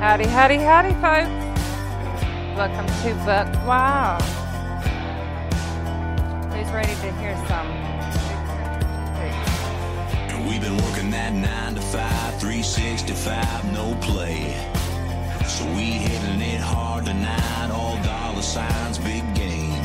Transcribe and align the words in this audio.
Howdy, 0.00 0.28
howdy, 0.28 0.56
howdy, 0.56 0.94
folks. 0.94 1.28
Welcome 2.56 2.86
to 3.02 3.14
Buck 3.26 3.66
Wild. 3.66 4.22
Who's 6.54 6.72
ready 6.72 6.94
to 6.94 7.12
hear 7.20 7.36
some? 7.46 7.66
And 10.32 10.48
we've 10.48 10.62
been 10.62 10.78
working 10.78 11.10
that 11.10 11.34
9 11.34 11.74
to 11.74 11.82
5, 11.82 12.40
365, 12.40 13.74
no 13.74 13.94
play. 14.00 14.56
So 15.46 15.66
we 15.74 16.00
hitting 16.00 16.40
it 16.40 16.62
hard 16.62 17.04
tonight, 17.04 17.70
all 17.70 18.02
dollar 18.02 18.40
signs, 18.40 18.96
big 18.96 19.22
game. 19.34 19.84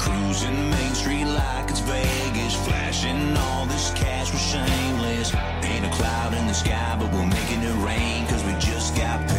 Cruising 0.00 0.68
Main 0.68 0.94
Street 0.94 1.26
like 1.26 1.70
it's 1.70 1.78
Vegas, 1.78 2.56
flashing 2.66 3.36
all 3.36 3.66
this 3.66 3.92
cash, 3.92 4.32
we're 4.32 4.38
shameless. 4.40 5.32
Ain't 5.62 5.86
a 5.86 5.90
cloud 5.90 6.34
in 6.34 6.46
the 6.46 6.54
sky, 6.54 6.96
but 6.98 7.12
we're 7.12 7.26
making 7.26 7.62
it 7.62 7.74
rain, 7.84 8.26
cause 8.26 8.42
we 8.44 8.52
just 8.58 8.96
got 8.96 9.28
paid. 9.28 9.37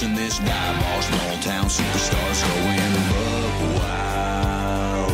In 0.00 0.14
this 0.14 0.38
dive 0.38 0.80
bar, 0.80 1.02
small 1.02 1.38
town 1.38 1.64
superstars 1.66 2.40
going 2.46 2.94
buck 3.10 3.56
wild. 3.78 5.12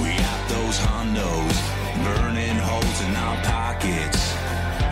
We 0.00 0.16
got 0.16 0.48
those 0.48 0.78
hondos 0.78 1.56
burning 2.02 2.56
holes 2.56 3.00
in 3.02 3.14
our 3.14 3.36
pockets. 3.44 4.22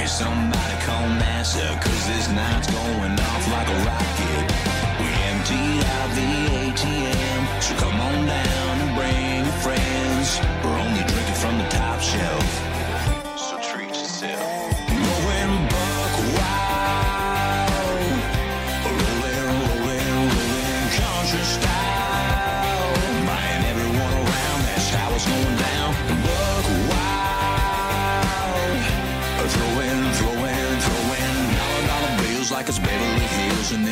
Is 0.05 0.13
somebody 0.13 0.77
call 0.85 1.09
NASA? 1.25 1.81
Cause 1.81 2.07
this 2.09 2.29
night's 2.29 2.71
going 2.71 3.19
off 3.19 3.45
like 3.51 3.69
a 3.69 3.79
rocket. 3.89 4.47
We 5.01 5.09
emptied 5.33 5.85
out 5.97 6.11
the 6.21 6.29
ATM, 6.61 7.63
so 7.63 7.75
come 7.77 7.99
on 7.99 8.27
down 8.27 8.70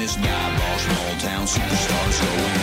this 0.08 0.16
dive 0.16 0.58
bar, 0.58 0.78
small 0.78 1.18
town 1.18 1.46
superstars 1.46 2.24
going 2.24 2.57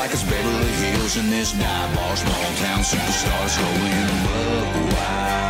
like 0.00 0.12
it's 0.12 0.22
Beverly 0.22 0.72
Hills 0.72 1.18
in 1.18 1.28
this 1.28 1.52
dive 1.52 1.94
bar, 1.94 2.16
small 2.16 2.32
town 2.56 2.80
superstars 2.80 3.58
going 3.60 3.92
wild. 4.94 5.44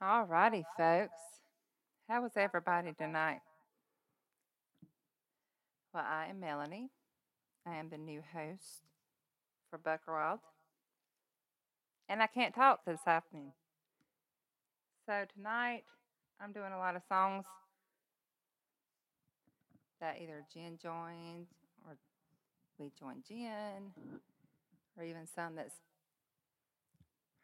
All 0.00 0.26
righty, 0.26 0.64
folks. 0.76 1.12
How 2.08 2.22
was 2.22 2.32
everybody 2.36 2.92
tonight? 2.98 3.38
Well, 5.92 6.04
I 6.08 6.28
am 6.30 6.40
Melanie. 6.40 6.88
I 7.66 7.76
am 7.76 7.90
the 7.90 7.98
new 7.98 8.22
host 8.32 8.86
for 9.68 9.78
Buck. 9.78 10.00
And 12.08 12.22
I 12.22 12.26
can't 12.26 12.54
talk 12.54 12.86
this 12.86 13.00
afternoon. 13.06 13.52
So 15.04 15.24
tonight, 15.36 15.82
I'm 16.40 16.52
doing 16.52 16.72
a 16.72 16.78
lot 16.78 16.96
of 16.96 17.02
songs 17.10 17.44
that 20.00 20.16
either 20.22 20.42
Jen 20.54 20.78
joined 20.82 21.46
or 21.86 21.98
we 22.78 22.90
joined 22.98 23.24
Jen, 23.28 23.92
or 24.96 25.04
even 25.04 25.26
some 25.26 25.56
that's 25.56 25.74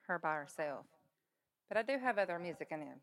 her 0.06 0.19
by 0.19 0.37
herself. 0.37 0.87
But 1.69 1.76
I 1.76 1.82
do 1.82 1.98
have 2.03 2.16
other 2.16 2.38
music 2.38 2.69
in 2.70 2.81
there. 2.81 2.98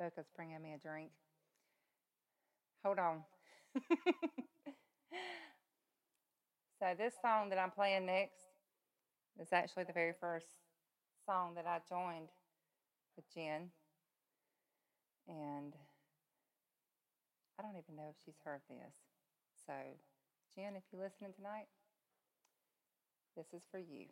Boca's 0.00 0.26
bringing 0.34 0.60
me 0.60 0.72
a 0.74 0.78
drink. 0.78 1.10
Hold 2.84 2.98
on. 2.98 3.24
so 6.78 6.86
this 6.96 7.14
song 7.20 7.50
that 7.50 7.58
I'm 7.58 7.70
playing 7.70 8.06
next 8.06 8.44
is 9.40 9.52
actually 9.52 9.84
the 9.84 9.92
very 9.92 10.14
first 10.20 10.46
song 11.26 11.54
that 11.54 11.66
I 11.66 11.78
joined 11.88 12.28
with 13.16 13.24
Jen. 13.34 13.70
And 15.28 15.74
I 17.58 17.62
don't 17.62 17.76
even 17.76 17.96
know 17.96 18.08
if 18.10 18.16
she's 18.24 18.40
heard 18.44 18.62
this. 18.68 18.94
So, 19.66 19.74
Jen, 20.54 20.76
if 20.76 20.82
you're 20.90 21.02
listening 21.02 21.32
tonight, 21.36 21.68
this 23.36 23.46
is 23.52 23.62
for 23.70 23.78
you. 23.78 24.06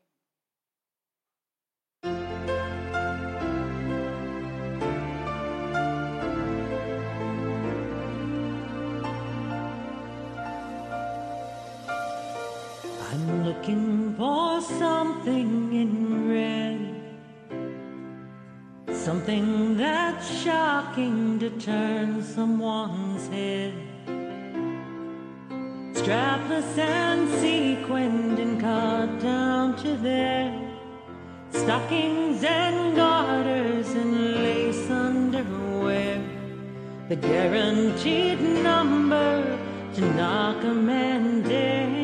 Looking 13.59 14.15
for 14.15 14.61
something 14.61 15.73
in 15.75 16.29
red. 16.31 16.81
Something 18.95 19.77
that's 19.77 20.29
shocking 20.43 21.41
to 21.41 21.51
turn 21.59 22.23
someone's 22.23 23.27
head. 23.29 23.73
Strapless 25.93 26.79
and 26.79 27.29
sequined 27.41 28.39
and 28.39 28.61
cut 28.61 29.19
down 29.21 29.77
to 29.83 29.97
their 29.97 30.55
stockings 31.51 32.45
and 32.45 32.95
garters 32.95 33.91
and 33.91 34.35
lace 34.37 34.89
underwear. 34.89 36.23
The 37.09 37.17
guaranteed 37.17 38.41
number 38.41 39.59
to 39.95 40.01
knock 40.15 40.63
a 40.63 40.75
man 40.75 41.43
dead. 41.43 41.98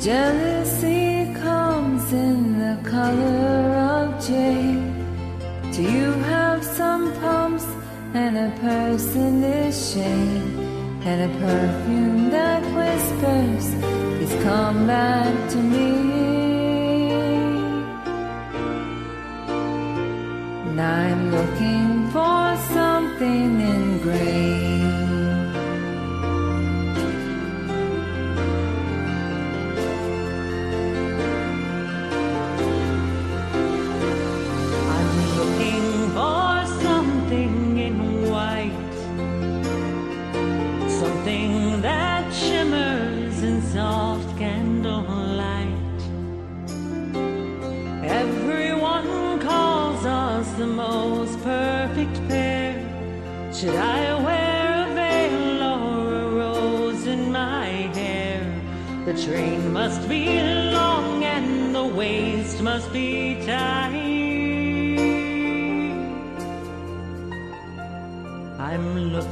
Jealousy 0.00 1.30
comes 1.34 2.10
in 2.10 2.58
the 2.58 2.88
color 2.88 3.76
of 3.92 4.26
jade. 4.26 4.94
Do 5.74 5.82
you 5.82 6.12
have 6.32 6.64
some 6.64 7.12
pumps 7.20 7.66
and 8.14 8.34
a 8.38 8.50
this 9.42 9.92
shade? 9.92 10.56
And 11.04 11.30
a 11.30 11.38
perfume 11.38 12.30
that 12.30 12.62
whispers, 12.74 13.66
please 14.16 14.42
come 14.42 14.86
back 14.86 15.50
to 15.50 15.58
me. 15.58 15.90
And 20.66 20.80
I'm 20.80 21.30
looking 21.30 21.79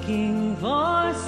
I'm 0.08 0.56
looking 0.62 1.27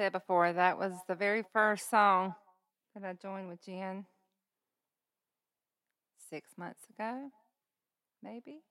said 0.00 0.12
before, 0.12 0.50
that 0.50 0.78
was 0.78 0.94
the 1.08 1.14
very 1.14 1.44
first 1.52 1.90
song 1.90 2.34
that 2.94 3.06
I 3.06 3.12
joined 3.12 3.50
with 3.50 3.62
Jen 3.62 4.06
six 6.30 6.52
months 6.56 6.80
ago, 6.88 7.28
maybe. 8.22 8.62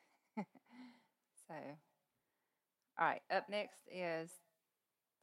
so, 0.36 1.54
all 2.98 3.06
right, 3.06 3.22
up 3.32 3.48
next 3.48 3.82
is 3.94 4.32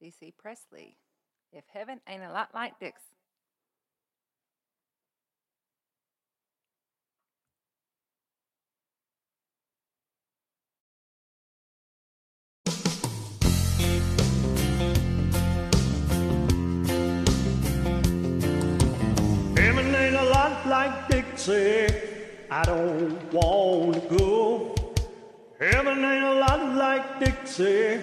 DC 0.01 0.31
Presley. 0.37 0.95
If 1.51 1.65
heaven 1.67 1.99
ain't 2.07 2.23
a 2.23 2.31
lot 2.31 2.51
like 2.53 2.79
Dix. 2.79 3.01
Ain't 20.49 20.65
like 20.67 21.07
Dixie. 21.07 21.87
I 22.49 22.63
don't 22.63 23.33
want 23.33 23.93
to 23.95 24.17
go. 24.17 24.75
Heaven 25.59 26.03
ain't 26.03 26.23
a 26.23 26.33
lot 26.39 26.75
like 26.75 27.19
Dixie. 27.19 28.01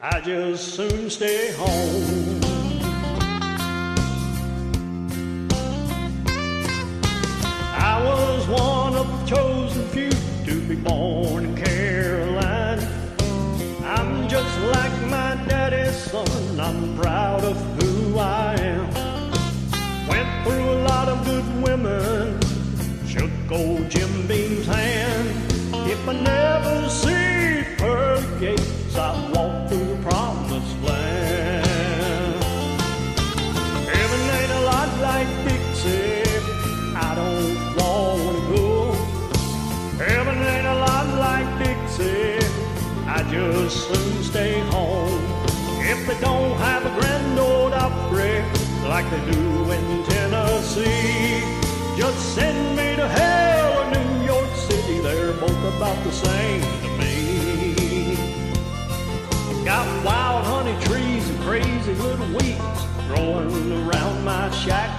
I 0.00 0.20
just 0.20 0.74
soon 0.74 1.10
stay 1.10 1.52
home. 1.52 2.40
I 7.74 8.02
was 8.04 8.46
one 8.48 8.94
of 8.94 9.06
the 9.08 9.36
chosen 9.36 9.88
few 9.88 10.10
to 10.46 10.60
be 10.68 10.76
born 10.76 11.44
in 11.46 11.56
Carolina. 11.56 12.82
I'm 13.84 14.28
just 14.28 14.60
like 14.76 14.94
my 15.08 15.34
daddy's 15.48 15.96
son. 15.96 16.60
I'm 16.60 16.96
proud 16.96 17.44
of 17.44 17.61
never 26.22 26.88
see 26.88 27.64
pearly 27.78 28.40
gates, 28.40 28.96
I 28.96 29.10
walk 29.34 29.68
through 29.68 29.84
the 29.84 29.96
promised 30.02 30.76
land. 30.82 32.44
Heaven 33.92 34.22
ain't 34.38 34.52
a 34.52 34.62
lot 34.72 34.90
like 35.08 35.28
Dixie, 35.46 36.22
I 36.96 37.14
don't 37.20 37.54
wanna 37.78 38.40
go. 38.54 38.92
Heaven 40.04 40.38
ain't 40.52 40.66
a 40.66 40.78
lot 40.88 41.06
like 41.26 41.48
Dixie, 41.58 42.38
I 43.06 43.22
just 43.30 43.76
soon 43.88 44.22
stay 44.22 44.60
home. 44.70 45.20
If 45.80 46.06
they 46.06 46.18
don't 46.20 46.56
have 46.58 46.86
a 46.86 46.92
Grand 46.98 47.38
Ole 47.38 47.74
Opry 47.74 48.42
like 48.88 49.08
they 49.10 49.22
do 49.32 49.70
in 49.70 50.04
Tennessee, 50.04 51.42
just 51.96 52.34
send 52.34 52.71
weeds 62.34 62.80
growing 63.08 63.72
around 63.72 64.24
my 64.24 64.50
shack. 64.50 64.90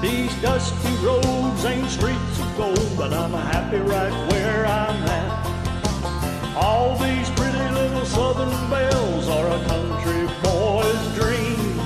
These 0.00 0.34
dusty 0.42 0.94
roads 1.04 1.64
ain't 1.64 1.88
streets 1.88 2.38
of 2.40 2.56
gold, 2.56 2.90
but 2.96 3.12
I'm 3.12 3.32
happy 3.32 3.78
right 3.78 4.12
where 4.30 4.66
I'm 4.66 5.02
at. 5.04 6.56
All 6.56 6.96
these 6.98 7.28
pretty 7.30 7.66
little 7.72 8.04
southern 8.06 8.70
belles 8.70 9.28
are 9.28 9.48
a 9.48 9.64
country 9.64 10.28
boy's 10.42 11.04
dream. 11.18 11.76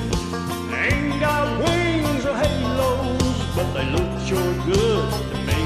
They 0.71 0.89
ain't 0.93 1.21
got 1.21 1.47
wings 1.65 2.25
or 2.27 2.37
halos, 2.37 3.39
but 3.57 3.73
they 3.73 3.87
look 3.97 4.13
sure 4.27 4.55
good 4.67 5.11
to 5.31 5.37
me. 5.49 5.63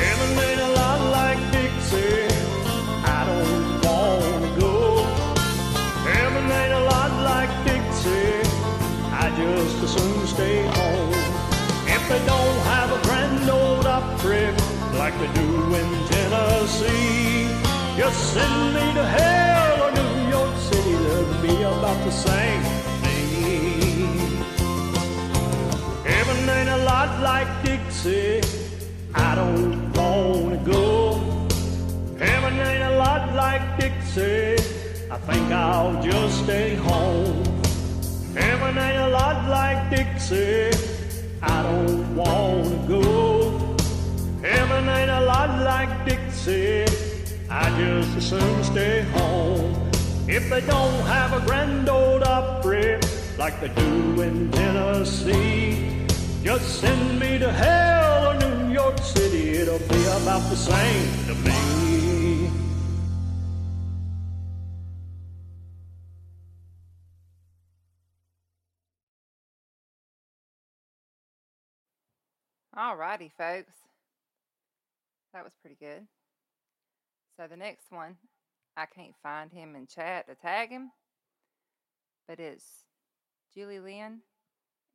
Heaven 0.00 0.38
ain't 0.46 0.60
a 0.60 0.70
lot 0.80 1.00
like 1.10 1.40
Dixie. 1.52 2.27
Like 15.10 15.20
they 15.20 15.40
do 15.40 15.74
in 15.74 15.90
Tennessee, 16.06 17.48
just 17.96 18.34
send 18.34 18.74
me 18.74 18.92
to 18.92 19.04
hell 19.06 19.84
or 19.84 19.90
New 20.00 20.28
York 20.36 20.54
City. 20.68 20.92
They'll 21.04 21.40
be 21.40 21.54
about 21.62 21.98
the 22.04 22.10
same 22.10 22.62
thing. 23.02 24.42
Heaven 26.04 26.38
ain't 26.56 26.68
a 26.68 26.84
lot 26.92 27.10
like 27.22 27.48
Dixie. 27.64 28.42
I 29.14 29.34
don't 29.34 29.92
wanna 29.94 30.60
go. 30.76 31.14
Heaven 32.18 32.54
ain't 32.68 32.84
a 32.92 32.98
lot 32.98 33.34
like 33.34 33.62
Dixie. 33.80 34.62
I 35.10 35.16
think 35.28 35.50
I'll 35.50 36.02
just 36.02 36.44
stay 36.44 36.74
home. 36.74 37.44
Heaven 38.36 38.76
ain't 38.76 39.02
a 39.08 39.10
lot 39.20 39.38
like 39.48 39.80
Dixie. 39.88 40.70
I 41.40 41.62
don't 41.62 42.14
wanna 42.14 42.78
go. 42.86 43.47
Heaven 44.48 44.88
ain't 44.88 45.10
a 45.10 45.20
lot 45.20 45.50
like 45.62 46.06
Dixie. 46.06 46.86
I 47.50 47.68
just 47.78 48.16
as 48.16 48.28
soon 48.30 48.64
stay 48.64 49.02
home. 49.12 49.74
If 50.26 50.48
they 50.48 50.62
don't 50.62 51.02
have 51.04 51.34
a 51.34 51.44
Grand 51.44 51.86
Ole 51.86 52.24
Opry 52.24 52.98
like 53.36 53.60
they 53.60 53.68
do 53.68 54.22
in 54.22 54.50
Tennessee, 54.50 56.06
just 56.42 56.80
send 56.80 57.20
me 57.20 57.38
to 57.38 57.52
hell 57.52 58.28
or 58.28 58.34
New 58.38 58.72
York 58.72 58.98
City. 59.00 59.50
It'll 59.50 59.80
be 59.80 60.02
about 60.22 60.48
the 60.48 60.56
same 60.56 61.26
to 61.26 61.34
me. 61.46 62.50
Alrighty, 72.74 73.30
folks. 73.36 73.87
That 75.38 75.44
was 75.44 75.54
pretty 75.62 75.76
good. 75.78 76.04
So 77.36 77.46
the 77.46 77.56
next 77.56 77.92
one, 77.92 78.16
I 78.76 78.86
can't 78.86 79.14
find 79.22 79.52
him 79.52 79.76
in 79.76 79.86
chat 79.86 80.26
to 80.26 80.34
tag 80.34 80.70
him, 80.70 80.90
but 82.26 82.40
it's 82.40 82.64
Julie 83.54 83.78
Lynn 83.78 84.18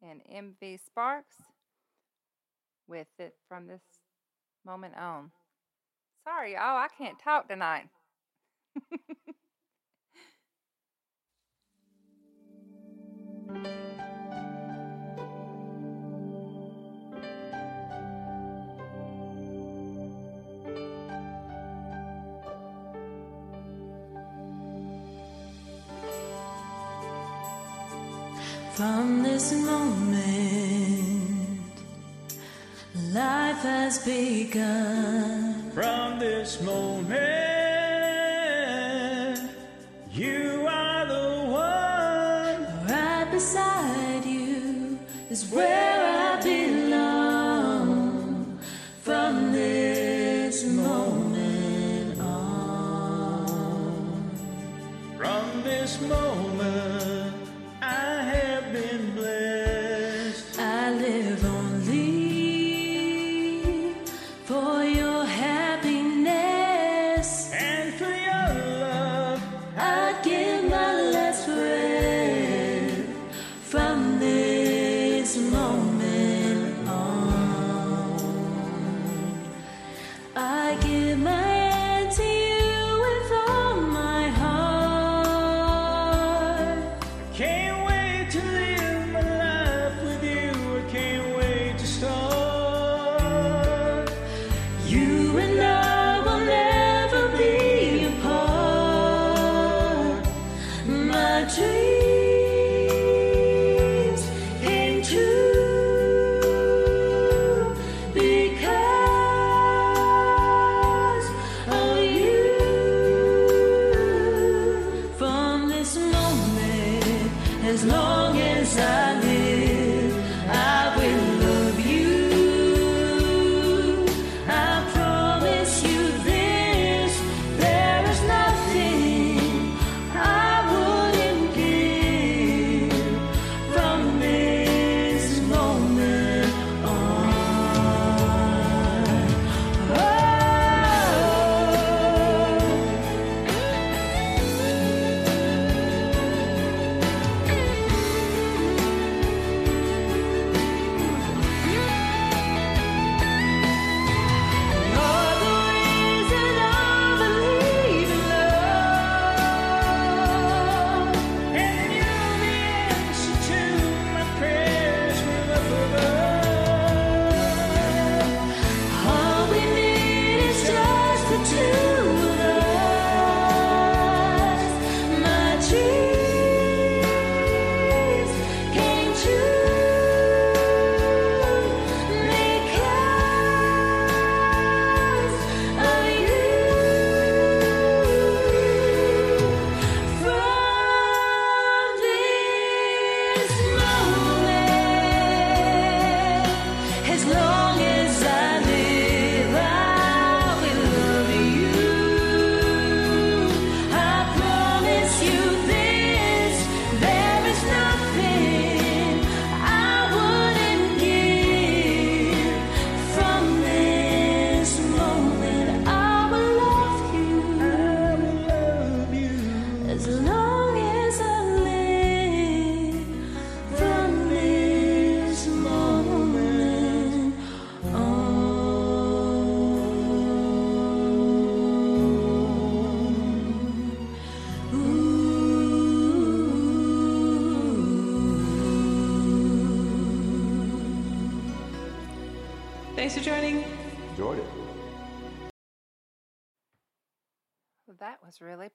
and 0.01 0.21
MV 0.29 0.81
Sparks 0.85 1.38
with 2.89 3.07
it 3.19 3.35
from 3.47 3.67
this 3.67 3.83
moment 4.65 4.97
on. 4.97 5.31
Sorry, 6.25 6.55
y'all, 6.55 6.75
I 6.75 6.89
can't 6.97 7.17
talk 7.23 7.47
tonight. 7.47 7.88
From 28.75 29.22
this 29.22 29.53
moment, 29.53 30.18
life 33.13 33.62
has 33.62 34.03
begun. 34.03 35.70
From 35.70 36.18
this 36.18 36.60
moment, 36.60 36.92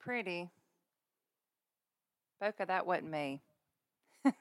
pretty. 0.08 0.48
Boca, 2.40 2.64
that 2.66 2.86
wasn't 2.86 3.10
me. 3.10 3.42
All 4.24 4.32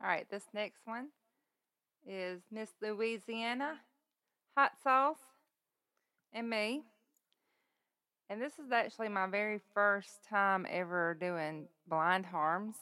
right, 0.00 0.28
this 0.30 0.44
next 0.54 0.82
one 0.84 1.08
is 2.06 2.40
Miss 2.52 2.70
Louisiana 2.80 3.80
Hot 4.56 4.70
Sauce 4.84 5.16
and 6.32 6.48
me. 6.48 6.82
And 8.30 8.40
this 8.40 8.52
is 8.64 8.70
actually 8.70 9.08
my 9.08 9.26
very 9.26 9.60
first 9.74 10.20
time 10.30 10.64
ever 10.70 11.16
doing 11.18 11.66
blind 11.88 12.26
harms 12.26 12.76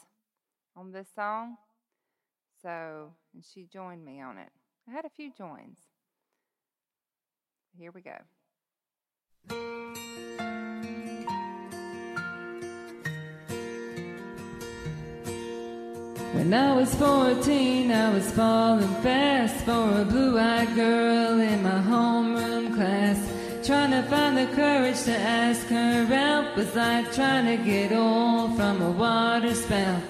on 0.77 0.93
this 0.93 1.09
song. 1.17 1.57
So, 2.61 3.15
and 3.33 3.43
she 3.43 3.67
joined 3.73 4.05
me 4.05 4.21
on 4.21 4.37
it. 4.37 4.51
I 4.87 4.93
had 4.93 5.07
a 5.07 5.11
few 5.11 5.33
joins. 5.33 5.79
Here 7.79 7.93
we 7.93 8.03
go. 8.03 8.19
When 16.33 16.55
I 16.55 16.75
was 16.77 16.95
14, 16.95 17.91
I 17.91 18.15
was 18.15 18.31
falling 18.31 18.95
fast 19.03 19.65
for 19.65 20.01
a 20.01 20.05
blue 20.05 20.39
eyed 20.39 20.75
girl 20.77 21.41
in 21.41 21.63
my 21.63 21.81
homeroom 21.83 22.75
class. 22.75 23.19
Trying 23.67 23.91
to 23.91 24.03
find 24.09 24.39
the 24.39 24.47
courage 24.55 25.03
to 25.03 25.17
ask 25.17 25.67
her 25.67 26.07
out 26.15 26.57
was 26.57 26.73
like 26.77 27.13
trying 27.13 27.47
to 27.47 27.63
get 27.63 27.91
oil 27.93 28.49
from 28.57 28.81
a 28.81 28.91
water 28.93 29.55
spout. 29.55 30.03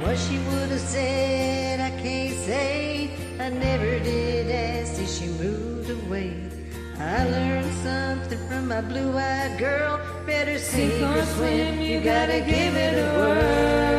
What 0.00 0.18
she 0.18 0.38
would 0.38 0.70
have 0.70 0.80
said, 0.80 1.80
I 1.80 1.90
can't 2.02 2.33
I 6.98 7.28
learned 7.28 7.72
something 7.82 8.38
from 8.48 8.68
my 8.68 8.80
blue-eyed 8.80 9.58
girl. 9.58 10.00
Better 10.26 10.58
sink 10.58 11.02
or 11.02 11.24
swim, 11.24 11.80
you 11.80 12.00
gotta 12.00 12.40
give 12.40 12.76
it 12.76 12.98
a 12.98 13.18
whirl. 13.18 13.93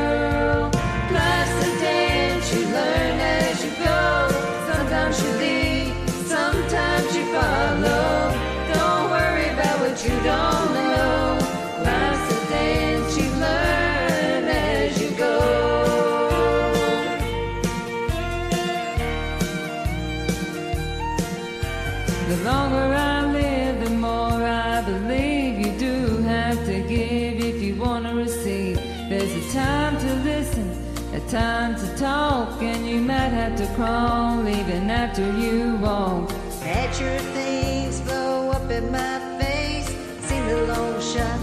Crawl 33.75 34.47
even 34.47 34.89
after 34.89 35.25
you 35.37 35.75
walk. 35.75 36.31
Had 36.61 36.97
your 36.97 37.19
things 37.35 37.99
blow 38.01 38.49
up 38.51 38.71
in 38.71 38.89
my 38.89 39.19
face. 39.39 39.89
Seen 40.27 40.47
the 40.47 40.61
long 40.67 40.95
shot 41.01 41.39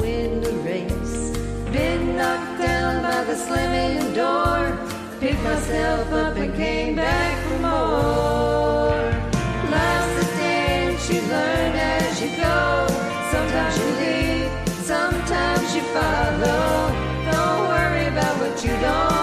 win 0.00 0.40
the 0.40 0.54
race. 0.68 1.36
Been 1.70 2.16
knocked 2.16 2.58
down 2.58 3.02
by 3.02 3.22
the 3.24 3.36
slamming 3.36 4.14
door. 4.14 4.62
Picked 5.20 5.42
myself 5.42 6.10
up 6.12 6.36
and 6.36 6.54
came 6.54 6.96
back 6.96 7.34
for 7.44 7.58
more. 7.68 9.04
Life's 9.74 10.16
a 10.22 10.26
dance, 10.38 11.10
you 11.10 11.20
learn 11.20 11.72
as 11.92 12.22
you 12.22 12.30
go. 12.46 12.86
Sometimes 13.34 13.74
you 13.78 13.88
lead, 14.00 14.48
sometimes 14.94 15.74
you 15.76 15.82
follow. 15.96 16.66
Don't 17.30 17.60
worry 17.68 18.06
about 18.06 18.34
what 18.40 18.64
you 18.64 18.72
don't 18.80 19.17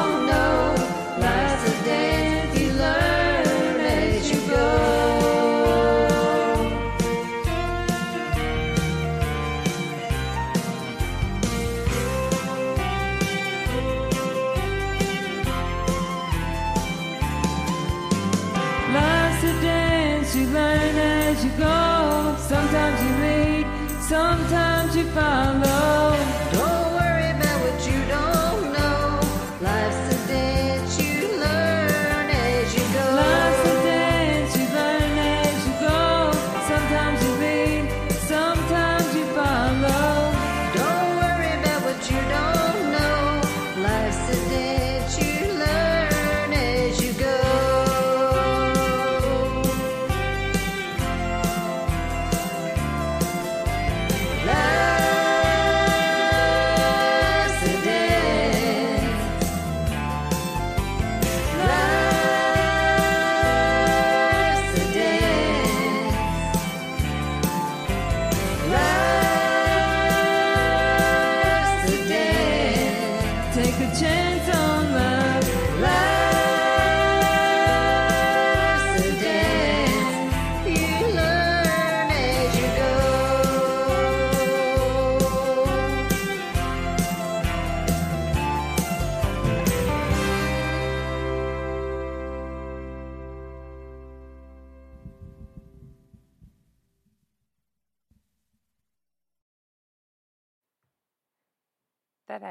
follow. 25.16 26.35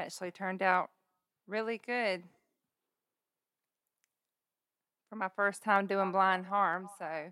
Actually 0.05 0.31
turned 0.31 0.61
out 0.61 0.89
really 1.47 1.81
good 1.83 2.21
for 5.09 5.15
my 5.15 5.29
first 5.35 5.63
time 5.63 5.87
doing 5.87 6.11
blind 6.11 6.45
harm. 6.45 6.87
So, 6.99 7.31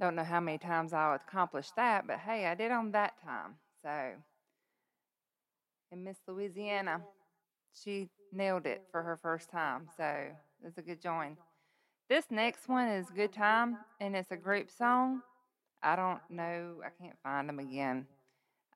don't 0.00 0.14
know 0.14 0.24
how 0.24 0.38
many 0.38 0.58
times 0.58 0.92
I'll 0.92 1.16
accomplish 1.16 1.70
that, 1.76 2.06
but 2.06 2.20
hey, 2.20 2.46
I 2.46 2.54
did 2.54 2.70
on 2.70 2.92
that 2.92 3.14
time. 3.22 3.56
So, 3.82 3.90
and 5.90 6.04
Miss 6.04 6.18
Louisiana, 6.28 7.00
she 7.74 8.08
nailed 8.32 8.66
it 8.66 8.82
for 8.92 9.02
her 9.02 9.18
first 9.20 9.50
time. 9.50 9.88
So, 9.96 10.26
it's 10.64 10.78
a 10.78 10.82
good 10.82 11.02
join. 11.02 11.36
This 12.08 12.24
next 12.30 12.68
one 12.68 12.88
is 12.88 13.10
Good 13.10 13.32
Time, 13.32 13.78
and 14.00 14.16
it's 14.16 14.30
a 14.30 14.36
group 14.36 14.70
song. 14.70 15.22
I 15.82 15.94
don't 15.96 16.20
know, 16.30 16.76
I 16.84 16.88
can't 17.02 17.18
find 17.22 17.48
them 17.48 17.58
again. 17.58 18.06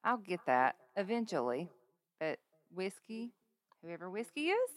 I'll 0.04 0.18
get 0.18 0.40
that 0.46 0.76
eventually. 0.96 1.68
But 2.20 2.38
whiskey, 2.74 3.32
whoever 3.82 4.08
whiskey 4.10 4.48
is, 4.48 4.70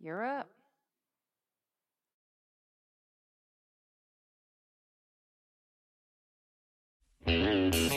you're 0.00 0.24
up. 0.24 0.48
All 7.26 7.36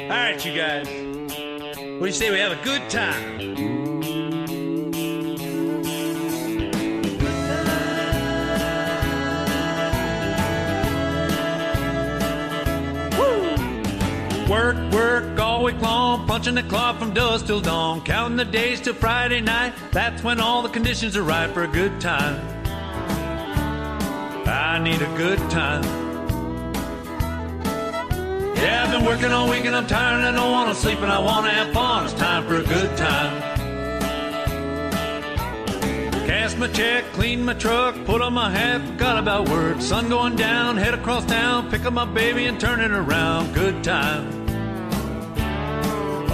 right, 0.09 0.45
you 0.45 0.55
guys. 0.55 0.87
What 0.87 1.99
do 1.99 2.05
you 2.05 2.11
say 2.11 2.31
we 2.31 2.39
have 2.39 2.51
a 2.51 2.63
good 2.63 2.89
time? 2.89 3.41
Work, 14.49 14.75
work 14.93 15.32
week 15.63 15.81
long, 15.81 16.27
punching 16.27 16.55
the 16.55 16.63
clock 16.63 16.99
from 16.99 17.13
dusk 17.13 17.45
till 17.45 17.61
dawn, 17.61 18.01
counting 18.01 18.35
the 18.35 18.43
days 18.43 18.81
till 18.81 18.93
Friday 18.93 19.39
night. 19.39 19.73
That's 19.91 20.21
when 20.21 20.41
all 20.41 20.61
the 20.61 20.67
conditions 20.67 21.15
are 21.15 21.23
right 21.23 21.49
for 21.49 21.63
a 21.63 21.67
good 21.67 22.01
time. 22.01 22.35
I 24.45 24.73
I 24.75 24.79
need 24.79 25.01
a 25.01 25.15
good 25.15 25.39
time. 25.49 25.83
Yeah, 28.55 28.83
I've 28.85 28.91
been 28.91 29.05
working 29.05 29.31
all 29.31 29.49
week 29.49 29.63
and 29.65 29.75
I'm 29.75 29.87
tired 29.87 30.25
and 30.25 30.25
I 30.25 30.31
don't 30.41 30.51
want 30.51 30.75
to 30.75 30.75
sleep 30.75 30.99
and 30.99 31.11
I 31.11 31.19
want 31.19 31.45
to 31.45 31.51
have 31.51 31.73
fun. 31.73 32.05
It's 32.05 32.13
time 32.13 32.45
for 32.45 32.55
a 32.55 32.63
good 32.63 32.97
time. 32.97 33.41
Cast 36.27 36.57
my 36.57 36.67
check, 36.67 37.05
clean 37.13 37.45
my 37.45 37.53
truck, 37.53 37.95
put 38.03 38.21
on 38.21 38.33
my 38.33 38.49
hat, 38.49 38.81
forgot 38.85 39.17
about 39.17 39.47
work. 39.47 39.79
Sun 39.79 40.09
going 40.09 40.35
down, 40.35 40.75
head 40.75 40.93
across 40.93 41.25
town, 41.25 41.69
pick 41.71 41.85
up 41.85 41.93
my 41.93 42.05
baby 42.05 42.47
and 42.47 42.59
turn 42.59 42.81
it 42.81 42.91
around. 42.91 43.53
Good 43.53 43.81
time. 43.83 44.42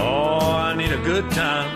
Oh, 0.00 0.52
I 0.52 0.74
need 0.74 0.92
a 0.92 1.02
good 1.02 1.30
time. 1.30 1.70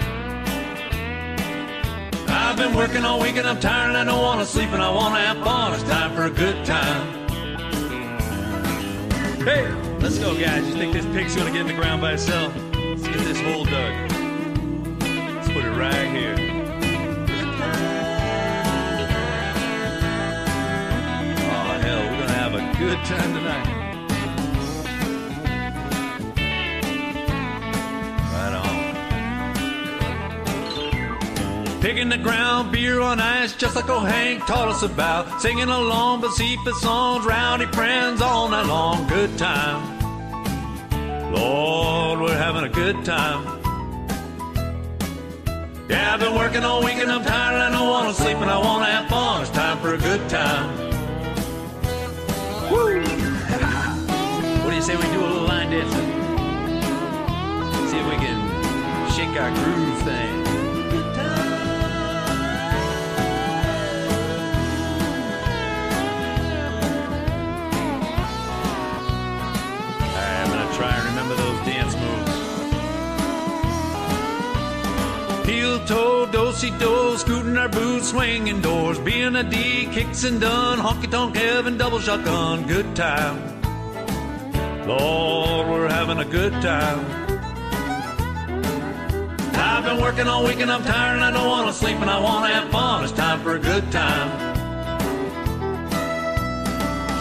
I've 2.26 2.56
been 2.56 2.74
working 2.74 3.04
all 3.04 3.20
week 3.20 3.36
and 3.36 3.46
I'm 3.46 3.60
tired 3.60 3.88
and 3.88 3.98
I 3.98 4.04
don't 4.04 4.22
want 4.22 4.40
to 4.40 4.46
sleep 4.46 4.70
and 4.72 4.82
I 4.82 4.90
want 4.90 5.14
to 5.14 5.20
have 5.20 5.38
fun. 5.44 5.74
It's 5.74 5.82
time 5.82 6.14
for 6.14 6.24
a 6.24 6.30
good 6.30 6.64
time. 6.64 7.06
Hey, 9.44 9.70
let's 9.98 10.18
go, 10.18 10.34
guys. 10.38 10.66
You 10.66 10.74
think 10.74 10.94
this 10.94 11.04
pig's 11.06 11.36
gonna 11.36 11.50
get 11.50 11.62
in 11.62 11.66
the 11.66 11.74
ground 11.74 12.00
by 12.00 12.12
itself? 12.12 12.54
Let's 12.74 13.02
get 13.02 13.18
this 13.18 13.40
hole 13.40 13.64
dug. 13.64 14.12
Let's 15.34 15.48
put 15.48 15.64
it 15.64 15.74
right 15.76 16.08
here. 16.16 16.36
Oh, 21.36 21.78
hell, 21.82 22.02
we're 22.10 22.20
gonna 22.20 22.32
have 22.32 22.54
a 22.54 22.78
good 22.78 22.98
time 23.04 23.34
tonight. 23.34 23.83
Picking 31.84 32.08
the 32.08 32.16
ground, 32.16 32.72
beer 32.72 33.02
on 33.02 33.20
ice, 33.20 33.54
just 33.54 33.76
like 33.76 33.90
old 33.90 34.08
Hank 34.08 34.46
taught 34.46 34.68
us 34.68 34.82
about. 34.82 35.42
Singing 35.42 35.68
along 35.68 36.22
Bocephus 36.22 36.80
songs, 36.80 37.26
rowdy 37.26 37.66
friends 37.66 38.22
all 38.22 38.48
night 38.48 38.64
long. 38.64 39.06
Good 39.06 39.36
time. 39.36 40.00
Lord, 41.34 42.20
we're 42.20 42.38
having 42.38 42.64
a 42.64 42.70
good 42.70 43.04
time. 43.04 43.44
Yeah, 45.90 46.14
I've 46.14 46.20
been 46.20 46.34
working 46.34 46.64
all 46.64 46.82
week 46.82 46.96
and 46.96 47.12
I'm 47.12 47.22
tired 47.22 47.52
and 47.52 47.62
I 47.62 47.78
don't 47.78 47.86
want 47.86 48.16
to 48.16 48.22
sleep 48.22 48.38
and 48.38 48.50
I 48.50 48.56
want 48.56 48.86
to 48.86 48.90
have 48.90 49.10
fun. 49.10 49.42
It's 49.42 49.50
time 49.50 49.76
for 49.80 49.92
a 49.92 49.98
good 49.98 50.26
time. 50.30 50.78
Woo! 52.70 52.98
what 54.62 54.70
do 54.70 54.74
you 54.74 54.80
say 54.80 54.96
we 54.96 55.02
do 55.02 55.20
a 55.20 55.28
little 55.28 55.46
line 55.46 55.70
dancing? 55.70 56.00
See 57.90 57.98
if 57.98 58.06
we 58.08 58.16
can 58.24 59.10
shake 59.10 59.38
our 59.38 59.50
groove 59.50 60.02
thing. 60.04 60.43
Moves. 75.64 75.88
Heel 75.88 75.96
toe, 75.96 76.26
do-si 76.30 76.70
do, 76.78 77.16
scooting 77.16 77.56
our 77.56 77.68
boots, 77.68 78.10
swinging 78.10 78.60
doors, 78.60 78.98
being 78.98 79.36
a 79.36 79.42
D, 79.42 79.86
Kix 79.86 80.24
and 80.24 80.40
Dunn, 80.40 80.78
honky 80.78 81.10
tonk 81.10 81.36
heaven, 81.36 81.76
double 81.78 81.98
shotgun, 81.98 82.66
good 82.66 82.94
time. 82.94 83.36
Lord, 84.86 85.68
we're 85.68 85.88
having 85.88 86.18
a 86.18 86.24
good 86.24 86.52
time. 86.60 87.04
I've 89.56 89.84
been 89.84 90.00
working 90.00 90.26
all 90.26 90.44
week 90.44 90.60
and 90.60 90.70
I'm 90.70 90.84
tired 90.84 91.16
and 91.16 91.24
I 91.24 91.30
don't 91.30 91.48
want 91.48 91.66
to 91.68 91.72
sleep 91.72 91.96
and 92.00 92.10
I 92.10 92.20
want 92.20 92.46
to 92.46 92.54
have 92.54 92.70
fun. 92.70 93.04
It's 93.04 93.12
time 93.12 93.40
for 93.42 93.56
a 93.56 93.58
good 93.58 93.90
time. 93.90 94.54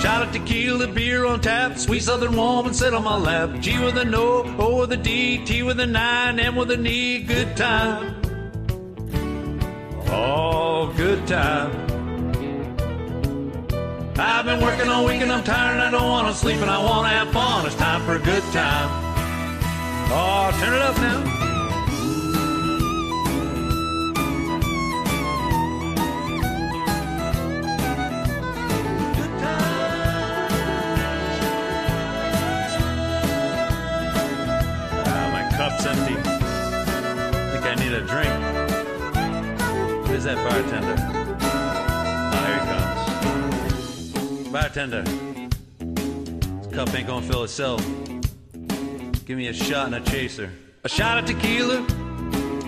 Shot 0.02 0.28
of 0.28 0.34
tequila, 0.34 0.86
the 0.86 0.92
beer 0.92 1.26
on 1.26 1.40
tap, 1.40 1.78
sweet 1.78 2.04
southern 2.04 2.36
woman 2.36 2.74
sit 2.74 2.94
on 2.94 3.04
my 3.04 3.18
lap. 3.18 3.62
G 3.62 3.80
with 3.80 3.98
a 3.98 4.04
no, 4.04 4.44
O 4.60 4.82
with 4.82 4.92
a 4.92 4.98
D, 4.98 5.44
T 5.46 5.64
with 5.64 5.80
a 5.80 5.88
nine, 5.88 6.40
M 6.40 6.56
with 6.56 6.72
a 6.72 6.78
knee, 6.78 7.22
good 7.24 7.56
time. 7.56 8.23
Oh, 10.16 10.94
good 10.96 11.26
time. 11.28 11.72
I've 14.16 14.46
been 14.46 14.62
working 14.62 14.88
all 14.90 15.06
week 15.06 15.22
and 15.22 15.32
I'm 15.32 15.44
tired 15.44 15.74
and 15.74 15.82
I 15.82 15.90
don't 15.90 16.08
want 16.08 16.28
to 16.28 16.34
sleep 16.36 16.58
and 16.58 16.70
I 16.70 16.78
want 16.78 17.08
to 17.08 17.10
have 17.10 17.32
fun. 17.32 17.66
It's 17.66 17.76
time 17.76 18.06
for 18.06 18.16
a 18.16 18.20
good 18.20 18.44
time. 18.54 18.90
Oh, 20.12 20.52
turn 20.60 20.74
it 20.76 20.82
up 20.82 20.96
now. 20.98 21.24
Good 29.18 29.40
time. 29.40 29.74
Ah, 35.08 35.32
Where's 40.24 40.38
that 40.38 40.50
bartender? 40.50 40.96
Oh, 42.32 42.44
here 42.48 42.60
he 42.60 42.66
comes. 44.14 44.48
Bartender, 44.48 45.04
this 46.62 46.74
cup 46.74 46.94
ain't 46.96 47.08
gonna 47.08 47.26
fill 47.26 47.44
itself. 47.44 47.86
Give 49.26 49.38
me 49.38 49.48
a 49.48 49.54
shot 49.54 49.88
and 49.88 49.96
a 49.96 50.00
chaser. 50.10 50.50
A 50.86 50.88
shot 50.88 51.18
of 51.18 51.26
tequila, 51.26 51.82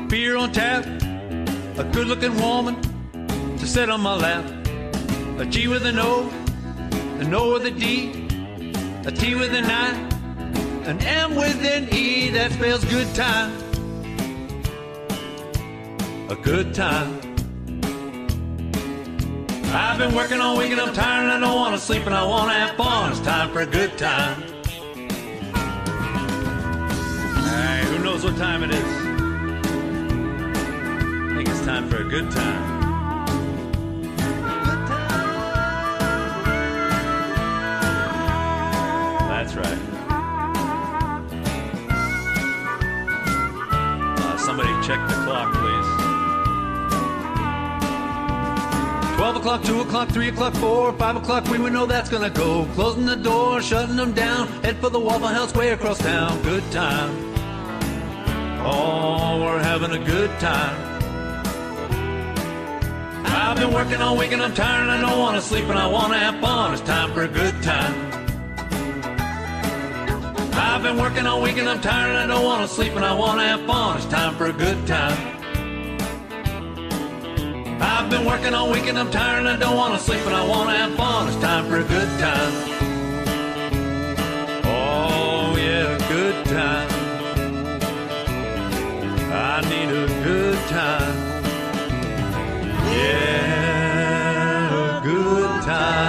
beer 0.09 0.35
on 0.35 0.51
tap, 0.51 0.85
a 0.85 1.89
good 1.93 2.07
looking 2.07 2.35
woman 2.35 2.75
to 3.57 3.65
sit 3.65 3.89
on 3.89 4.01
my 4.01 4.15
lap. 4.15 4.43
A 5.39 5.45
G 5.45 5.69
with 5.69 5.85
an 5.85 5.97
O, 5.97 6.29
an 7.19 7.33
O 7.33 7.53
with 7.53 7.65
a 7.67 7.71
D, 7.71 8.27
a 9.05 9.11
T 9.13 9.33
with 9.35 9.53
an 9.53 9.63
nine, 9.65 9.95
an 10.87 10.99
M 11.01 11.35
with 11.35 11.63
an 11.63 11.87
E 11.93 12.31
that 12.31 12.51
spells 12.51 12.83
good 12.83 13.15
time. 13.15 13.53
A 16.29 16.35
good 16.35 16.73
time. 16.73 17.14
I've 19.75 19.97
been 19.97 20.15
working 20.15 20.39
all 20.39 20.57
week 20.57 20.71
and 20.71 20.79
I'm 20.79 20.93
tired 20.93 21.23
and 21.23 21.33
I 21.33 21.39
don't 21.41 21.57
want 21.57 21.75
to 21.75 21.81
sleep 21.81 22.05
and 22.05 22.15
I 22.15 22.23
want 22.23 22.49
to 22.49 22.53
have 22.53 22.77
fun. 22.77 23.11
It's 23.11 23.19
time 23.19 23.51
for 23.51 23.59
a 23.59 23.65
good 23.65 23.97
time. 23.97 24.41
Alright, 27.37 27.83
who 27.83 27.99
knows 28.01 28.23
what 28.23 28.37
time 28.37 28.63
it 28.63 28.71
is? 28.71 28.85
I 31.25 31.35
think 31.35 31.49
it's 31.49 31.65
time 31.65 31.89
for 31.89 31.97
a 31.97 32.05
good 32.05 32.31
time. 32.31 32.75
That's 39.27 39.55
right. 39.55 39.79
Uh, 44.19 44.37
somebody 44.37 44.69
check 44.87 45.05
the 45.09 45.15
clock, 45.25 45.53
please. 45.55 45.74
12 49.25 49.37
o'clock, 49.37 49.63
2 49.63 49.81
o'clock, 49.81 50.09
3 50.09 50.27
o'clock, 50.27 50.53
4, 50.53 50.93
5 50.93 51.15
o'clock, 51.15 51.49
we 51.49 51.57
would 51.57 51.73
know 51.73 51.87
that's 51.87 52.09
gonna 52.09 52.29
go. 52.29 52.63
Closing 52.75 53.07
the 53.07 53.15
door, 53.15 53.59
shutting 53.59 53.95
them 53.95 54.13
down, 54.13 54.47
head 54.61 54.77
for 54.77 54.91
the 54.91 54.99
Waffle 54.99 55.29
House 55.29 55.51
way 55.55 55.69
across 55.69 55.97
town. 55.97 56.39
Good 56.43 56.61
time. 56.71 57.09
Oh, 58.63 59.41
we're 59.43 59.63
having 59.63 59.93
a 59.93 60.05
good 60.05 60.29
time. 60.39 60.75
I've 63.25 63.57
been 63.57 63.73
working 63.73 63.99
all 63.99 64.15
week 64.15 64.31
and 64.31 64.43
I'm 64.43 64.53
tired 64.53 64.83
and 64.83 64.91
I 64.91 65.01
don't 65.01 65.17
want 65.17 65.35
to 65.37 65.41
sleep 65.41 65.65
and 65.69 65.79
I 65.79 65.87
want 65.87 66.13
to 66.13 66.19
have 66.19 66.39
fun. 66.39 66.73
It's 66.73 66.83
time 66.83 67.11
for 67.11 67.23
a 67.23 67.27
good 67.27 67.63
time. 67.63 67.95
I've 70.53 70.83
been 70.83 70.97
working 70.97 71.25
all 71.25 71.41
week 71.41 71.57
and 71.57 71.67
I'm 71.67 71.81
tired 71.81 72.09
and 72.09 72.19
I 72.19 72.27
don't 72.27 72.45
want 72.45 72.61
to 72.61 72.67
sleep 72.67 72.93
and 72.95 73.03
I 73.03 73.15
want 73.15 73.39
to 73.39 73.47
have 73.47 73.65
fun. 73.65 73.97
It's 73.97 74.05
time 74.05 74.35
for 74.35 74.45
a 74.45 74.53
good 74.53 74.85
time. 74.85 75.34
I've 78.05 78.11
been 78.11 78.23
working 78.23 78.53
all 78.53 78.71
week 78.71 78.85
and 78.85 78.99
I'm 78.99 79.09
tired 79.09 79.39
and 79.39 79.47
I 79.47 79.55
don't 79.57 79.75
want 79.75 79.95
to 79.95 79.99
sleep 79.99 80.23
and 80.27 80.35
I 80.35 80.47
want 80.47 80.69
to 80.69 80.75
have 80.75 80.93
fun. 80.93 81.27
It's 81.27 81.37
time 81.37 81.65
for 81.67 81.77
a 81.77 81.83
good 81.83 82.07
time. 82.19 82.53
Oh 84.63 85.55
yeah, 85.57 85.95
a 85.95 85.97
good 86.07 86.45
time. 86.45 86.87
I 89.33 89.61
need 89.61 89.89
a 89.89 90.05
good 90.23 90.59
time. 90.67 91.15
Yeah, 92.93 94.69
a 94.69 95.01
good 95.03 95.63
time. 95.63 96.05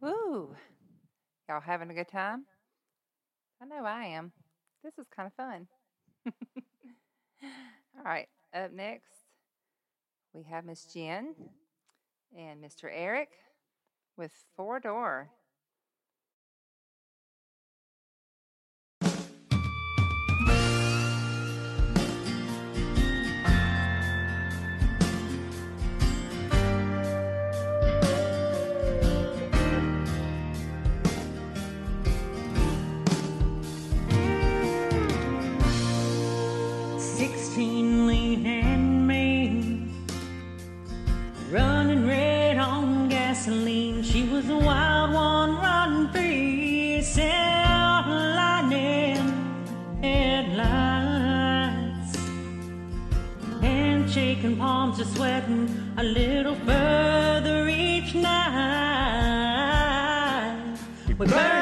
Woo! 0.00 0.54
Y'all 1.48 1.60
having 1.60 1.90
a 1.90 1.94
good 1.94 2.06
time? 2.06 2.44
I 3.62 3.64
know 3.64 3.84
I 3.84 4.06
am. 4.06 4.32
This 4.82 4.98
is 4.98 5.06
kind 5.14 5.28
of 5.28 5.34
fun. 5.34 5.68
All 7.96 8.04
right, 8.04 8.26
up 8.52 8.72
next, 8.72 9.12
we 10.34 10.42
have 10.50 10.64
Miss 10.64 10.84
Jen 10.84 11.36
and 12.36 12.60
Mr. 12.60 12.90
Eric 12.92 13.28
with 14.16 14.32
Four 14.56 14.80
Door. 14.80 15.30
Sweating 55.04 55.68
a 55.98 56.02
little 56.04 56.54
further 56.54 57.68
each 57.68 58.14
night. 58.14 58.38
We 61.18 61.26
burned 61.26 61.61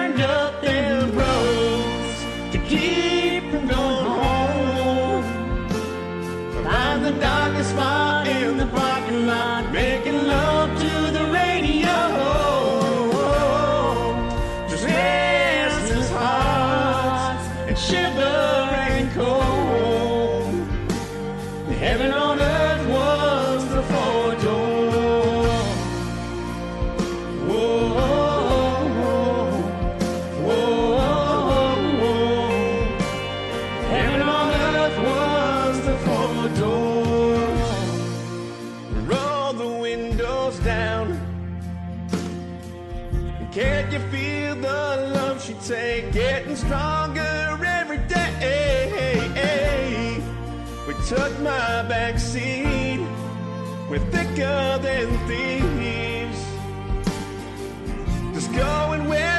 take 45.71 46.13
getting 46.13 46.57
stronger 46.57 47.57
every 47.65 47.99
day? 48.09 49.41
We 50.85 50.95
took 51.07 51.39
my 51.39 51.85
back 51.89 52.19
seat. 52.19 52.99
We're 53.89 54.01
thicker 54.11 54.79
than 54.83 55.07
thieves. 55.29 56.41
Just 58.35 58.53
going 58.53 59.07
where 59.07 59.30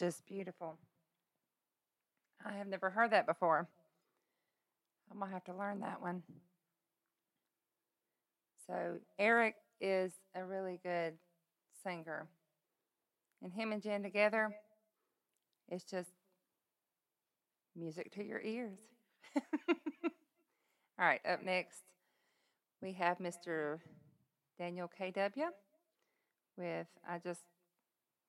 just 0.00 0.26
beautiful. 0.26 0.78
I 2.44 2.54
have 2.54 2.66
never 2.66 2.88
heard 2.88 3.10
that 3.10 3.26
before. 3.26 3.68
I'm 5.10 5.18
going 5.18 5.28
to 5.28 5.34
have 5.34 5.44
to 5.44 5.54
learn 5.54 5.80
that 5.80 6.00
one. 6.00 6.22
So, 8.66 8.96
Eric 9.18 9.56
is 9.78 10.12
a 10.34 10.42
really 10.42 10.80
good 10.82 11.14
singer. 11.84 12.28
And 13.42 13.52
him 13.52 13.72
and 13.72 13.82
Jen 13.82 14.02
together, 14.02 14.54
it's 15.68 15.84
just 15.84 16.10
music 17.76 18.10
to 18.12 18.24
your 18.24 18.40
ears. 18.40 18.78
All 19.68 21.06
right, 21.06 21.20
up 21.28 21.44
next, 21.44 21.82
we 22.80 22.92
have 22.94 23.18
Mr. 23.18 23.78
Daniel 24.58 24.90
KW 24.98 25.48
with 26.56 26.86
I 27.06 27.18
Just 27.18 27.42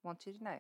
Want 0.04 0.26
You 0.26 0.34
to 0.34 0.44
Know. 0.44 0.58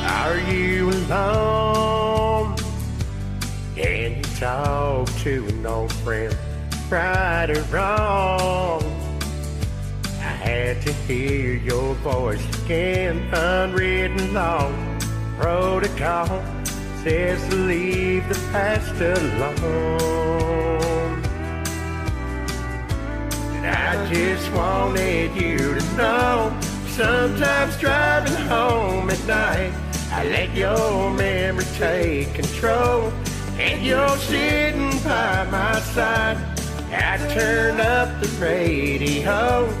Are 0.00 0.38
you 0.50 0.90
alone? 0.90 2.56
Can 3.74 4.16
you 4.16 4.22
talk 4.36 5.08
to 5.20 5.46
an 5.48 5.66
old 5.66 5.92
friend, 5.92 6.36
right 6.90 7.50
or 7.50 7.62
wrong? 7.64 8.82
I 10.04 10.32
had 10.44 10.82
to 10.82 10.92
hear 10.92 11.54
your 11.54 11.94
voice 11.96 12.64
again, 12.64 13.18
unwritten 13.32 14.34
law. 14.34 14.87
Protocol 15.38 16.42
says 17.04 17.48
to 17.48 17.54
leave 17.54 18.28
the 18.28 18.34
past 18.50 18.92
alone. 19.00 19.62
And 23.54 23.66
I 23.66 24.12
just 24.12 24.52
wanted 24.52 25.36
you 25.36 25.58
to 25.76 25.96
know 25.96 26.58
sometimes 26.88 27.78
driving 27.78 28.34
home 28.48 29.10
at 29.10 29.24
night, 29.26 29.72
I 30.10 30.24
let 30.24 30.56
your 30.56 31.12
memory 31.12 31.64
take 31.76 32.34
control. 32.34 33.12
And 33.60 33.86
you're 33.86 34.16
sitting 34.18 34.90
by 35.04 35.46
my 35.52 35.78
side. 35.94 36.36
I 36.90 37.16
turn 37.32 37.80
up 37.80 38.20
the 38.20 38.28
radio, 38.40 39.72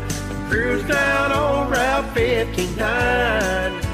cruise 0.48 0.84
down 0.84 1.32
on 1.32 1.68
Route 1.68 2.14
59. 2.14 3.87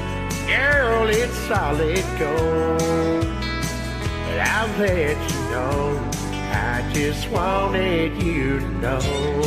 Girl, 0.47 1.09
it's 1.09 1.33
solid 1.47 2.05
gold. 2.19 3.25
But 4.25 4.39
I'll 4.39 4.77
let 4.79 5.17
you 5.31 5.39
know. 5.49 6.11
I 6.51 6.91
just 6.93 7.29
wanted 7.29 8.21
you 8.21 8.59
to 8.59 8.69
know. 8.79 9.45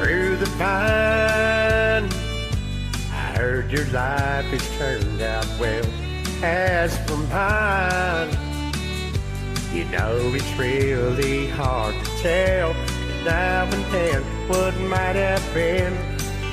through 0.00 0.36
the 0.36 0.46
pine. 0.56 2.08
I 3.12 3.34
heard 3.36 3.70
your 3.70 3.84
life 3.88 4.46
has 4.46 4.78
turned 4.78 5.20
out 5.20 5.46
well 5.60 5.84
as 6.42 6.96
for 7.06 7.18
mine. 7.28 8.30
You 9.74 9.84
know 9.84 10.16
it's 10.34 10.52
really 10.58 11.48
hard 11.48 11.94
to 11.94 12.10
tell 12.22 12.74
and 13.28 13.84
then 13.92 14.22
what 14.48 14.78
might 14.80 15.16
have 15.16 15.54
been. 15.54 15.96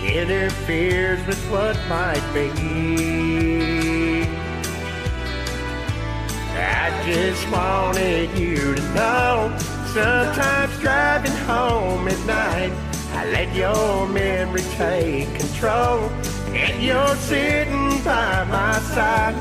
Interferes 0.04 1.26
with 1.26 1.40
what 1.52 1.78
might 1.88 2.24
be. 2.34 4.24
I 6.60 7.04
just 7.06 7.50
wanted 7.52 8.38
you 8.38 8.76
to 8.76 8.82
know 8.94 9.58
sometimes 9.94 10.78
driving 10.80 11.32
home 11.46 12.08
at 12.08 12.26
night 12.26 12.88
I 13.14 13.26
let 13.32 13.56
your 13.56 14.08
memory 14.08 14.62
take 14.76 15.34
control. 15.40 16.10
And 16.54 16.84
you're 16.84 17.16
sitting 17.16 18.04
by 18.04 18.44
my 18.44 18.80
side. 18.94 19.36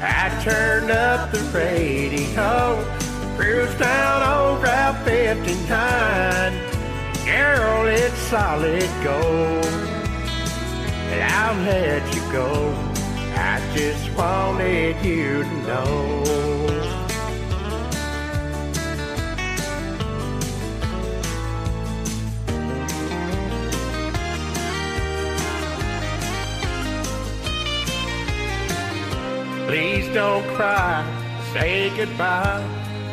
I 0.00 0.30
turned 0.42 0.90
up 0.90 1.30
the 1.32 1.40
radio 1.52 2.98
cruise 3.36 3.74
down 3.78 4.22
old 4.22 4.62
Route 4.62 5.04
59 5.04 6.47
Girl, 7.28 7.86
it's 7.86 8.16
solid 8.30 8.88
gold 9.04 9.66
And 11.12 11.22
I'll 11.22 11.62
let 11.62 12.02
you 12.14 12.22
go 12.32 12.74
I 13.34 13.60
just 13.76 14.10
wanted 14.16 14.96
you 15.04 15.42
to 15.42 15.54
know 15.66 16.48
Please 29.66 30.08
don't 30.14 30.46
cry, 30.54 31.04
say 31.52 31.94
goodbye. 31.94 32.64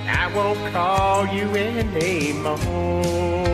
I 0.08 0.32
won't 0.34 0.72
call 0.72 1.28
you 1.28 1.50
anymore. 1.54 3.45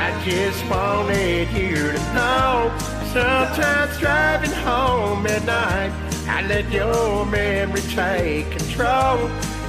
I 0.00 0.24
just 0.24 0.64
wanted 0.70 1.50
you 1.50 1.74
to 1.74 2.02
know. 2.14 2.72
Sometimes 3.12 3.98
driving 3.98 4.56
home 4.62 5.26
at 5.26 5.44
night, 5.44 5.92
I 6.28 6.46
let 6.46 6.70
your 6.70 7.26
memory 7.26 7.80
take 7.80 8.48
control. 8.52 9.18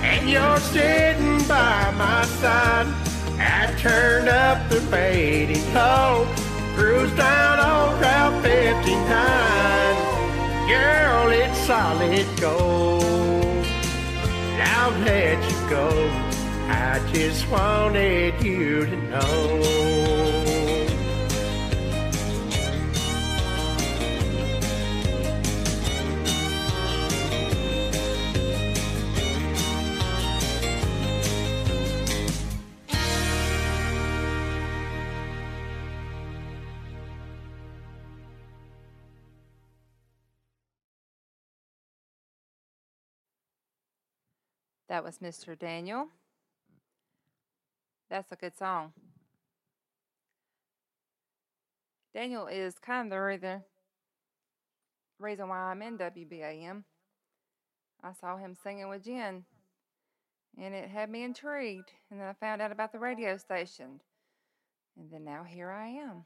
And 0.01 0.29
you're 0.29 0.59
sitting 0.59 1.39
by 1.47 1.91
my 1.97 2.25
side. 2.41 2.87
I 3.39 3.73
turn 3.79 4.27
up 4.27 4.69
the 4.69 4.81
radio. 4.91 6.27
Cruise 6.75 7.11
down 7.17 7.59
on 7.59 7.99
Route 7.99 8.43
59. 8.43 8.99
Girl, 10.69 11.29
it's 11.41 11.57
solid 11.65 12.27
gold. 12.39 13.65
I'll 14.61 14.91
let 15.09 15.39
you 15.49 15.69
go. 15.69 15.89
I 16.69 17.01
just 17.11 17.49
wanted 17.49 18.43
you 18.43 18.85
to 18.85 18.95
know. 19.09 19.98
That 44.89 45.03
was 45.03 45.19
Mr. 45.19 45.57
Daniel. 45.57 46.07
That's 48.09 48.31
a 48.31 48.35
good 48.35 48.57
song. 48.57 48.91
Daniel 52.11 52.47
is 52.47 52.79
kind 52.79 53.05
of 53.05 53.11
the 53.11 53.21
reason, 53.21 53.61
reason 55.19 55.47
why 55.47 55.57
I'm 55.57 55.83
in 55.83 55.97
WBAM. 55.99 56.83
I 58.03 58.13
saw 58.13 58.37
him 58.37 58.55
singing 58.63 58.89
with 58.89 59.05
Jen, 59.05 59.43
and 60.57 60.73
it 60.73 60.89
had 60.89 61.11
me 61.11 61.23
intrigued. 61.23 61.91
And 62.09 62.19
then 62.19 62.27
I 62.27 62.33
found 62.33 62.59
out 62.59 62.71
about 62.71 62.91
the 62.91 62.97
radio 62.97 63.37
station. 63.37 64.01
And 64.97 65.11
then 65.11 65.23
now 65.23 65.43
here 65.43 65.69
I 65.69 65.87
am. 65.87 66.23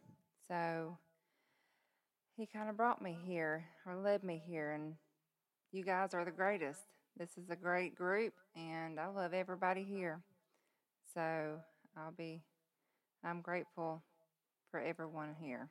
So 0.48 0.98
he 2.38 2.46
kind 2.46 2.70
of 2.70 2.78
brought 2.78 3.02
me 3.02 3.18
here 3.26 3.66
or 3.86 3.98
led 3.98 4.24
me 4.24 4.42
here. 4.46 4.72
And 4.72 4.94
you 5.74 5.84
guys 5.84 6.14
are 6.14 6.24
the 6.24 6.32
greatest. 6.32 6.84
This 7.18 7.38
is 7.38 7.52
a 7.52 7.56
great 7.56 7.96
group, 7.96 8.34
and 8.56 9.00
I 9.00 9.08
love 9.08 9.34
everybody 9.34 9.84
here. 9.84 10.20
So 11.14 11.60
I'll 11.96 12.12
be, 12.12 12.42
I'm 13.24 13.42
grateful 13.42 14.02
for 14.72 14.80
everyone 14.80 15.36
here. 15.40 15.70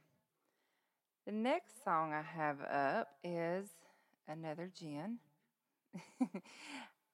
The 1.27 1.33
next 1.33 1.83
song 1.85 2.13
I 2.13 2.23
have 2.23 2.61
up 2.61 3.09
is 3.25 3.69
another 4.29 4.71
Jen. 4.79 5.19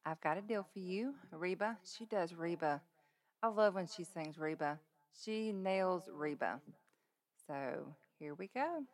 I've 0.04 0.20
got 0.20 0.36
a 0.36 0.42
deal 0.42 0.66
for 0.74 0.78
you, 0.78 1.14
Reba. 1.32 1.78
She 1.96 2.04
does 2.04 2.34
Reba. 2.34 2.82
I 3.42 3.48
love 3.48 3.74
when 3.74 3.86
she 3.86 4.04
sings 4.04 4.38
Reba. 4.38 4.78
She 5.24 5.52
nails 5.52 6.02
Reba. 6.12 6.60
So 7.46 7.94
here 8.18 8.34
we 8.34 8.48
go. 8.48 8.84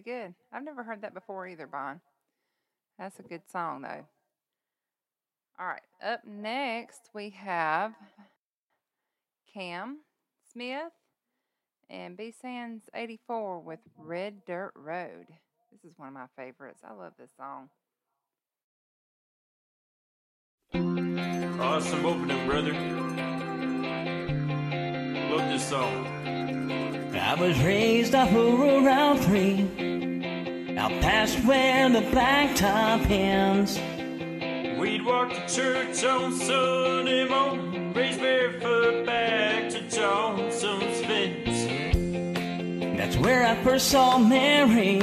Pretty 0.00 0.22
good. 0.22 0.34
I've 0.52 0.64
never 0.64 0.82
heard 0.82 1.02
that 1.02 1.14
before 1.14 1.46
either, 1.46 1.66
Bon. 1.66 2.00
That's 2.98 3.18
a 3.18 3.22
good 3.22 3.42
song, 3.50 3.82
though. 3.82 4.04
All 5.58 5.66
right, 5.66 5.82
up 6.02 6.24
next 6.24 7.10
we 7.14 7.30
have 7.30 7.92
Cam 9.52 9.98
Smith 10.52 10.92
and 11.90 12.16
B 12.16 12.32
Sands 12.40 12.84
84 12.94 13.60
with 13.60 13.80
Red 13.98 14.44
Dirt 14.46 14.72
Road. 14.74 15.26
This 15.70 15.90
is 15.90 15.98
one 15.98 16.08
of 16.08 16.14
my 16.14 16.26
favorites. 16.36 16.80
I 16.88 16.94
love 16.94 17.12
this 17.18 17.30
song. 17.36 17.68
Awesome 21.60 22.06
opening, 22.06 22.46
brother. 22.46 22.72
Love 25.30 25.50
this 25.50 25.68
song. 25.68 26.59
I 27.20 27.34
was 27.34 27.62
raised 27.62 28.14
off 28.14 28.34
of 28.34 28.58
Route 28.58 29.20
3, 29.20 30.76
out 30.78 30.90
past 31.02 31.38
where 31.44 31.88
the 31.90 32.00
blacktop 32.00 33.08
ends. 33.10 33.78
We'd 34.80 35.04
walk 35.04 35.30
to 35.30 35.46
church 35.46 36.02
on 36.02 36.32
Sunday 36.32 37.28
morning, 37.28 37.92
race 37.92 38.16
barefoot 38.16 39.04
back 39.04 39.68
to 39.70 39.80
Johnson's 39.88 41.00
fence. 41.02 42.96
That's 42.96 43.16
where 43.18 43.46
I 43.46 43.54
first 43.62 43.88
saw 43.88 44.18
Mary, 44.18 44.98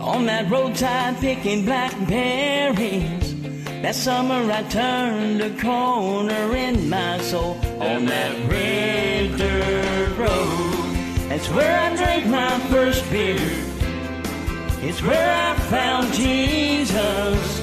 on 0.00 0.24
that 0.26 0.50
roadside 0.50 1.18
picking 1.18 1.66
blackberries. 1.66 3.34
That 3.82 3.94
summer 3.94 4.50
I 4.50 4.62
turned 4.64 5.42
a 5.42 5.50
corner 5.60 6.56
in 6.56 6.88
my 6.88 7.20
soul 7.20 7.60
on 7.80 8.06
that 8.06 8.50
red 8.50 9.36
dirt. 9.36 10.03
That's 11.34 11.50
where 11.50 11.76
I 11.76 11.96
drank 11.96 12.26
my 12.26 12.60
first 12.70 13.10
beer. 13.10 13.40
It's 14.86 15.02
where 15.02 15.34
I 15.34 15.56
found 15.62 16.12
Jesus. 16.14 17.60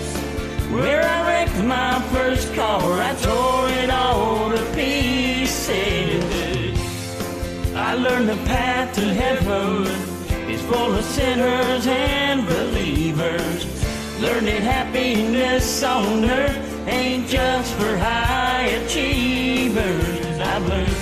Where 0.71 1.01
I 1.01 1.25
wrecked 1.25 1.63
my 1.63 2.01
first 2.11 2.53
car, 2.53 2.81
I 3.01 3.15
tore 3.15 3.69
it 3.81 3.89
all 3.89 4.49
to 4.49 4.61
pieces. 4.75 6.21
I 7.73 7.93
learned 7.93 8.27
the 8.27 8.35
path 8.43 8.93
to 8.95 9.05
heaven 9.13 9.85
is 10.51 10.61
full 10.63 10.93
of 10.93 11.05
sinners 11.05 11.87
and 11.87 12.45
believers. 12.45 13.63
Learned 14.19 14.47
that 14.47 14.63
happiness 14.63 15.81
on 15.81 16.25
earth 16.25 16.87
ain't 16.89 17.25
just 17.29 17.73
for 17.75 17.97
high 17.97 18.63
achievers. 18.83 20.39
I've 20.39 20.67
learned 20.67 20.97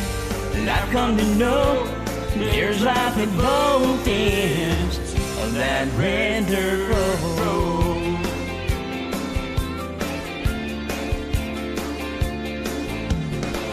and 0.54 0.70
I've 0.70 0.90
come 0.92 1.18
to 1.18 1.26
know 1.36 1.99
there's 2.40 2.82
life 2.82 3.18
at 3.18 3.38
both 3.38 4.08
ends 4.08 4.98
of 5.44 5.54
that 5.56 5.88
red 5.98 6.48
dirt 6.48 6.90
road. 6.90 7.80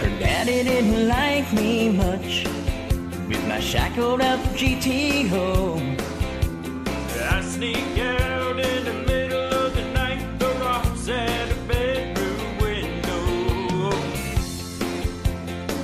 Her 0.00 0.10
daddy 0.18 0.62
didn't 0.64 1.08
like 1.08 1.52
me 1.52 1.90
much 1.90 2.44
with 3.28 3.46
my 3.48 3.60
shackled 3.60 4.20
up 4.20 4.40
GTO. 4.58 5.80
I 7.28 7.40
sneak 7.42 7.98
out 7.98 8.58
in 8.58 8.84
the 8.84 8.92
middle 8.92 9.52
of 9.64 9.74
the 9.74 9.84
night, 9.92 10.38
the 10.38 10.48
rocks 10.60 11.08
at 11.08 11.50
a 11.50 11.54
bedroom 11.66 12.58
window. 12.58 13.90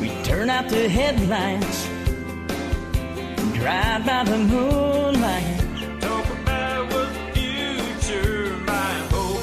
We 0.00 0.08
turn 0.22 0.50
out 0.50 0.68
the 0.68 0.88
headlights, 0.88 1.81
drive 3.62 4.04
by 4.04 4.24
the 4.24 4.38
moonlight 4.38 5.60
Talk 6.00 6.26
about 6.40 6.92
what 6.92 7.08
the 7.14 7.32
future 7.32 8.56
might 8.66 9.06
hold. 9.12 9.40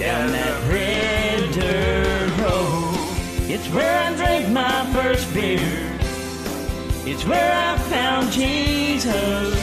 down 0.00 0.32
that 0.32 0.68
red 0.68 1.52
dirt 1.54 2.38
road. 2.42 2.96
It's 3.48 3.68
where 3.68 3.96
I 4.06 4.16
drank 4.16 4.48
my 4.48 4.84
first 4.92 5.32
beer. 5.32 5.60
It's 7.06 7.24
where 7.24 7.52
I 7.52 7.78
found 7.94 8.32
Jesus. 8.32 9.54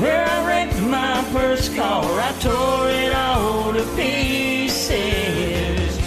Where 0.00 0.24
I 0.24 0.46
wrecked 0.46 0.80
my 0.82 1.24
first 1.32 1.74
car, 1.74 2.04
I 2.04 2.32
tore 2.38 2.88
it 2.88 3.12
all 3.12 3.72
to 3.72 3.82
pieces. 3.96 5.98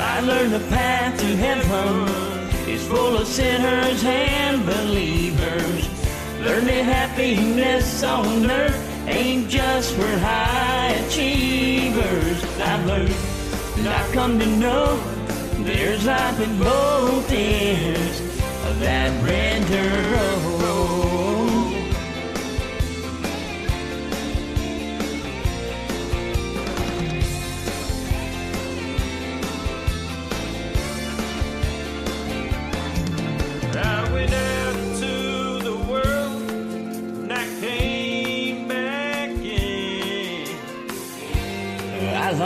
I 0.00 0.20
learned 0.20 0.54
the 0.54 0.60
path 0.70 1.20
to 1.20 1.26
heaven 1.36 1.68
full 2.84 3.16
of 3.16 3.26
sinners 3.26 4.04
and 4.04 4.64
believers. 4.64 5.88
Learned 6.40 6.68
that 6.68 6.84
happiness 6.84 8.02
on 8.02 8.50
earth 8.50 8.78
ain't 9.08 9.48
just 9.48 9.94
for 9.94 10.06
high 10.18 10.90
achievers. 11.06 12.44
I've 12.60 12.86
learned 12.86 13.14
and 13.76 13.88
I've 13.88 14.12
come 14.12 14.38
to 14.38 14.46
know 14.46 14.96
there's 15.64 16.06
life 16.06 16.40
at 16.40 16.58
both 16.58 17.30
ends 17.32 18.20
of 18.66 18.80
that 18.80 19.10
red 19.24 19.62
road. 19.70 20.53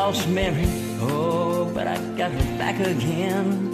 Lost 0.09 0.29
Mary, 0.31 0.65
oh, 1.03 1.71
but 1.75 1.87
I 1.87 1.97
got 2.17 2.33
her 2.33 2.59
back 2.59 2.81
again. 2.81 3.71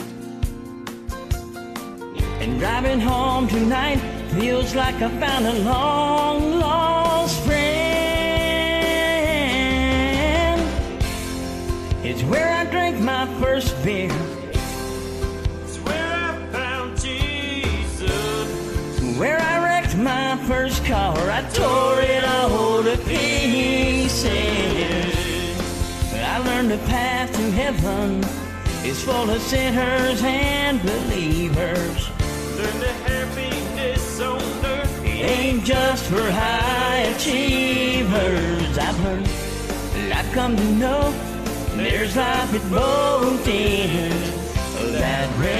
And 2.40 2.58
driving 2.58 2.98
home 2.98 3.46
tonight 3.46 4.00
feels 4.32 4.74
like 4.74 4.96
I 4.96 5.08
found 5.20 5.46
a 5.46 5.58
long 5.60 6.58
lost 6.58 7.40
friend. 7.44 7.64
It's 12.02 12.24
where 12.24 12.50
I 12.52 12.64
drank 12.64 12.98
my 12.98 13.26
first 13.40 13.80
beer. 13.84 14.33
Tore 21.52 22.00
it 22.00 22.24
all 22.24 22.82
to 22.82 22.96
pieces. 22.98 24.24
I 26.14 26.38
learned 26.38 26.70
the 26.70 26.78
path 26.86 27.32
to 27.32 27.50
heaven 27.50 28.24
is 28.84 29.02
full 29.02 29.30
of 29.30 29.40
sinners 29.42 30.22
and 30.22 30.80
believers. 30.82 32.10
Learn 32.58 32.78
the 32.80 32.92
happiness 33.08 34.20
on 34.20 34.42
earth. 34.64 35.04
Ain't 35.04 35.64
just 35.64 36.04
for 36.04 36.30
high 36.30 36.98
achievers. 37.14 38.78
I've 38.78 39.00
learned, 39.04 39.28
I've 40.12 40.30
come 40.32 40.56
to 40.56 40.72
know 40.72 41.12
there's 41.76 42.16
life 42.16 42.54
at 42.54 42.70
both 42.70 43.48
ends 43.48 44.28
of 44.80 44.92
that 44.92 45.28
red 45.38 45.53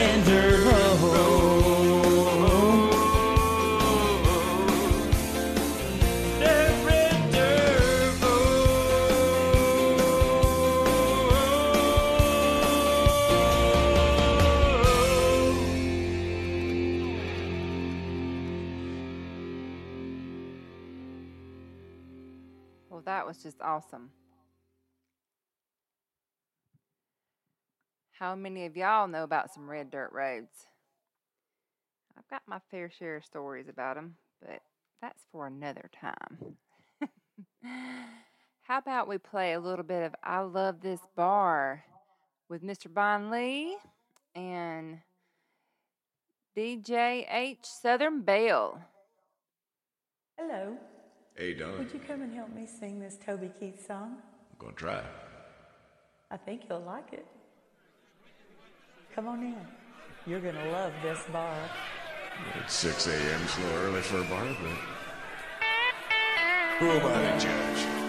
awesome. 23.64 24.10
How 28.12 28.34
many 28.34 28.66
of 28.66 28.76
y'all 28.76 29.08
know 29.08 29.24
about 29.24 29.52
some 29.52 29.68
red 29.68 29.90
dirt 29.90 30.10
roads? 30.12 30.68
I've 32.16 32.28
got 32.28 32.42
my 32.46 32.60
fair 32.70 32.90
share 32.90 33.16
of 33.16 33.24
stories 33.24 33.68
about 33.68 33.96
them, 33.96 34.16
but 34.40 34.60
that's 35.02 35.24
for 35.32 35.46
another 35.46 35.90
time. 36.00 36.56
How 38.62 38.78
about 38.78 39.08
we 39.08 39.18
play 39.18 39.52
a 39.52 39.60
little 39.60 39.84
bit 39.84 40.04
of 40.04 40.14
I 40.22 40.40
Love 40.40 40.80
This 40.80 41.00
Bar 41.16 41.84
with 42.48 42.62
Mr. 42.62 42.92
Bon 42.92 43.30
Lee 43.30 43.76
and 44.34 45.00
DJ 46.56 47.26
H. 47.28 47.58
Southern 47.62 48.22
Belle? 48.22 48.80
Hello. 50.38 50.78
Hey, 51.36 51.52
Don. 51.52 51.78
Would 51.78 51.92
you 51.92 51.98
come 52.06 52.22
and 52.22 52.32
help 52.32 52.54
me 52.54 52.64
sing 52.64 53.00
this 53.00 53.16
Toby 53.16 53.50
Keith 53.58 53.84
song? 53.84 54.18
I'm 54.52 54.58
going 54.58 54.72
to 54.72 54.78
try. 54.78 55.02
I 56.30 56.36
think 56.36 56.62
you'll 56.68 56.82
like 56.82 57.12
it. 57.12 57.26
Come 59.16 59.26
on 59.26 59.42
in. 59.42 59.56
You're 60.26 60.40
going 60.40 60.54
to 60.54 60.70
love 60.70 60.92
this 61.02 61.18
bar. 61.32 61.56
It's 62.60 62.74
6 62.74 63.08
a.m. 63.08 63.40
It's 63.42 63.58
early 63.78 64.00
for 64.00 64.18
a 64.20 64.24
bar, 64.24 64.44
but 64.44 64.78
who 66.78 66.90
am 66.90 67.04
I 67.04 67.38
to 67.38 67.40
judge? 67.40 68.03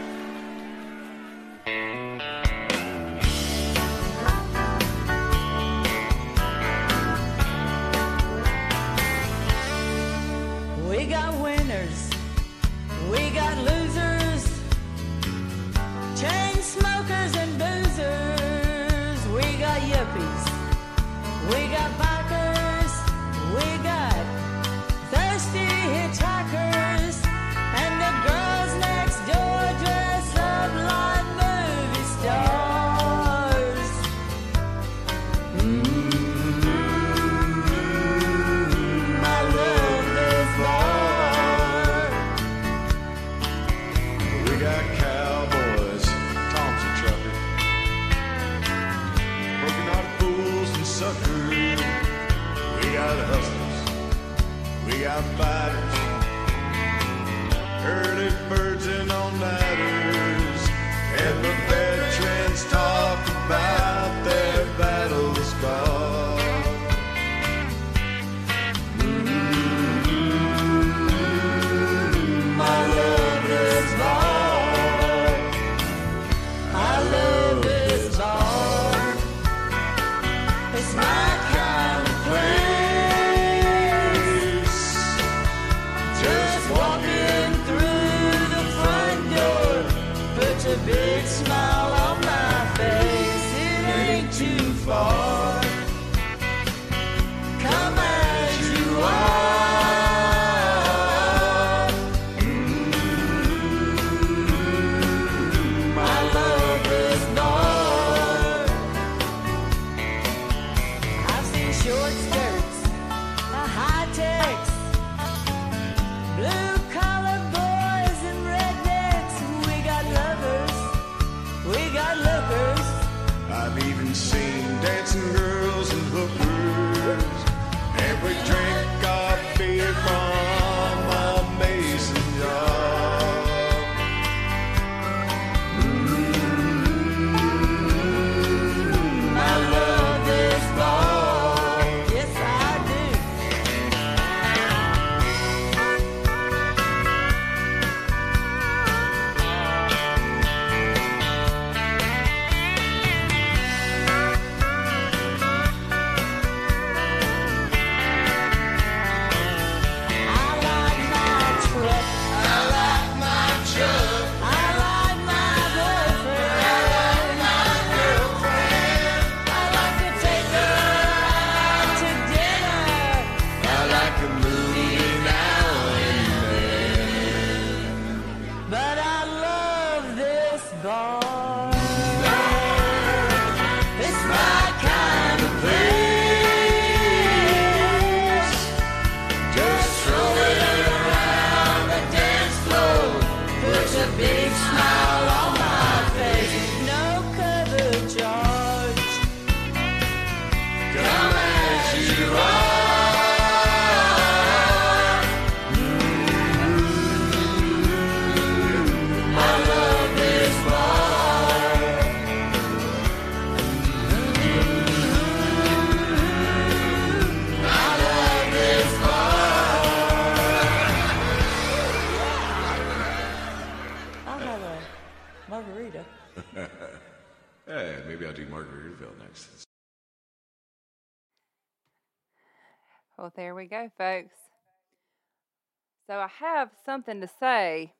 I 236.26 236.30
have 236.40 236.72
something 236.84 237.22
to 237.22 237.30
say 237.40 237.94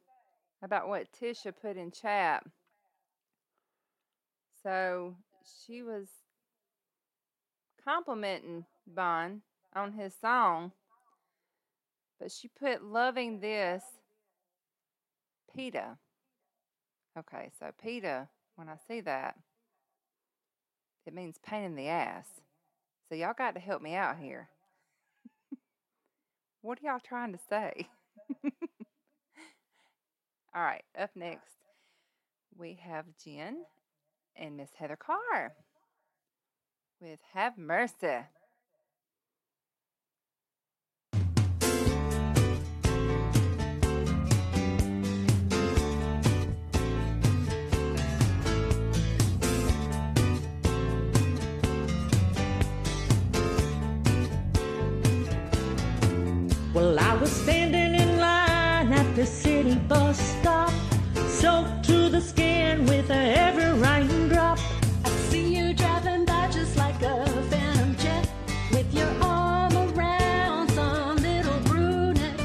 about 0.64 0.88
what 0.88 1.14
Tisha 1.14 1.54
put 1.62 1.78
in 1.78 1.92
chat. 1.92 2.44
So 4.64 5.16
she 5.64 5.84
was 5.84 6.08
complimenting 7.84 8.66
Bon 8.88 9.44
on 9.76 9.92
his 9.92 10.16
song, 10.20 10.72
but 12.20 12.32
she 12.32 12.48
put 12.48 12.84
loving 12.84 13.42
this 13.42 13.84
PETA. 15.56 15.96
Okay, 17.20 17.52
so 17.60 17.70
PETA, 17.80 18.28
when 18.56 18.70
I 18.70 18.78
see 18.88 19.02
that, 19.02 19.36
it 21.06 21.14
means 21.14 21.36
pain 21.46 21.64
in 21.64 21.76
the 21.76 21.90
ass. 21.90 22.26
So 23.08 23.14
y'all 23.14 23.36
got 23.38 23.54
to 23.54 23.60
help 23.60 23.84
me 23.84 23.94
out 23.94 24.18
here. 24.18 24.50
what 26.64 26.80
are 26.80 26.88
y'all 26.88 27.00
trying 27.00 27.32
to 27.32 27.40
say? 27.48 27.88
All 30.56 30.64
right, 30.64 30.84
up 30.98 31.12
next, 31.16 31.56
we 32.58 32.80
have 32.82 33.06
Jen 33.24 33.58
and 34.36 34.58
Miss 34.58 34.70
Heather 34.78 34.98
Carr 34.98 35.54
with 37.02 37.20
Have 37.34 37.58
Mercy. 37.58 38.26
Well, 56.74 57.00
I 57.00 57.16
was 57.16 57.32
standing 57.32 57.85
the 62.16 62.22
skin 62.22 62.86
with 62.86 63.12
every 63.12 63.74
raindrop. 63.78 64.58
I 65.04 65.10
see 65.30 65.54
you 65.54 65.74
driving 65.74 66.24
by 66.24 66.50
just 66.50 66.78
like 66.78 67.02
a 67.02 67.26
phantom 67.50 67.94
jet 67.98 68.32
with 68.72 68.88
your 68.94 69.12
arm 69.22 69.76
around 69.76 70.70
some 70.70 71.18
little 71.18 71.60
brunette. 71.66 72.40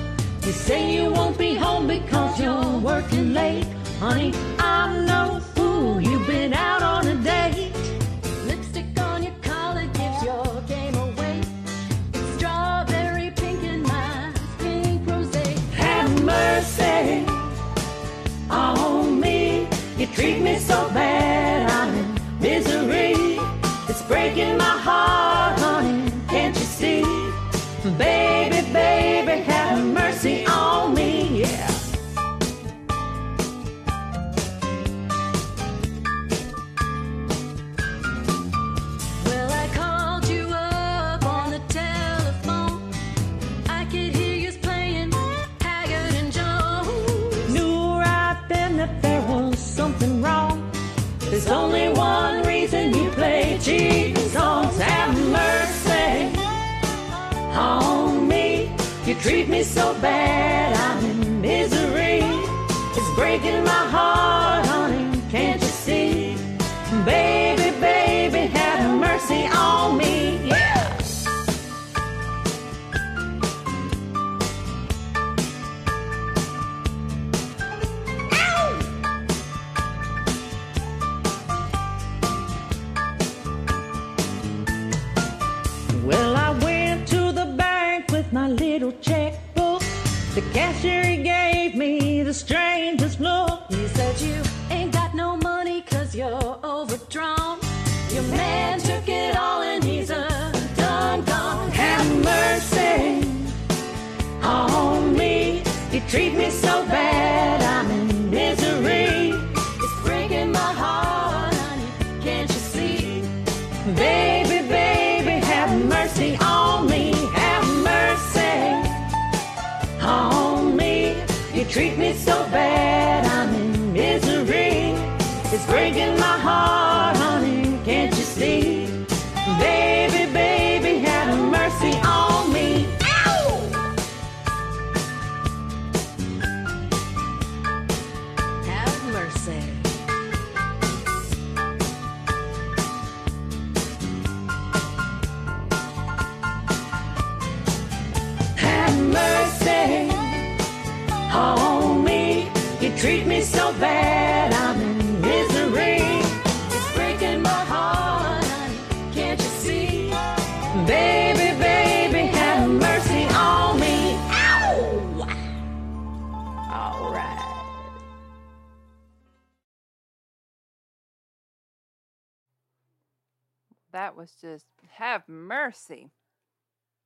You 0.45 0.53
say 0.53 0.93
you 0.93 1.12
won't 1.12 1.39
be 1.39 1.55
home 1.55 1.87
because 1.87 2.41
you're 2.41 2.79
working 2.79 3.33
late, 3.33 3.68
honey. 4.01 4.33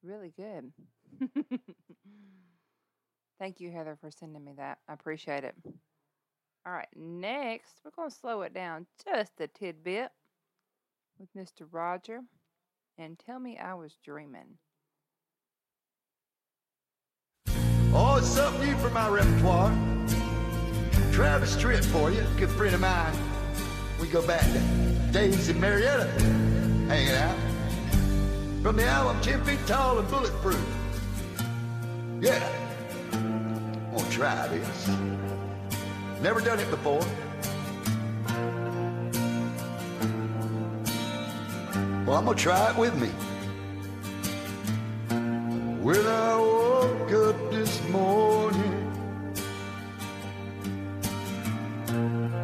Really 0.03 0.33
good. 0.37 0.73
Thank 3.39 3.61
you, 3.61 3.71
Heather, 3.71 3.97
for 4.01 4.11
sending 4.11 4.45
me 4.45 4.53
that. 4.57 4.79
I 4.89 4.93
appreciate 4.93 5.45
it. 5.45 5.55
All 6.67 6.73
right, 6.73 6.89
next, 6.97 7.81
we're 7.85 7.91
going 7.91 8.11
to 8.11 8.17
slow 8.17 8.43
it 8.43 8.55
down 8.55 8.87
just 9.05 9.33
a 9.41 9.47
tidbit 9.49 10.11
with 11.19 11.29
Mr. 11.35 11.67
Roger 11.71 12.21
and 12.97 13.19
tell 13.19 13.39
me 13.39 13.59
I 13.59 13.75
was 13.75 13.99
dreaming. 14.05 14.59
Oh, 17.93 18.17
it's 18.17 18.27
something 18.27 18.67
new 18.67 18.77
from 18.79 18.95
my 18.95 19.09
repertoire. 19.09 19.71
Travis 21.13 21.55
Tritt 21.57 21.85
for 21.85 22.11
you, 22.11 22.25
good 22.37 22.51
friend 22.51 22.75
of 22.75 22.81
mine. 22.81 23.15
We 24.01 24.09
go 24.09 24.27
back 24.27 24.43
to 24.43 25.13
Days 25.13 25.49
and 25.49 25.61
Marietta 25.61 26.07
hanging 26.89 27.15
out. 27.15 27.54
From 28.65 28.77
the 28.77 28.87
album, 28.87 29.21
10 29.21 29.45
feet 29.45 29.59
tall 29.67 29.99
and 29.99 30.09
bulletproof. 30.09 30.59
Yeah. 32.19 32.49
I'm 33.13 33.95
gonna 33.95 34.11
try 34.11 34.49
this. 34.49 34.89
Never 36.23 36.41
done 36.41 36.59
it 36.59 36.71
before. 36.71 37.05
Well, 42.07 42.17
I'm 42.17 42.25
gonna 42.25 42.35
try 42.35 42.71
it 42.71 42.79
with 42.79 42.99
me. 42.99 43.09
When 45.83 46.07
I 46.07 46.37
woke 46.39 47.13
up 47.13 47.51
this 47.51 47.87
morning, 47.91 48.93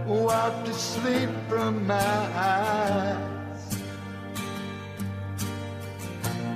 wiped 0.06 0.66
the 0.66 0.74
sleep 0.74 1.30
from 1.48 1.86
my 1.86 1.96
eyes. 1.96 3.39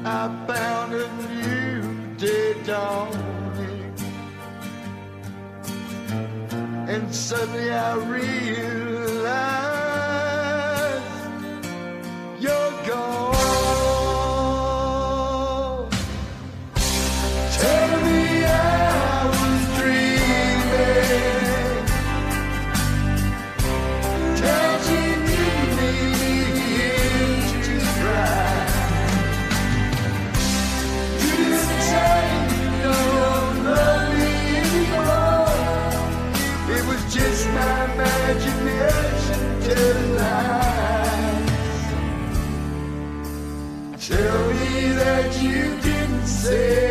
I 0.07 0.29
found 0.47 0.93
a 0.93 1.09
new 1.29 2.17
day 2.17 2.55
dawning, 2.65 3.95
And 6.89 7.15
suddenly 7.15 7.71
I 7.71 7.95
realized. 7.97 8.94
say 46.45 46.84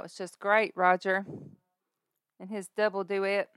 That 0.00 0.04
was 0.04 0.14
just 0.14 0.38
great, 0.38 0.72
Roger. 0.76 1.26
And 2.40 2.48
his 2.48 2.68
double 2.74 3.04
duet. 3.04 3.50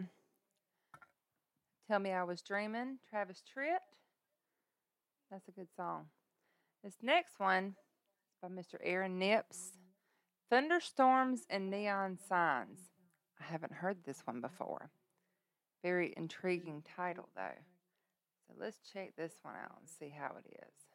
Tell 1.87 1.99
Me 1.99 2.11
I 2.11 2.25
Was 2.25 2.41
Dreaming, 2.41 2.97
Travis 3.09 3.41
Tritt. 3.47 3.77
That's 5.31 5.47
a 5.47 5.51
good 5.51 5.69
song. 5.73 6.07
This 6.83 6.97
next 7.01 7.39
one 7.39 7.75
by 8.41 8.49
Mr. 8.49 8.75
Aaron 8.83 9.17
Nips 9.17 9.77
Thunderstorms 10.49 11.45
and 11.49 11.71
Neon 11.71 12.17
Signs. 12.27 12.89
I 13.39 13.45
haven't 13.45 13.71
heard 13.71 14.03
this 14.03 14.23
one 14.25 14.41
before. 14.41 14.89
Very 15.81 16.13
intriguing 16.17 16.83
title, 16.97 17.29
though. 17.37 17.61
So 18.49 18.55
let's 18.59 18.79
check 18.91 19.13
this 19.15 19.31
one 19.43 19.55
out 19.55 19.77
and 19.79 19.87
see 19.87 20.13
how 20.13 20.35
it 20.37 20.57
is. 20.61 20.92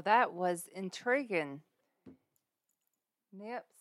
Well, 0.00 0.14
that 0.14 0.32
was 0.32 0.64
intriguing. 0.74 1.60
Nips. 3.34 3.76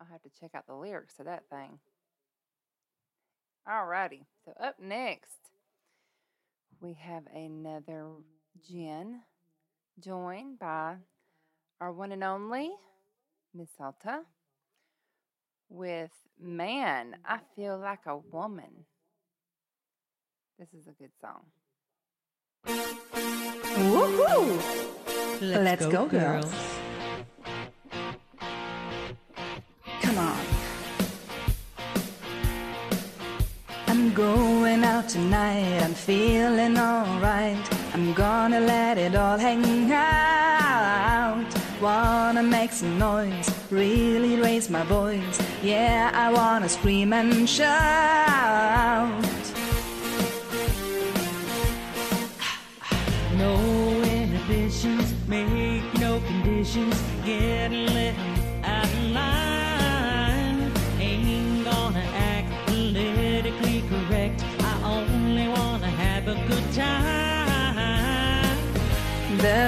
I'll 0.00 0.06
have 0.10 0.22
to 0.22 0.30
check 0.40 0.52
out 0.54 0.66
the 0.66 0.74
lyrics 0.74 1.18
of 1.18 1.26
that 1.26 1.42
thing. 1.50 1.80
Alrighty. 3.68 4.22
So 4.42 4.54
up 4.58 4.76
next, 4.80 5.36
we 6.80 6.94
have 6.94 7.24
another 7.34 8.06
Jen 8.66 9.20
joined 10.02 10.58
by 10.58 10.94
our 11.78 11.92
one 11.92 12.12
and 12.12 12.24
only 12.24 12.70
Miss 13.52 13.68
Alta 13.78 14.22
with 15.68 16.12
Man, 16.40 17.16
I 17.22 17.40
Feel 17.54 17.76
Like 17.78 18.06
a 18.06 18.16
Woman. 18.16 18.86
This 20.58 20.72
is 20.72 20.86
a 20.86 20.92
good 20.92 21.12
song. 21.20 21.42
Woohoo! 23.80 24.60
Let's, 25.40 25.64
Let's 25.64 25.86
go, 25.86 25.90
go, 25.90 26.06
girls. 26.06 26.44
girls. 26.44 26.54
Come 30.02 30.18
on. 30.18 30.38
I'm 33.86 34.12
going 34.12 34.84
out 34.84 35.08
tonight. 35.08 35.82
I'm 35.82 35.94
feeling 35.94 36.78
alright. 36.78 37.56
I'm 37.94 38.12
gonna 38.12 38.60
let 38.60 38.98
it 38.98 39.14
all 39.14 39.38
hang 39.38 39.90
out. 39.92 41.46
Wanna 41.80 42.42
make 42.42 42.72
some 42.72 42.98
noise, 42.98 43.48
really 43.70 44.36
raise 44.38 44.68
my 44.68 44.84
voice. 44.84 45.40
Yeah, 45.62 46.10
I 46.12 46.30
wanna 46.30 46.68
scream 46.68 47.14
and 47.14 47.48
shout. 47.48 49.29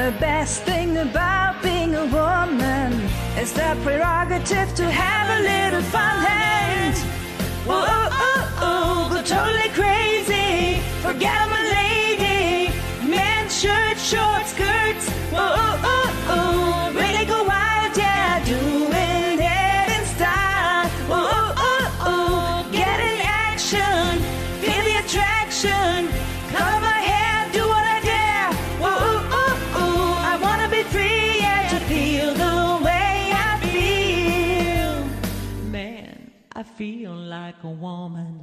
The 0.03 0.11
best 0.19 0.65
thing 0.65 0.97
about 0.97 1.63
being 1.63 1.95
a 1.95 2.07
woman 2.07 2.93
is 3.39 3.53
the 3.53 3.79
prerogative 3.85 4.75
to 4.75 4.91
have 4.91 5.29
a 5.39 5.43
little 5.45 5.83
fun 5.93 6.27
and 6.27 6.97
whoa, 7.65 7.85
oh, 7.87 8.09
oh, 8.11 8.59
oh, 8.67 9.15
go 9.15 9.23
totally 9.23 9.71
crazy. 9.71 10.83
Forget 11.03 11.33
I'm 11.43 11.53
a 11.53 11.65
lady. 11.79 12.75
Men's 13.09 13.57
shirt, 13.57 13.97
short 13.97 14.42
feel 36.77 37.15
like 37.15 37.63
a 37.65 37.69
woman. 37.69 38.41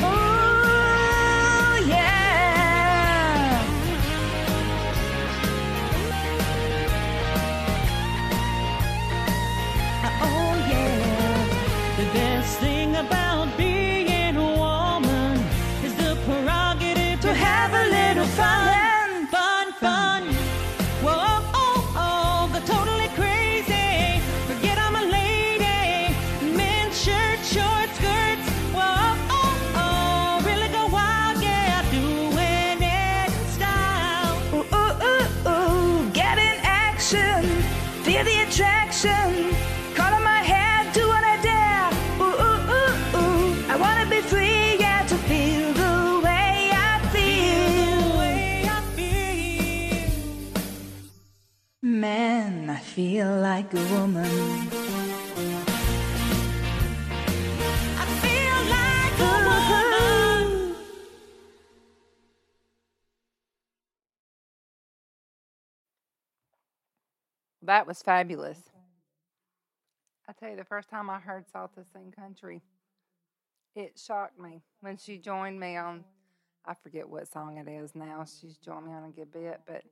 Oh, 0.00 1.86
yeah. 1.88 2.02
Oh, 10.20 10.54
yeah. 10.70 11.96
The 11.96 12.04
best 12.12 12.58
thing 12.60 12.77
feel 52.98 53.36
like 53.36 53.72
a 53.74 53.84
woman. 53.94 54.26
I 57.96 58.04
feel 58.24 58.58
like 58.74 59.20
a 59.20 59.32
woman. 59.46 60.74
That 67.62 67.86
was 67.86 68.02
fabulous. 68.02 68.58
I 70.28 70.32
tell 70.32 70.50
you, 70.50 70.56
the 70.56 70.64
first 70.64 70.90
time 70.90 71.08
I 71.08 71.20
heard 71.20 71.44
Salta 71.52 71.84
sing 71.92 72.10
country, 72.10 72.62
it 73.76 73.96
shocked 73.96 74.40
me 74.40 74.60
when 74.80 74.96
she 74.96 75.18
joined 75.18 75.60
me 75.60 75.76
on. 75.76 76.02
I 76.66 76.74
forget 76.74 77.08
what 77.08 77.28
song 77.28 77.58
it 77.58 77.68
is 77.70 77.94
now. 77.94 78.24
She's 78.24 78.56
joined 78.56 78.86
me 78.86 78.92
on 78.92 79.04
a 79.04 79.10
good 79.10 79.30
bit, 79.30 79.60
but 79.68 79.84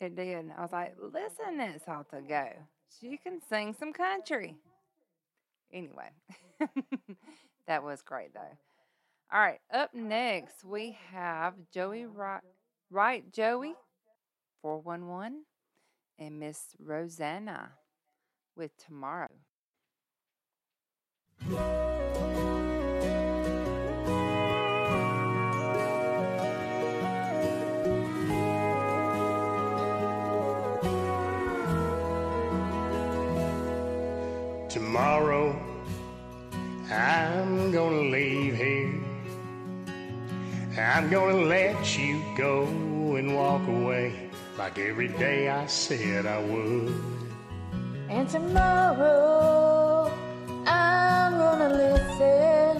it 0.00 0.16
did. 0.16 0.50
I 0.56 0.62
was 0.62 0.72
like, 0.72 0.94
listen, 1.00 1.60
at 1.60 1.84
to 2.10 2.20
go. 2.26 2.48
She 3.00 3.16
can 3.16 3.40
sing 3.48 3.74
some 3.78 3.92
country. 3.92 4.56
Anyway, 5.72 6.10
that 7.66 7.82
was 7.82 8.02
great 8.02 8.32
though. 8.34 8.56
All 9.32 9.40
right, 9.40 9.60
up 9.72 9.94
next 9.94 10.64
we 10.64 10.96
have 11.10 11.54
Joey 11.72 12.06
Wright, 12.06 12.42
right 12.90 13.32
Joey, 13.32 13.74
four 14.62 14.80
one 14.80 15.08
one, 15.08 15.42
and 16.18 16.38
Miss 16.38 16.76
Rosanna 16.78 17.70
with 18.56 18.76
tomorrow. 18.76 19.28
Tomorrow, 34.94 35.60
I'm 36.88 37.72
gonna 37.72 38.02
leave 38.14 38.54
here. 38.54 38.94
I'm 40.78 41.10
gonna 41.10 41.42
let 41.42 41.98
you 41.98 42.22
go 42.36 42.62
and 43.16 43.34
walk 43.34 43.66
away 43.66 44.30
like 44.56 44.78
every 44.78 45.08
day 45.08 45.48
I 45.48 45.66
said 45.66 46.26
I 46.26 46.38
would. 46.38 46.94
And 48.08 48.28
tomorrow 48.28 50.12
I'm 50.64 51.32
gonna 51.38 51.70
listen 51.70 52.78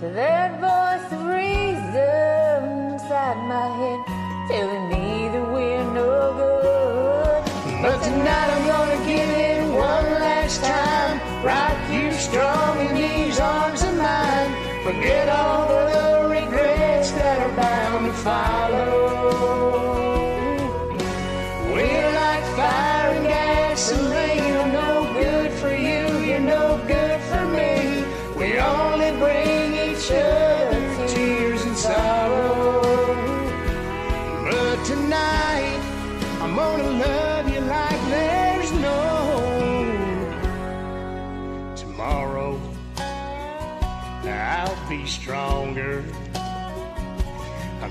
to 0.00 0.08
that 0.20 0.60
voice 0.60 1.12
of 1.16 1.24
reason 1.24 2.92
inside 2.92 3.38
my 3.54 3.68
head 3.78 4.00
telling 4.50 4.88
me 4.90 5.28
that 5.32 5.46
we're 5.50 5.94
no 5.94 6.12
good. 6.36 7.42
But 7.80 8.02
tonight 8.02 8.50
I'm 8.54 8.66
gonna 8.66 9.06
give 9.06 9.30
it 9.30 9.62
one 9.70 10.20
last 10.20 10.62
time. 10.62 11.05
Rock 11.46 11.78
you 11.92 12.10
strong 12.10 12.80
in 12.80 12.94
these 12.96 13.38
arms 13.38 13.80
of 13.84 13.96
mine. 13.96 14.50
Forget 14.82 15.28
all 15.28 15.68
the 15.68 16.28
regrets 16.28 17.12
that 17.12 17.38
are 17.38 17.54
bound 17.54 18.06
to 18.06 18.12
follow. 18.14 19.05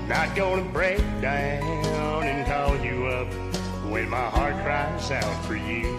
Not 0.08 0.36
gonna 0.36 0.62
break 0.62 1.00
down 1.20 2.22
and 2.22 2.46
call 2.46 2.76
you 2.78 3.06
up 3.06 3.26
when 3.90 4.08
my 4.08 4.30
heart 4.30 4.54
cries 4.62 5.10
out 5.10 5.44
for 5.44 5.56
you. 5.56 5.98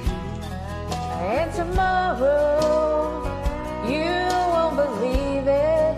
And 1.19 1.53
tomorrow, 1.53 3.21
you 3.85 4.07
won't 4.53 4.77
believe 4.77 5.47
it. 5.47 5.97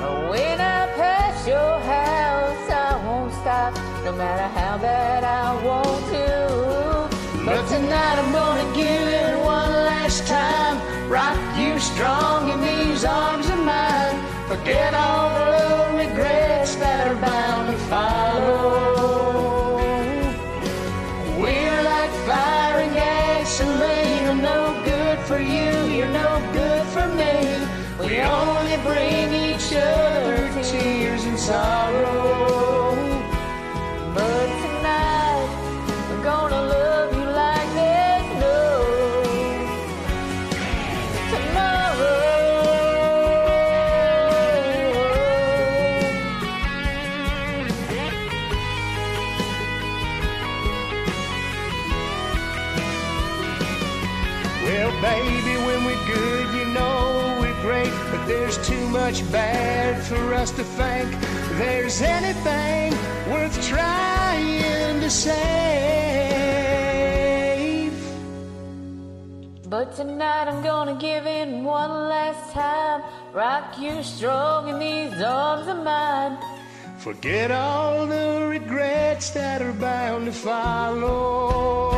But 0.00 0.28
when 0.28 0.60
I 0.60 0.86
pass 1.00 1.48
your 1.48 1.80
house, 1.80 2.70
I 2.70 3.00
won't 3.06 3.32
stop, 3.32 3.74
no 4.04 4.12
matter 4.12 4.46
how 4.58 4.76
bad 4.76 5.24
I 5.24 5.54
want 5.64 6.04
to. 6.12 7.42
But 7.42 7.66
tonight 7.68 8.18
I'm 8.18 8.32
gonna 8.32 8.76
give 8.76 9.08
it 9.08 9.38
one 9.42 9.70
last 9.70 10.26
time. 10.26 10.76
Rock 11.08 11.38
you 11.58 11.78
strong 11.78 12.50
in 12.50 12.60
these 12.60 13.02
arms 13.06 13.48
of 13.48 13.60
mine. 13.60 14.18
Forget 14.46 14.92
all 14.92 15.30
the 15.30 15.65
for 60.08 60.34
us 60.34 60.50
to 60.52 60.62
think 60.62 61.10
there's 61.58 62.00
anything 62.00 62.92
worth 63.28 63.60
trying 63.66 65.00
to 65.00 65.10
save. 65.10 65.36
But 69.68 69.96
tonight 69.96 70.46
I'm 70.46 70.62
gonna 70.62 70.94
give 70.94 71.26
in 71.26 71.64
one 71.64 72.08
last 72.08 72.52
time. 72.52 73.02
Rock 73.32 73.76
you 73.80 74.00
strong 74.04 74.68
in 74.68 74.78
these 74.78 75.20
arms 75.20 75.66
of 75.66 75.82
mine. 75.82 76.38
Forget 76.98 77.50
all 77.50 78.06
the 78.06 78.46
regrets 78.48 79.30
that 79.30 79.60
are 79.60 79.72
bound 79.72 80.26
to 80.26 80.32
follow. 80.32 81.90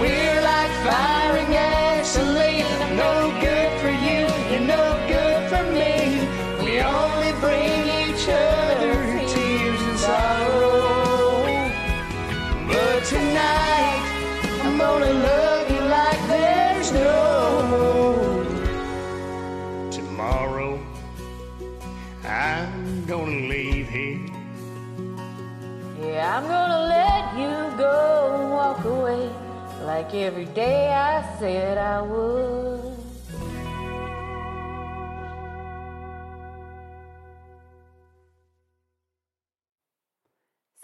We're 0.00 0.40
like 0.52 0.72
fire 0.86 1.36
and 1.36 1.52
gasoline. 1.52 2.64
I'm 2.82 2.96
no 2.96 3.30
good 3.42 3.70
for 3.82 3.90
you, 4.06 4.26
you're 4.50 4.66
no 4.66 4.84
good 5.06 5.50
for 5.50 5.62
me. 5.72 5.97
I'm 26.38 26.46
gonna 26.46 26.86
let 26.86 27.36
you 27.36 27.76
go 27.76 28.36
and 28.40 28.50
walk 28.52 28.84
away 28.84 29.28
like 29.82 30.14
every 30.14 30.44
day 30.44 30.92
I 30.92 31.36
said 31.40 31.76
I 31.76 32.00
would. 32.00 32.96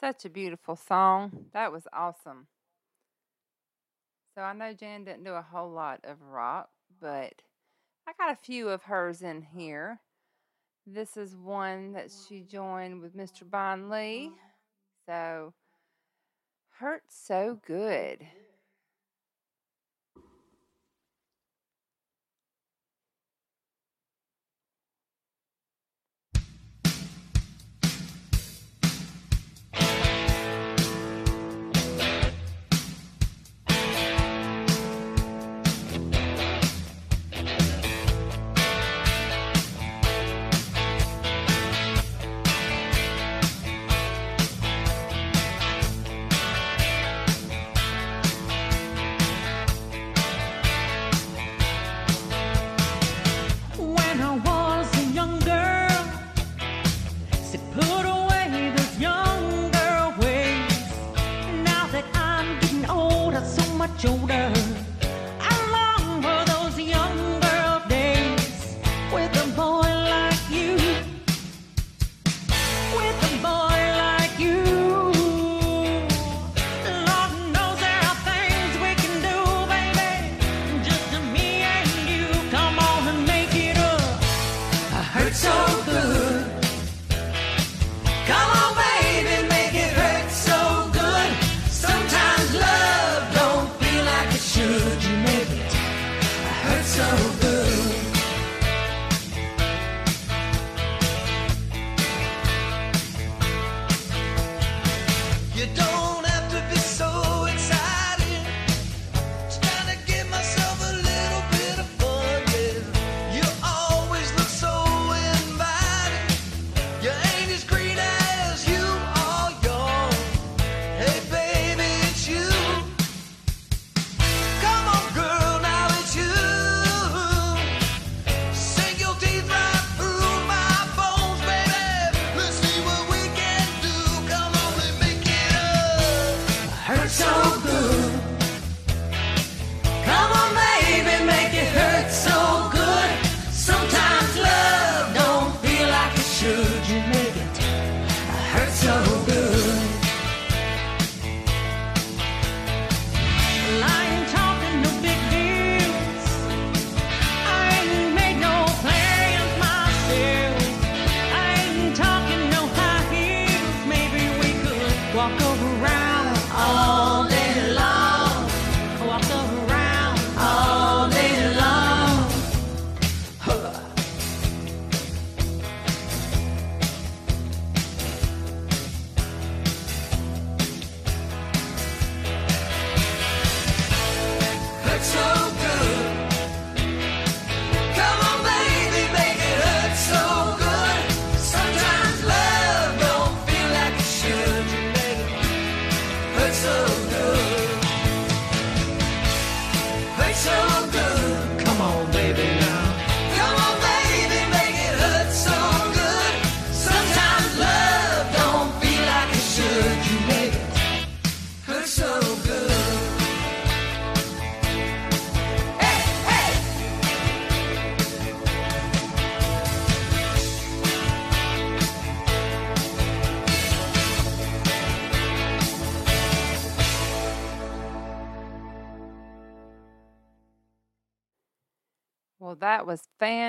Such 0.00 0.24
a 0.24 0.28
beautiful 0.28 0.74
song. 0.74 1.46
That 1.52 1.70
was 1.70 1.86
awesome. 1.92 2.48
So 4.34 4.42
I 4.42 4.55
know 4.55 4.72
Jan 4.72 5.05
didn't 5.05 5.22
do 5.22 5.34
a 5.34 5.40
whole 5.40 5.70
lot 5.70 6.00
of 6.02 6.20
rock, 6.20 6.68
but 7.00 7.32
I 8.09 8.12
got 8.18 8.32
a 8.32 8.36
few 8.42 8.70
of 8.70 8.82
hers 8.82 9.22
in 9.22 9.40
here. 9.40 10.00
This 10.84 11.16
is 11.16 11.36
one 11.36 11.92
that 11.92 12.11
she 12.11 12.40
joined 12.40 13.00
with 13.00 13.16
Mr. 13.16 13.48
Bon 13.48 13.88
Lee. 13.88 14.32
So, 15.07 15.55
Hurts 16.78 17.16
So 17.16 17.61
Good. 17.66 18.26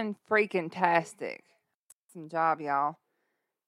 Fan 0.06 0.16
freaking 0.30 0.72
tastic. 0.72 1.44
Some 2.14 2.30
job, 2.30 2.62
y'all. 2.62 2.98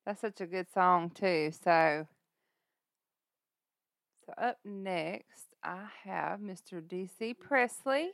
That's 0.05 0.21
such 0.21 0.41
a 0.41 0.45
good 0.45 0.67
song 0.73 1.09
too. 1.09 1.51
So, 1.63 2.07
so 4.25 4.33
up 4.37 4.59
next, 4.63 5.47
I 5.63 5.85
have 6.03 6.39
Mr. 6.39 6.81
DC 6.81 7.37
Presley 7.39 8.11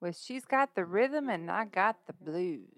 with 0.00 0.18
"She's 0.18 0.44
Got 0.44 0.74
the 0.74 0.84
Rhythm 0.84 1.28
and 1.28 1.50
I 1.50 1.66
Got 1.66 1.96
the 2.06 2.12
Blues." 2.12 2.73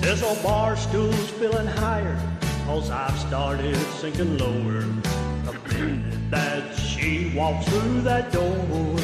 This 0.00 0.22
old 0.22 0.42
bar 0.42 0.76
stool's 0.76 1.30
feeling 1.30 1.66
higher, 1.66 2.18
cause 2.66 2.90
I've 2.90 3.18
started 3.18 3.76
sinking 4.00 4.38
lower. 4.38 4.80
The 5.44 5.52
minute 5.68 6.30
that 6.30 6.74
she 6.76 7.32
walked 7.36 7.68
through 7.68 8.00
that 8.02 8.32
door. 8.32 8.96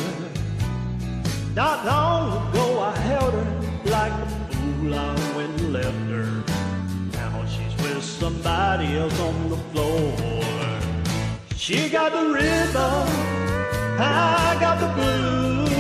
Not 1.54 1.84
long 1.84 2.48
ago 2.48 2.80
I 2.80 2.96
held 2.98 3.34
her 3.34 3.64
like 3.84 4.12
a 4.12 4.26
fool 4.50 4.94
I 4.94 5.36
went 5.36 5.60
and 5.60 5.72
left 5.72 6.06
her. 6.14 6.44
Now 7.12 7.44
she's 7.46 7.74
with 7.82 8.02
somebody 8.02 8.96
else 8.96 9.18
on 9.20 9.50
the 9.50 9.56
floor. 9.72 10.16
She 11.56 11.88
got 11.88 12.12
the 12.12 12.32
rhythm, 12.32 13.08
I 13.98 14.56
got 14.60 14.80
the 14.80 14.90
blues. 14.94 15.70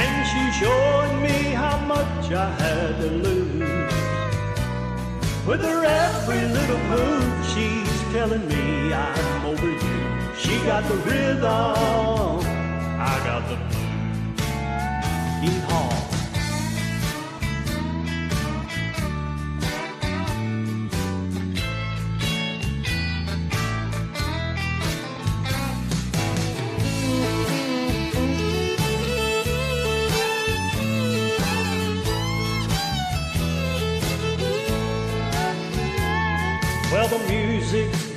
And 0.00 0.26
she 0.30 0.64
showed 0.64 1.20
me 1.22 1.52
how 1.52 1.78
much 1.86 2.32
I 2.32 2.50
had 2.50 3.00
to 3.00 3.10
lose. 3.10 3.73
With 5.46 5.60
her 5.60 5.84
every 5.84 6.40
little 6.48 6.78
move, 6.78 7.46
she's 7.52 8.12
telling 8.14 8.48
me 8.48 8.94
I'm 8.94 9.44
over 9.44 9.70
you. 9.70 10.36
She 10.38 10.56
got 10.64 10.88
the 10.88 10.94
rhythm, 10.94 11.44
I 11.44 13.20
got 13.26 13.46
the 13.50 13.56
blues. 13.56 13.74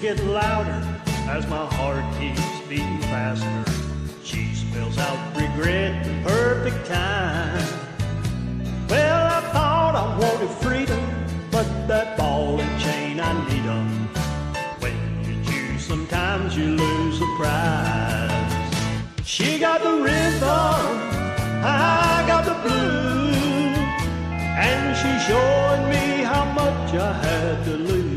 Getting 0.07 0.29
louder 0.29 0.81
as 1.27 1.45
my 1.49 1.65
heart 1.75 2.05
keeps 2.17 2.39
beating 2.69 3.01
faster. 3.11 3.59
She 4.23 4.55
spells 4.55 4.97
out 4.97 5.19
regret 5.35 6.07
in 6.07 6.23
perfect 6.23 6.85
time. 6.85 7.67
Well, 8.87 9.21
I 9.37 9.41
thought 9.51 9.95
I 10.03 10.07
wanted 10.17 10.49
freedom, 10.63 11.03
but 11.51 11.67
that 11.89 12.17
ball 12.17 12.57
and 12.57 12.81
chain, 12.81 13.19
I 13.19 13.33
need 13.49 13.51
need 13.51 13.65
'em. 13.75 13.87
When 14.79 14.97
you 15.27 15.35
choose, 15.49 15.83
sometimes 15.85 16.55
you 16.55 16.67
lose 16.83 17.19
the 17.19 17.29
prize. 17.37 18.53
She 19.25 19.59
got 19.59 19.79
the 19.87 19.95
rhythm, 20.07 20.87
I 21.65 22.23
got 22.31 22.43
the 22.51 22.57
blues, 22.65 23.77
and 24.69 24.83
she 25.01 25.11
showed 25.27 25.81
me 25.93 26.05
how 26.31 26.45
much 26.61 26.87
I 27.09 27.11
had 27.25 27.65
to 27.65 27.75
lose. 27.89 28.16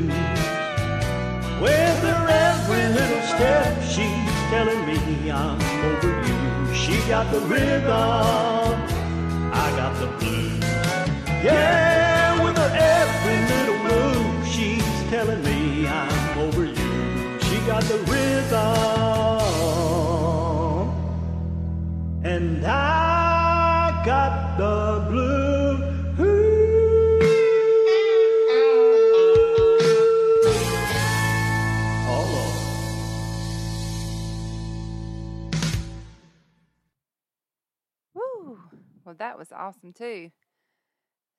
With 1.61 2.01
her 2.09 2.27
every 2.29 2.87
little 2.99 3.23
step, 3.23 3.83
she's 3.83 4.31
telling 4.49 4.83
me 4.87 5.31
I'm 5.31 5.61
over 5.91 6.13
you. 6.27 6.75
She 6.75 6.97
got 7.07 7.31
the 7.31 7.41
rhythm, 7.41 7.91
I 9.53 9.71
got 9.77 9.95
the 10.01 10.07
blues. 10.19 10.65
Yeah, 11.45 12.43
with 12.43 12.57
her 12.57 12.73
every 12.75 13.39
little 13.53 13.79
move, 13.91 14.47
she's 14.47 15.11
telling 15.11 15.43
me 15.43 15.87
I'm 15.87 16.39
over 16.39 16.65
you. 16.65 17.39
She 17.41 17.57
got 17.67 17.83
the 17.85 17.99
rhythm, 18.09 18.59
and 22.25 22.65
I 22.67 23.00
awesome 39.61 39.93
too. 39.93 40.31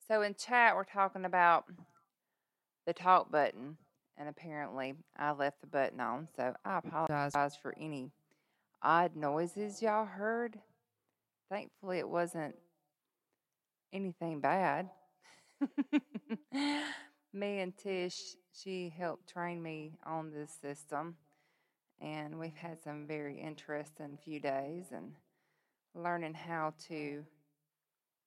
So 0.07 0.21
in 0.21 0.35
chat, 0.35 0.75
we're 0.75 0.83
talking 0.83 1.25
about 1.25 1.65
the 2.85 2.93
talk 2.93 3.31
button, 3.31 3.77
and 4.17 4.29
apparently 4.29 4.93
I 5.17 5.31
left 5.31 5.61
the 5.61 5.67
button 5.67 5.99
on. 5.99 6.27
So 6.35 6.53
I 6.63 6.77
apologize 6.77 7.55
for 7.61 7.73
any 7.79 8.11
odd 8.81 9.15
noises 9.15 9.81
y'all 9.81 10.05
heard. 10.05 10.59
Thankfully, 11.49 11.99
it 11.99 12.07
wasn't 12.07 12.55
anything 13.93 14.39
bad. 14.39 14.89
me 17.33 17.59
and 17.59 17.75
Tish, 17.77 18.35
she 18.53 18.93
helped 18.95 19.29
train 19.29 19.61
me 19.61 19.93
on 20.05 20.31
this 20.31 20.51
system, 20.61 21.15
and 21.99 22.39
we've 22.39 22.55
had 22.55 22.81
some 22.83 23.07
very 23.07 23.39
interesting 23.39 24.17
few 24.23 24.39
days 24.39 24.85
and 24.91 25.13
learning 25.93 26.33
how 26.33 26.73
to 26.87 27.23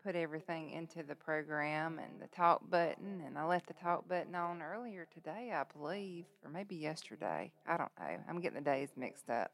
put 0.04 0.14
everything 0.14 0.70
into 0.70 1.02
the 1.02 1.14
program 1.14 1.98
and 1.98 2.20
the 2.20 2.26
talk 2.36 2.68
button. 2.70 3.22
And 3.26 3.38
I 3.38 3.46
left 3.46 3.68
the 3.68 3.74
talk 3.74 4.06
button 4.06 4.34
on 4.34 4.60
earlier 4.60 5.08
today, 5.12 5.50
I 5.54 5.64
believe, 5.76 6.26
or 6.44 6.50
maybe 6.50 6.76
yesterday. 6.76 7.50
I 7.66 7.78
don't 7.78 7.90
know. 7.98 8.16
I'm 8.28 8.40
getting 8.40 8.58
the 8.58 8.64
days 8.64 8.90
mixed 8.96 9.30
up. 9.30 9.50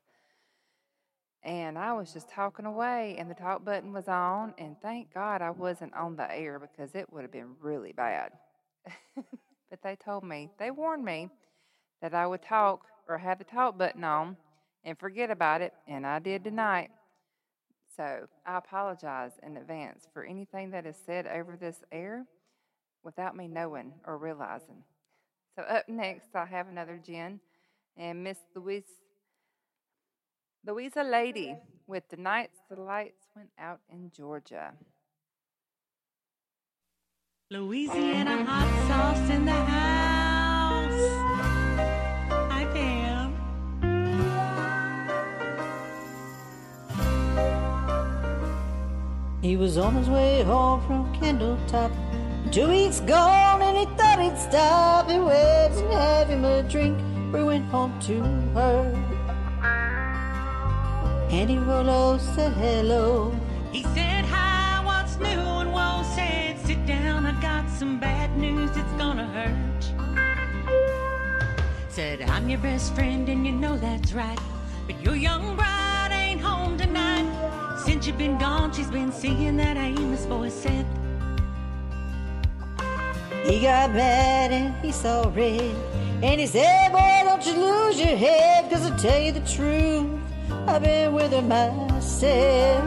And 1.42 1.78
I 1.78 1.92
was 1.92 2.12
just 2.12 2.28
talking 2.28 2.66
away, 2.66 3.16
and 3.18 3.30
the 3.30 3.34
talk 3.34 3.64
button 3.64 3.92
was 3.92 4.08
on. 4.08 4.52
And 4.58 4.76
thank 4.82 5.14
God 5.14 5.40
I 5.40 5.50
wasn't 5.50 5.94
on 5.94 6.16
the 6.16 6.30
air 6.30 6.58
because 6.58 6.94
it 6.94 7.10
would 7.12 7.22
have 7.22 7.32
been 7.32 7.54
really 7.60 7.92
bad. 7.92 8.32
but 9.14 9.82
they 9.82 9.96
told 9.96 10.24
me, 10.24 10.50
they 10.58 10.72
warned 10.72 11.04
me 11.04 11.30
that 12.02 12.12
I 12.12 12.26
would 12.26 12.42
talk 12.42 12.84
or 13.08 13.18
have 13.18 13.38
the 13.38 13.44
talk 13.44 13.78
button 13.78 14.02
on 14.02 14.36
and 14.84 14.98
forget 14.98 15.30
about 15.30 15.62
it. 15.62 15.72
And 15.86 16.04
I 16.04 16.18
did 16.18 16.42
tonight. 16.42 16.90
So 17.96 18.26
I 18.46 18.58
apologize 18.58 19.32
in 19.42 19.56
advance 19.56 20.06
for 20.12 20.24
anything 20.24 20.70
that 20.70 20.86
is 20.86 20.96
said 21.04 21.26
over 21.26 21.56
this 21.56 21.82
air 21.90 22.26
without 23.02 23.36
me 23.36 23.48
knowing 23.48 23.92
or 24.06 24.16
realizing. 24.16 24.84
So 25.56 25.62
up 25.62 25.88
next, 25.88 26.28
I 26.34 26.46
have 26.46 26.68
another 26.68 27.00
Jen, 27.04 27.40
and 27.96 28.22
Miss 28.22 28.38
Louise 28.54 28.84
Louisa 30.66 31.02
Lady 31.02 31.56
with 31.86 32.08
The 32.10 32.16
Nights 32.16 32.58
the 32.70 32.80
Lights 32.80 33.26
Went 33.34 33.50
Out 33.58 33.80
in 33.90 34.10
Georgia. 34.14 34.72
Louisiana 37.50 38.44
hot 38.44 38.88
sauce 38.88 39.30
in 39.30 39.44
the 39.44 39.52
house. 39.52 41.29
He 49.42 49.56
was 49.56 49.78
on 49.78 49.94
his 49.94 50.08
way 50.08 50.42
home 50.42 50.86
from 50.86 51.14
Candletop. 51.14 51.90
Two 52.52 52.68
weeks 52.68 53.00
gone 53.00 53.62
and 53.62 53.76
he 53.76 53.86
thought 53.96 54.20
he'd 54.20 54.36
stop 54.36 55.08
at 55.08 55.18
Webb's 55.18 55.78
and 55.78 55.92
have 55.92 56.28
him 56.28 56.44
a 56.44 56.62
drink. 56.64 56.98
We 57.32 57.42
went 57.42 57.64
home 57.70 57.98
to 58.00 58.22
her. 58.54 59.10
Andy 61.30 61.56
Rollo 61.56 62.14
oh, 62.14 62.18
said 62.18 62.52
hello. 62.52 63.32
He 63.72 63.82
said, 63.94 64.26
Hi, 64.26 64.84
what's 64.84 65.16
new? 65.16 65.26
And 65.28 65.72
Woe 65.72 66.02
said, 66.14 66.58
Sit 66.58 66.84
down, 66.86 67.24
I 67.24 67.40
got 67.40 67.70
some 67.70 67.98
bad 67.98 68.36
news, 68.36 68.70
it's 68.76 68.92
gonna 68.98 69.26
hurt. 69.26 69.84
Said, 71.88 72.22
I'm 72.22 72.48
your 72.50 72.58
best 72.58 72.94
friend, 72.94 73.28
and 73.28 73.46
you 73.46 73.52
know 73.52 73.78
that's 73.78 74.12
right. 74.12 74.40
But 74.86 75.00
your 75.00 75.14
young 75.14 75.56
Since 78.00 78.08
you've 78.08 78.16
been 78.16 78.38
gone, 78.38 78.72
she's 78.72 78.90
been 78.90 79.12
seeing 79.12 79.58
that 79.58 79.76
Amos 79.76 80.24
boy 80.24 80.48
said. 80.48 80.86
He 83.44 83.60
got 83.60 83.92
mad 83.92 84.52
and 84.52 84.74
he 84.76 84.90
saw 84.90 85.30
red. 85.34 85.74
And 86.22 86.40
he 86.40 86.46
said, 86.46 86.92
Boy, 86.92 87.20
don't 87.24 87.44
you 87.44 87.52
lose 87.52 88.00
your 88.00 88.16
head, 88.16 88.70
cause 88.70 88.90
I 88.90 88.96
tell 88.96 89.20
you 89.20 89.32
the 89.32 89.40
truth. 89.40 90.18
I've 90.66 90.82
been 90.82 91.12
with 91.12 91.32
her 91.32 91.42
myself. 91.42 92.84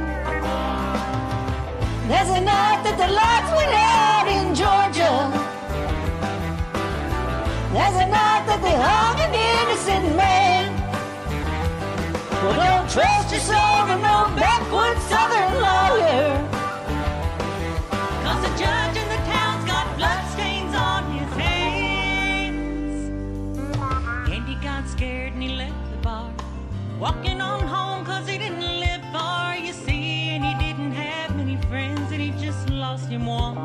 There's 2.09 2.29
a 2.29 2.41
night 2.41 2.81
that 2.81 2.97
the 2.97 3.09
lights 3.13 3.51
went 3.53 3.73
out 3.93 4.27
in 4.33 4.55
Georgia. 4.55 5.29
There's 7.71 7.97
a 8.01 8.07
night 8.09 8.43
that 8.49 8.59
they 8.63 8.75
hung 8.81 9.19
an 9.19 9.33
innocent 9.35 10.17
man. 10.17 10.42
Well, 12.43 12.55
don't 12.55 12.89
trust 12.89 13.31
your 13.31 13.39
soul 13.39 13.73
no 14.03 14.29
backwoods 14.35 15.01
southern 15.03 15.53
lawyer. 15.61 16.49
Cause 18.23 18.41
the 18.45 18.51
judge 18.61 18.97
in 18.97 19.07
the 19.07 19.21
town's 19.31 19.65
got 19.65 19.85
bloodstains 19.95 20.75
on 20.75 21.09
his 21.17 21.31
hands. 21.37 23.09
And 24.29 24.45
he 24.45 24.55
got 24.55 24.89
scared 24.89 25.31
and 25.31 25.41
he 25.41 25.55
left 25.55 25.91
the 25.91 25.97
bar. 25.97 26.29
Walking 26.99 27.39
on 27.39 27.61
home 27.61 28.05
cause 28.05 28.27
he 28.27 28.37
didn't 28.37 28.79
live 28.85 29.01
far, 29.13 29.55
you 29.55 29.71
see. 29.71 30.35
And 30.35 30.43
he 30.43 30.53
didn't 30.55 30.91
have 30.91 31.37
many 31.37 31.55
friends 31.69 32.11
and 32.11 32.21
he 32.21 32.31
just 32.45 32.69
lost 32.69 33.07
him 33.07 33.25
one. 33.25 33.55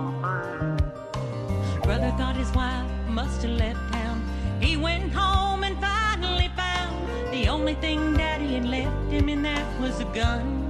Brother 1.83 2.13
thought 2.17 2.37
his 2.37 2.53
wife 2.53 2.87
must 3.09 3.43
have 3.43 3.59
left 3.59 3.93
town. 3.93 4.23
He 4.61 4.77
went 4.77 5.13
home 5.13 5.65
and 5.65 5.77
finally 5.81 6.49
found 6.55 6.95
the 7.33 7.49
only 7.49 7.75
thing 7.75 8.15
daddy 8.15 8.38
had 8.59 8.69
left 8.69 9.13
him, 9.13 9.29
and 9.29 9.45
that 9.45 9.81
was 9.81 10.01
a 10.01 10.05
gun. 10.07 10.65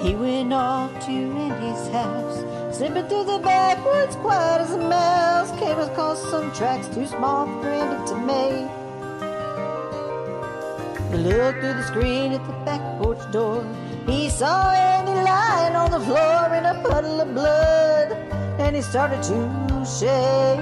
He 0.00 0.14
went 0.14 0.52
off 0.52 0.90
to 1.04 1.12
Andy's 1.12 1.88
house, 1.92 2.38
slipping 2.76 3.06
through 3.08 3.24
the 3.24 3.38
backwoods 3.40 4.16
quiet 4.16 4.62
as 4.62 4.72
a 4.72 4.78
mouse. 4.78 5.50
Came 5.60 5.78
across 5.78 6.18
some 6.30 6.50
tracks 6.52 6.88
too 6.88 7.06
small 7.06 7.44
for 7.60 7.68
Andy 7.68 7.98
to 8.08 8.16
make. 8.32 8.70
He 11.10 11.18
looked 11.28 11.60
through 11.60 11.74
the 11.74 11.86
screen 11.86 12.32
at 12.32 12.46
the 12.46 12.52
back 12.64 12.80
porch 12.98 13.20
door. 13.30 13.62
He 14.06 14.30
saw 14.30 14.72
Andy 14.72 15.12
lying 15.12 15.76
on 15.76 15.90
the 15.90 16.00
floor 16.00 16.54
in 16.56 16.64
a 16.64 16.82
puddle 16.88 17.20
of 17.20 17.34
blood, 17.34 18.12
and 18.58 18.74
he 18.76 18.80
started 18.80 19.22
to 19.24 19.38
shake. 19.84 20.60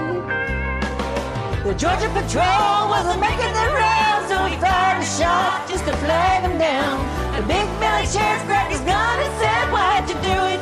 The 1.62 1.74
Georgia 1.74 2.08
Patrol 2.18 2.88
wasn't 2.88 3.20
making 3.20 3.52
their 3.52 3.72
rounds, 3.74 4.17
a 4.98 5.04
shot 5.04 5.68
just 5.68 5.84
to 5.84 5.96
flag 5.98 6.42
him 6.42 6.58
down. 6.58 6.98
The 7.36 7.42
big 7.42 7.66
belly 7.78 8.06
sheriff 8.06 8.44
grabbed 8.46 8.72
his 8.72 8.80
gun 8.80 9.20
and 9.20 9.34
said, 9.40 9.70
Why'd 9.72 10.08
you 10.10 10.16
do 10.32 10.38
it? 10.54 10.60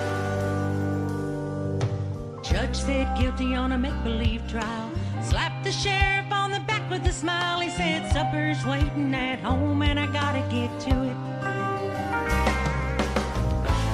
Judge 2.45 2.77
said 2.77 3.17
guilty 3.19 3.55
on 3.55 3.73
a 3.73 3.79
make 3.79 3.99
believe 4.05 4.43
trial. 4.49 4.91
Slapped 5.23 5.65
the 5.65 5.73
sheriff 5.73 6.31
on 6.31 6.51
the 6.51 6.61
back 6.61 6.89
with 6.91 7.07
a 7.07 7.13
smile. 7.13 7.61
He 7.61 7.71
said, 7.71 8.13
Supper's 8.13 8.65
waiting 8.67 9.15
at 9.15 9.41
home 9.41 9.81
and 9.83 9.99
I 9.99 10.07
gotta 10.07 10.43
get 10.51 10.71
to 10.81 10.95
it. 11.11 11.17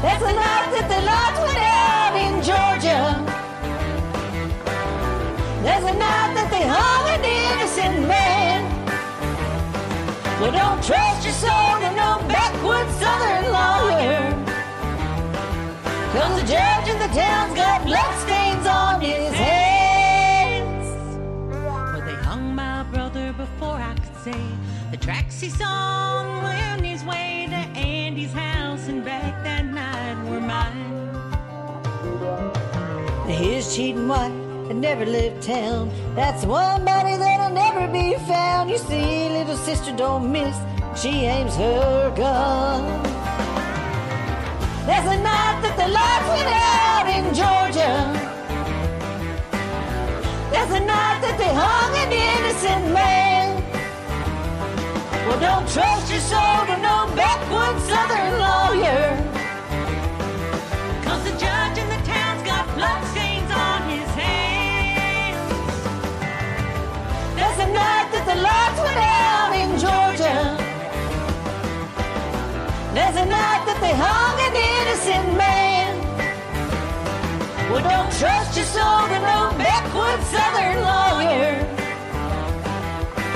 That's 0.02 0.24
the 0.28 0.32
night 0.32 0.69
that 0.74 0.86
the 0.93 1.01
lights 1.10 1.40
went 1.47 1.62
out 1.86 2.14
in 2.24 2.32
Georgia. 2.51 3.02
There's 5.62 5.85
a 5.85 5.97
night 5.97 6.32
that 6.35 6.48
they 6.51 6.64
hung 6.66 7.05
an 7.14 7.24
innocent 7.24 8.09
man. 8.09 8.41
Well, 10.43 10.51
don't 10.51 10.82
trust 10.82 11.24
your 11.24 11.35
soul 11.35 11.78
to 11.78 11.90
no 11.94 12.19
backwoods 12.27 12.93
southern 12.97 13.52
lawyer. 13.52 14.35
Cause 16.12 16.40
the 16.40 16.47
judge 16.48 16.89
in 16.89 16.98
the 16.98 17.14
town's 17.14 17.55
got 17.55 17.86
bloodstains 17.86 18.66
on 18.66 19.01
his 19.01 19.32
hands. 19.32 20.89
Well, 21.48 22.02
they 22.05 22.16
hung 22.16 22.56
my 22.56 22.82
brother 22.82 23.32
before 23.35 23.77
I 23.77 23.94
could 23.94 24.16
say 24.24 24.44
the 24.90 24.97
tracks 24.97 25.40
he 25.40 25.48
saw 25.48 25.64
on 25.64 26.82
his 26.82 27.05
way 27.05 27.47
to 27.48 27.55
Andy's 27.78 28.32
house 28.32 28.89
and 28.89 29.05
back 29.05 29.44
that 29.44 29.64
night 29.64 30.28
were 30.28 30.40
mine. 30.40 30.90
His 33.28 33.77
cheating 33.77 34.09
wife 34.09 34.52
had 34.73 34.81
never 34.81 35.05
left 35.05 35.43
town. 35.43 35.90
That's 36.15 36.47
one 36.47 36.82
body 36.82 37.16
that'll 37.19 37.55
never 37.55 37.86
be 37.93 38.15
found. 38.27 38.70
You 38.70 38.78
see, 38.78 39.28
little 39.28 39.57
sister 39.57 39.94
don't 39.94 40.32
miss. 40.32 40.57
She 40.97 41.27
aims 41.27 41.55
her 41.57 42.11
gun. 42.16 42.82
There's 44.86 45.09
a 45.16 45.19
night 45.31 45.59
that 45.65 45.77
the 45.77 45.89
lights 45.99 46.28
went 46.35 46.51
out 46.73 47.07
in 47.16 47.24
Georgia. 47.40 47.93
There's 50.53 50.73
a 50.81 50.85
night 50.94 51.19
that 51.24 51.36
they 51.36 51.53
hung 51.53 51.93
an 52.05 52.11
innocent 52.32 52.85
man. 52.94 53.47
Well, 55.27 55.40
don't 55.49 55.69
trust 55.69 56.11
your 56.11 56.20
soul 56.20 56.61
to 56.70 56.77
no 56.81 56.97
backwoods 57.15 57.85
southern 57.93 58.32
lawyer. 58.40 59.41
The 68.34 68.40
lights 68.40 68.80
went 68.80 68.98
out 68.98 69.52
in 69.62 69.68
Georgia. 69.84 70.36
There's 72.94 73.16
a 73.16 73.26
night 73.26 73.62
that 73.68 73.78
they 73.84 73.94
hung 74.06 74.36
an 74.46 74.54
innocent 74.72 75.36
man. 75.36 75.90
Well, 77.70 77.82
don't 77.82 78.10
trust 78.18 78.56
your 78.56 78.66
soul 78.66 79.04
to 79.12 79.18
no 79.30 79.52
backwoods 79.60 80.26
southern 80.32 80.78
lawyer. 80.80 81.52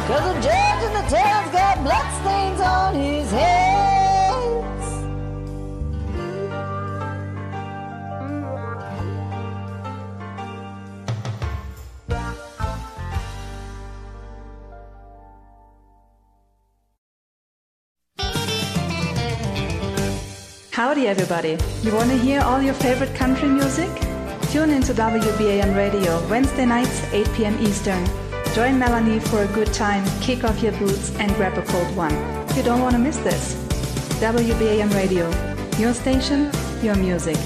Cause 0.09 0.25
the 0.33 0.41
judge 0.41 0.83
in 0.87 0.93
the 0.99 1.07
town's 1.13 1.53
got 1.53 1.83
bloodstains 1.85 2.61
on 2.61 2.95
his 2.95 3.31
hands. 3.31 4.06
Howdy, 20.77 21.09
everybody. 21.09 21.57
You 21.81 21.95
want 21.95 22.11
to 22.11 22.19
hear 22.19 22.43
all 22.43 22.61
your 22.61 22.75
favorite 22.75 23.15
country 23.15 23.49
music? 23.49 23.89
Tune 24.51 24.69
into 24.69 24.93
WBAM 24.93 25.75
Radio 25.75 26.21
Wednesday 26.29 26.67
nights, 26.67 27.03
8 27.15 27.33
p.m. 27.33 27.59
Eastern. 27.61 28.05
Join 28.53 28.79
Melanie 28.79 29.19
for 29.19 29.43
a 29.43 29.47
good 29.55 29.73
time, 29.73 30.05
kick 30.21 30.45
off 30.45 30.63
your 30.63 30.73
boots, 30.73 31.17
and 31.17 31.35
grab 31.37 31.57
a 31.57 31.63
cold 31.63 31.97
one. 31.97 32.13
You 32.55 32.63
don't 32.63 32.83
want 32.83 32.93
to 32.93 32.99
miss 32.99 33.17
this. 33.17 33.55
WBAM 34.21 34.95
Radio, 34.95 35.25
your 35.79 35.95
station, 35.95 36.51
your 36.83 36.97
music. 36.97 37.39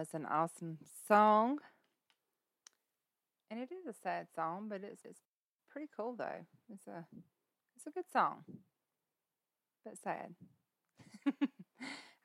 Was 0.00 0.14
an 0.14 0.24
awesome 0.24 0.78
song. 1.06 1.58
And 3.50 3.60
it 3.60 3.68
is 3.70 3.86
a 3.86 3.92
sad 4.02 4.28
song, 4.34 4.66
but 4.70 4.80
it's, 4.82 5.04
it's 5.04 5.20
pretty 5.70 5.88
cool 5.94 6.14
though. 6.16 6.46
It's 6.72 6.86
a 6.86 7.04
it's 7.76 7.86
a 7.86 7.90
good 7.90 8.06
song. 8.10 8.44
But 9.84 9.98
sad. 10.02 10.34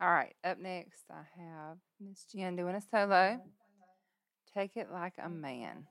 All 0.01 0.09
right, 0.09 0.35
up 0.43 0.57
next 0.57 1.03
I 1.11 1.23
have 1.37 1.77
Miss 1.99 2.23
Jen 2.33 2.55
doing 2.55 2.75
a 2.75 2.81
solo. 2.81 3.41
Take 4.53 4.77
it 4.77 4.87
like 4.89 5.15
a 5.21 5.27
man. 5.27 5.85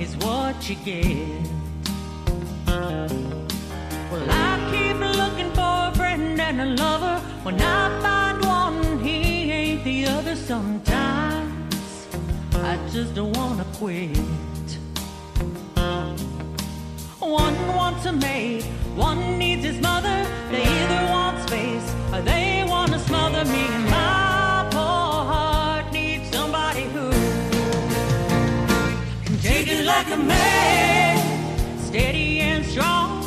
Is 0.00 0.16
what 0.18 0.68
you 0.68 0.76
get. 0.76 1.50
Well, 4.10 4.26
I 4.30 4.58
keep 4.70 4.98
looking 4.98 5.50
for 5.52 5.90
a 5.90 5.92
friend 5.94 6.40
and 6.40 6.60
a 6.60 6.66
lover. 6.82 7.20
When 7.42 7.60
I 7.60 8.00
find 8.00 8.44
one, 8.44 8.98
he 9.00 9.50
ain't 9.50 9.84
the 9.84 10.06
other. 10.06 10.36
Sometimes 10.36 12.06
I 12.54 12.78
just 12.92 13.14
don't 13.14 13.36
wanna 13.36 13.66
quit. 13.74 14.16
One 17.20 17.56
wants 17.74 18.06
a 18.06 18.12
mate, 18.12 18.64
one 18.94 19.38
needs 19.38 19.64
his 19.64 19.80
mother. 19.80 20.26
They 20.50 20.62
either 20.62 21.10
want 21.10 21.48
space 21.48 21.94
or 22.12 22.20
they 22.20 22.64
want 22.68 22.92
to 22.92 22.98
smother 22.98 23.44
me. 23.46 23.73
Like 30.04 30.18
a 30.18 30.22
man, 30.22 31.78
steady 31.78 32.40
and 32.40 32.64
strong. 32.66 33.23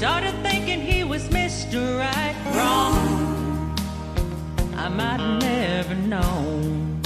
Started 0.00 0.34
thinking 0.42 0.80
he 0.80 1.04
was 1.04 1.28
Mr. 1.28 1.98
Right 1.98 2.34
Wrong. 2.56 3.76
I 4.74 4.88
might 4.88 5.38
never 5.40 5.94
known. 5.94 7.02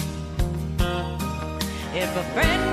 If 1.92 2.16
a 2.16 2.22
friend 2.34 2.63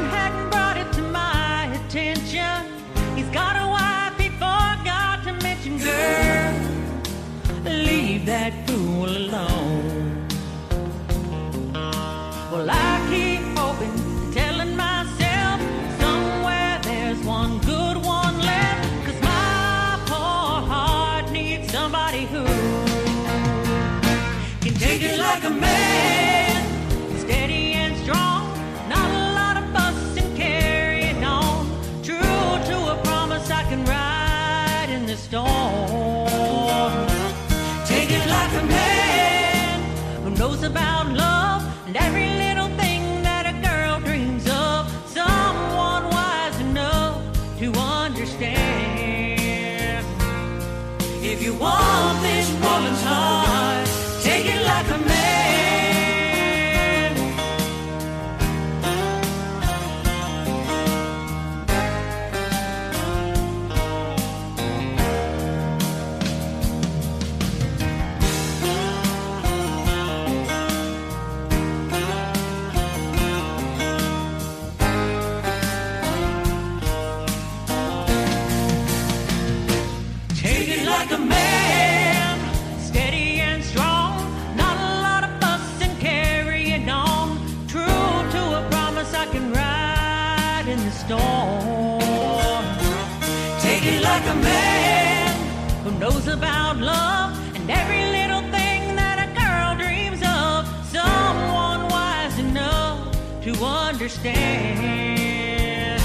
understand. 104.24 106.02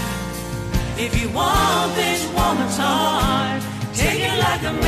If 0.98 1.20
you 1.20 1.28
want 1.30 1.94
this 1.94 2.26
woman's 2.32 2.76
heart, 2.76 3.62
take 3.94 4.20
it 4.20 4.38
like 4.38 4.62
a 4.62 4.72
man. 4.72 4.86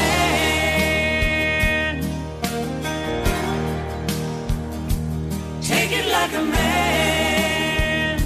Take 5.62 5.92
it 5.92 6.06
like 6.10 6.32
a 6.32 6.42
man. 6.44 8.20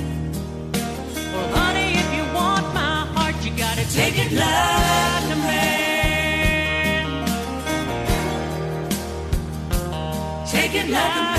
Well, 1.33 1.49
honey, 1.57 1.95
if 1.95 2.15
you 2.15 2.25
want 2.35 2.75
my 2.75 3.07
heart, 3.15 3.35
you 3.45 3.51
gotta 3.57 3.85
take 3.93 4.19
it 4.19 4.33
like 4.33 5.25
a 5.25 5.37
man. 5.37 5.67
Take 10.47 10.75
it 10.75 10.89
like 10.91 11.17
a 11.17 11.23
man. 11.23 11.32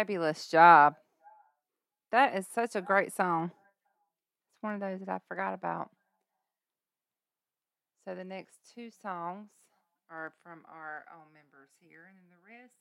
Fabulous 0.00 0.48
job. 0.48 0.94
That 2.10 2.34
is 2.34 2.46
such 2.46 2.74
a 2.74 2.80
great 2.80 3.12
song. 3.12 3.50
It's 3.52 4.62
one 4.62 4.72
of 4.72 4.80
those 4.80 5.00
that 5.00 5.10
I 5.10 5.18
forgot 5.28 5.52
about. 5.52 5.90
So 8.02 8.14
the 8.14 8.24
next 8.24 8.72
two 8.74 8.88
songs 8.90 9.50
are 10.10 10.32
from 10.42 10.62
our 10.72 11.04
own 11.14 11.26
members 11.34 11.68
here, 11.80 12.08
and 12.08 12.16
then 12.16 12.24
the 12.30 12.50
rest 12.50 12.72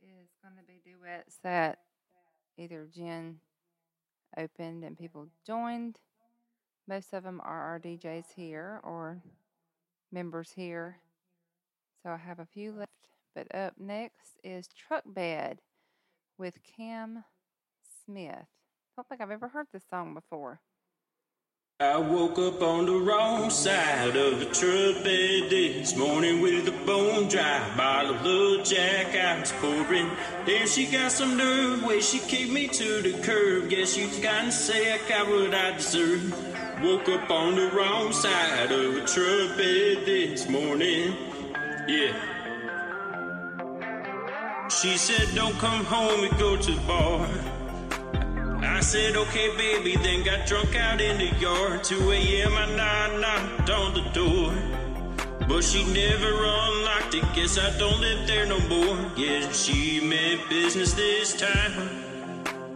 is 0.00 0.28
going 0.44 0.54
to 0.54 0.62
be 0.62 0.80
duets 0.84 1.40
that 1.42 1.80
either 2.56 2.86
Jen 2.94 3.40
opened 4.38 4.84
and 4.84 4.96
people 4.96 5.26
joined. 5.44 5.98
Most 6.86 7.14
of 7.14 7.24
them 7.24 7.40
are 7.42 7.62
our 7.62 7.80
DJs 7.80 8.26
here 8.36 8.78
or 8.84 9.20
members 10.12 10.52
here. 10.54 10.98
So 12.04 12.10
I 12.10 12.16
have 12.16 12.38
a 12.38 12.46
few 12.46 12.70
left. 12.70 12.92
But 13.34 13.52
up 13.52 13.74
next 13.80 14.38
is 14.44 14.68
Truck 14.68 15.02
Bed 15.04 15.58
with 16.38 16.54
Cam 16.76 17.24
Smith. 18.04 18.46
Don't 18.96 19.08
think 19.08 19.20
I've 19.20 19.30
ever 19.30 19.48
heard 19.48 19.66
this 19.72 19.84
song 19.90 20.14
before. 20.14 20.60
I 21.78 21.98
woke 21.98 22.38
up 22.38 22.62
on 22.62 22.86
the 22.86 22.94
wrong 22.94 23.50
side 23.50 24.16
of 24.16 24.40
a 24.40 24.46
truck 24.46 25.04
bed 25.04 25.50
this 25.50 25.94
morning 25.94 26.40
with 26.40 26.66
a 26.68 26.86
bone 26.86 27.28
dry 27.28 27.60
bottle 27.76 28.14
of 28.14 28.64
Jack 28.64 29.14
I 29.14 29.40
was 29.40 29.52
pouring. 29.52 30.10
Damn, 30.46 30.66
she 30.66 30.86
got 30.86 31.12
some 31.12 31.36
nerve, 31.36 31.84
way 31.84 32.00
she 32.00 32.18
kicked 32.20 32.50
me 32.50 32.68
to 32.68 33.02
the 33.02 33.12
curb. 33.22 33.68
Guess 33.68 33.94
you 33.98 34.08
kinda 34.08 34.50
say 34.50 34.94
I 34.94 34.98
got 35.06 35.28
what 35.28 35.54
I 35.54 35.72
deserve. 35.72 36.32
Woke 36.82 37.10
up 37.10 37.30
on 37.30 37.56
the 37.56 37.68
wrong 37.68 38.10
side 38.10 38.72
of 38.72 38.96
a 38.96 39.06
truck 39.06 39.58
bed 39.58 40.06
this 40.06 40.48
morning. 40.48 41.14
Yeah. 41.86 42.35
She 44.82 44.98
said, 44.98 45.34
Don't 45.34 45.54
come 45.54 45.86
home 45.86 46.22
and 46.24 46.38
go 46.38 46.54
to 46.54 46.70
the 46.70 46.80
bar. 46.82 47.26
I 48.62 48.80
said, 48.80 49.16
okay, 49.16 49.56
baby, 49.56 49.96
then 49.96 50.22
got 50.22 50.46
drunk 50.46 50.76
out 50.76 51.00
in 51.00 51.16
the 51.16 51.34
yard. 51.40 51.82
2 51.82 52.12
a.m., 52.12 52.52
I 52.52 52.76
knocked, 52.76 53.18
knocked 53.18 53.70
on 53.70 53.94
the 53.94 54.02
door. 54.10 54.52
But 55.48 55.64
she 55.64 55.82
never 55.94 56.28
unlocked 56.28 57.14
it, 57.14 57.24
guess 57.34 57.56
I 57.58 57.70
don't 57.78 57.98
live 58.02 58.26
there 58.26 58.44
no 58.44 58.58
more. 58.68 58.98
Yeah, 59.16 59.50
she 59.50 60.00
meant 60.00 60.46
business 60.50 60.92
this 60.92 61.34
time. 61.34 62.04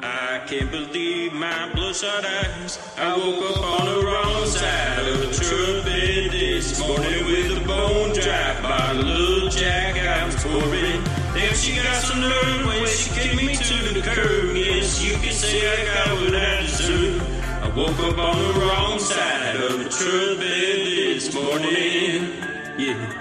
I 0.03 0.41
can't 0.47 0.71
believe 0.71 1.35
my 1.35 1.71
bloodshot 1.75 2.25
eyes. 2.25 2.79
I 2.97 3.15
woke 3.15 3.51
up 3.51 3.63
on 3.79 3.85
the 3.85 4.07
wrong 4.07 4.47
side 4.47 5.07
of 5.07 5.19
the 5.21 5.35
truck 5.35 5.85
bed 5.85 6.31
this 6.33 6.81
morning 6.81 7.27
with 7.27 7.63
a 7.63 7.67
bone 7.67 8.15
dry 8.15 8.59
bottle 8.63 9.47
of 9.47 9.53
Jack 9.53 9.97
I 9.97 10.25
was 10.25 10.43
pouring. 10.43 11.20
Damn, 11.41 11.55
she 11.55 11.75
got 11.75 12.03
some 12.03 12.21
nerve 12.21 12.67
when 12.67 12.87
she 12.87 13.09
kicked 13.15 13.35
me 13.35 13.55
to 13.55 13.95
the 13.95 14.03
curb. 14.03 14.55
Yes, 14.55 15.03
you 15.03 15.15
can 15.15 15.33
say 15.33 15.57
I 15.73 15.87
got 15.87 16.21
what 16.21 16.35
I 16.37 16.61
deserve. 16.61 17.23
I 17.63 17.69
woke 17.71 17.99
up 18.01 18.19
on 18.19 18.37
the 18.37 18.61
wrong 18.61 18.99
side 18.99 19.57
of 19.57 19.79
the 19.79 19.89
truck 19.89 20.39
bed 20.39 21.17
this 21.17 21.33
morning. 21.33 22.45
Yeah. 22.79 23.17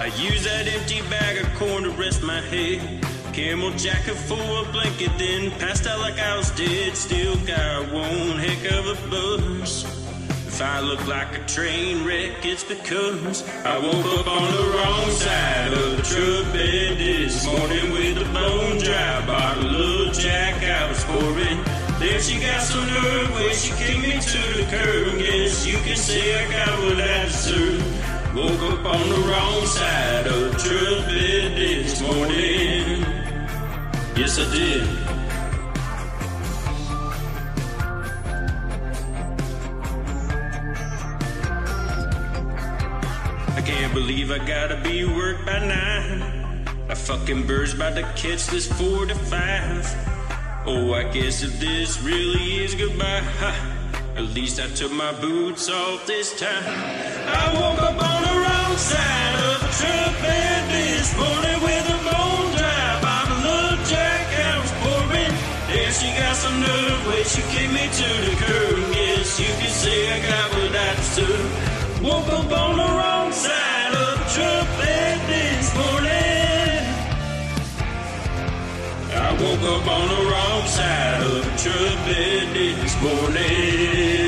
I 0.00 0.12
use 0.18 0.44
that 0.44 0.68
empty 0.68 1.00
bag 1.08 1.38
of 1.38 1.54
corn 1.54 1.84
to 1.84 1.90
rest 1.92 2.22
my 2.22 2.42
head. 2.42 3.02
Camel 3.32 3.70
jacket 3.70 4.16
for 4.16 4.34
a 4.34 4.70
blanket, 4.70 5.12
then 5.16 5.50
passed 5.52 5.86
out 5.86 5.98
like 5.98 6.18
I 6.18 6.36
was 6.36 6.50
dead. 6.50 6.94
Still 6.94 7.36
got 7.46 7.90
one 7.90 8.38
heck 8.38 8.70
of 8.70 8.86
a 8.86 9.08
buzz. 9.08 10.03
If 10.54 10.62
I 10.62 10.78
look 10.78 11.04
like 11.08 11.36
a 11.36 11.44
train 11.46 12.04
wreck, 12.04 12.46
it's 12.46 12.62
because 12.62 13.42
I 13.64 13.76
woke 13.76 14.06
up 14.20 14.28
on 14.28 14.52
the 14.52 14.78
wrong 14.78 15.10
side 15.10 15.72
of 15.72 15.96
the 15.96 16.02
truck 16.04 16.52
bed 16.52 16.96
this 16.96 17.44
morning 17.44 17.90
with 17.90 18.18
a 18.18 18.32
bone 18.32 18.78
dry 18.78 19.26
bottle 19.26 20.06
of 20.06 20.16
Jack 20.16 20.62
I 20.62 20.88
was 20.88 21.02
pouring. 21.06 21.58
There 21.98 22.20
she 22.20 22.38
got 22.40 22.62
some 22.62 22.86
nerve 22.86 23.34
when 23.34 23.52
she 23.52 23.72
kicked 23.72 24.00
me 24.00 24.12
to 24.12 24.42
the 24.54 24.66
curb. 24.70 25.18
Guess 25.18 25.66
you 25.66 25.76
can 25.78 25.96
say 25.96 26.46
I 26.46 26.48
got 26.48 26.78
what 26.84 27.00
I 27.00 27.24
deserve. 27.24 28.36
Woke 28.36 28.78
up 28.78 28.84
on 28.94 29.08
the 29.08 29.26
wrong 29.26 29.66
side 29.66 30.28
of 30.28 30.52
the 30.52 30.58
truck 30.62 31.06
bed 31.08 31.58
this 31.58 32.00
morning. 32.00 33.00
Yes, 34.14 34.38
I 34.38 34.54
did. 34.54 35.03
Believe 44.14 44.30
I 44.30 44.46
gotta 44.46 44.76
be 44.76 45.04
work 45.04 45.44
by 45.44 45.58
nine. 45.58 46.22
I 46.88 46.94
fucking 46.94 47.48
bird's 47.48 47.74
about 47.74 47.96
to 47.96 48.02
catch 48.14 48.46
this 48.46 48.66
four 48.78 49.06
to 49.06 49.14
five. 49.14 49.82
Oh, 50.66 50.94
I 50.94 51.02
guess 51.10 51.42
if 51.42 51.58
this 51.58 52.00
really 52.00 52.62
is 52.62 52.76
goodbye, 52.76 53.24
at 54.14 54.26
least 54.38 54.60
I 54.60 54.68
took 54.68 54.92
my 54.92 55.12
boots 55.20 55.68
off 55.68 56.06
this 56.06 56.38
time. 56.38 56.62
I 57.26 57.44
woke 57.58 57.82
up 57.82 57.98
on 58.10 58.20
the 58.22 58.34
wrong 58.42 58.76
side 58.76 59.34
of 59.50 59.58
the 59.64 59.72
truck 59.82 60.14
bed 60.22 60.62
this 60.70 61.10
morning 61.18 61.58
with 61.66 61.86
a 61.96 61.98
bone 62.06 62.50
dry 62.54 62.86
bottle 63.02 63.42
of 63.50 63.82
Jack 63.90 64.26
I 64.30 64.54
was 64.62 64.72
pouring. 64.82 65.34
Yeah, 65.74 65.90
she 65.90 66.08
got 66.14 66.36
some 66.36 66.60
nerve 66.60 67.00
when 67.08 67.24
she 67.24 67.42
kicked 67.50 67.74
me 67.74 67.84
to 67.98 68.08
the 68.26 68.34
curb. 68.46 68.78
Yes, 68.94 69.40
you 69.40 69.50
can 69.58 69.72
say 69.82 69.98
I 70.14 70.18
got 70.30 70.46
what 70.54 70.76
I 70.86 70.94
deserve. 71.02 72.02
Woke 72.04 72.28
up 72.28 72.52
on 72.52 72.76
the 72.76 72.90
wrong 72.94 73.32
side 73.32 73.73
of 73.92 74.18
the 74.18 74.24
truck 74.34 74.66
bed 74.78 75.18
this 75.28 75.74
morning. 75.74 76.84
I 79.12 79.32
woke 79.32 79.62
up 79.62 79.86
on 79.86 80.08
the 80.08 80.22
wrong 80.30 80.66
side 80.66 81.22
of 81.22 81.44
the 81.44 81.52
truck 81.62 81.96
bed 82.06 82.54
this 82.54 82.94
morning. 83.02 84.24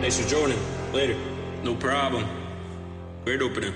Thanks 0.00 0.18
for 0.18 0.28
joining. 0.28 0.58
Later. 0.92 1.16
No 1.62 1.76
problem. 1.76 2.26
Great 3.24 3.40
opening. 3.40 3.72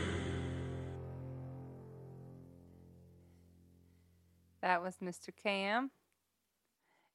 That 4.61 4.83
was 4.83 4.97
Mr. 5.03 5.29
Cam 5.35 5.93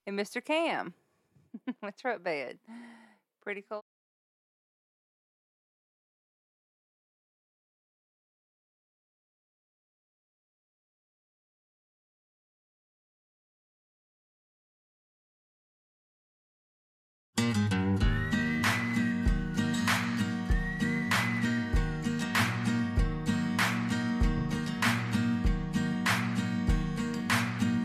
and 0.07 0.17
Mr. 0.17 0.43
Cam 0.43 0.93
with 1.83 1.97
truck 1.97 2.23
bed. 2.23 2.59
Pretty 3.41 3.65
cool. 3.67 3.80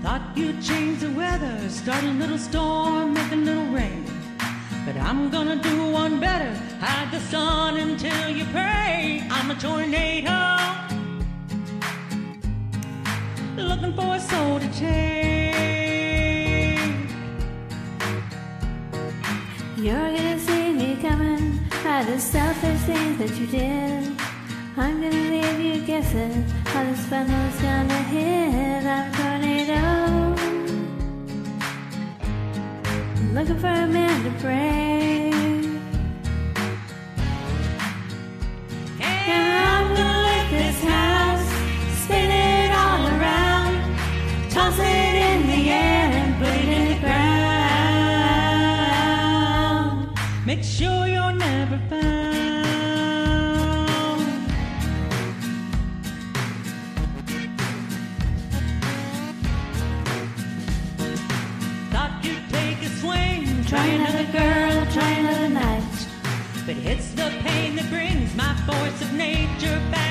Thought 0.02 0.36
you'd 0.36 0.62
change 0.62 1.00
the 1.00 1.10
weather, 1.12 1.68
start 1.70 2.04
a 2.04 2.08
little 2.08 2.38
storm, 2.38 3.14
make 3.14 3.32
a 3.32 3.36
little 3.36 3.66
rain. 3.66 4.04
But 4.84 4.96
I'm 4.98 5.30
gonna 5.30 5.56
do 5.56 5.90
one 5.90 6.20
better. 6.20 6.54
Hide 6.80 7.10
the 7.10 7.20
sun 7.20 7.76
until 7.76 8.28
you 8.28 8.44
pray. 8.52 9.26
I'm 9.30 9.50
a 9.50 9.54
tornado. 9.54 10.36
Looking 13.56 13.94
for 13.94 14.14
a 14.16 14.20
soul 14.20 14.60
to 14.60 14.68
take. 14.72 15.85
You're 19.78 19.94
gonna 19.94 20.38
see 20.38 20.72
me 20.72 20.96
coming 21.02 21.60
by 21.84 22.02
the 22.02 22.18
selfish 22.18 22.80
things 22.86 23.18
that 23.18 23.38
you 23.38 23.46
did. 23.46 24.10
I'm 24.74 25.02
gonna 25.02 25.10
leave 25.10 25.60
you 25.60 25.86
guessing 25.86 26.44
how 26.64 26.82
this 26.84 27.04
funnel's 27.04 27.60
gonna 27.60 28.02
hit. 28.04 28.86
I'm 28.86 29.12
tornado. 29.12 29.82
Looking 33.34 33.58
for 33.58 33.66
a 33.66 33.86
man 33.86 34.24
to 34.24 34.30
pray. 34.40 35.30
And 38.98 39.52
I'm 39.68 39.94
gonna 39.94 40.22
lick 40.22 40.48
this 40.52 40.84
house, 40.84 41.15
Make 50.56 50.64
sure 50.64 51.06
you're 51.06 51.32
never 51.32 51.78
found. 51.90 52.64
Thought 61.90 62.24
you'd 62.24 62.48
take 62.48 62.80
a 62.80 62.88
swing, 62.88 63.64
Try 63.66 63.84
another 63.84 64.24
girl, 64.32 64.86
try 64.92 65.10
another 65.10 65.50
night. 65.50 66.08
But 66.64 66.76
it's 66.78 67.10
the 67.10 67.30
pain 67.44 67.76
that 67.76 67.90
brings 67.90 68.34
my 68.34 68.54
force 68.64 69.02
of 69.02 69.12
nature 69.12 69.78
back 69.90 70.05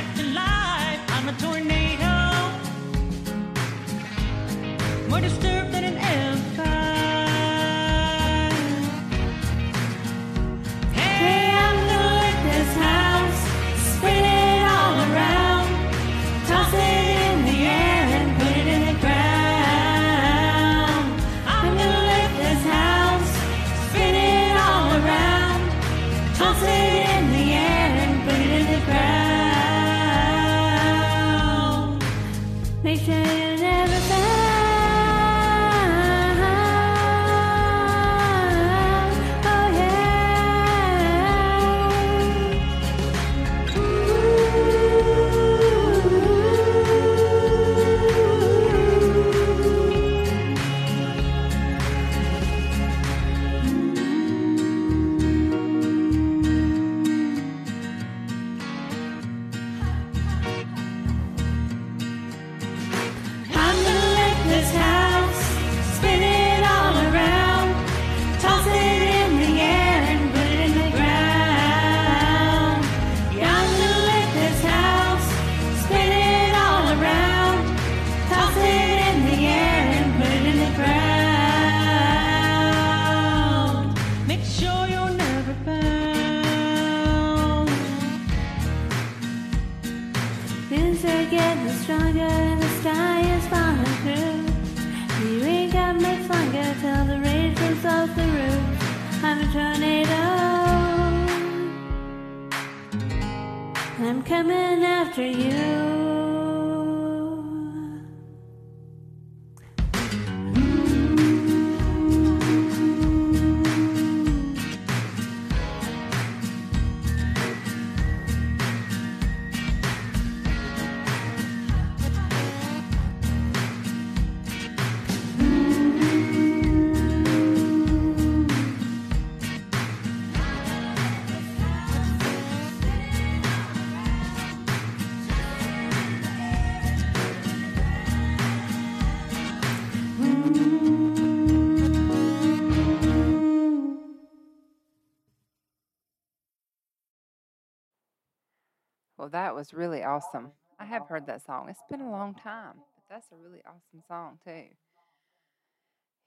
was 149.65 149.73
really 149.73 150.03
awesome. 150.03 150.51
I 150.79 150.85
have 150.85 151.07
heard 151.07 151.25
that 151.25 151.43
song. 151.43 151.69
It's 151.69 151.79
been 151.89 152.01
a 152.01 152.11
long 152.11 152.35
time, 152.35 152.73
but 152.75 153.03
that's 153.09 153.31
a 153.31 153.35
really 153.35 153.63
awesome 153.65 154.03
song, 154.07 154.37
too. 154.45 154.65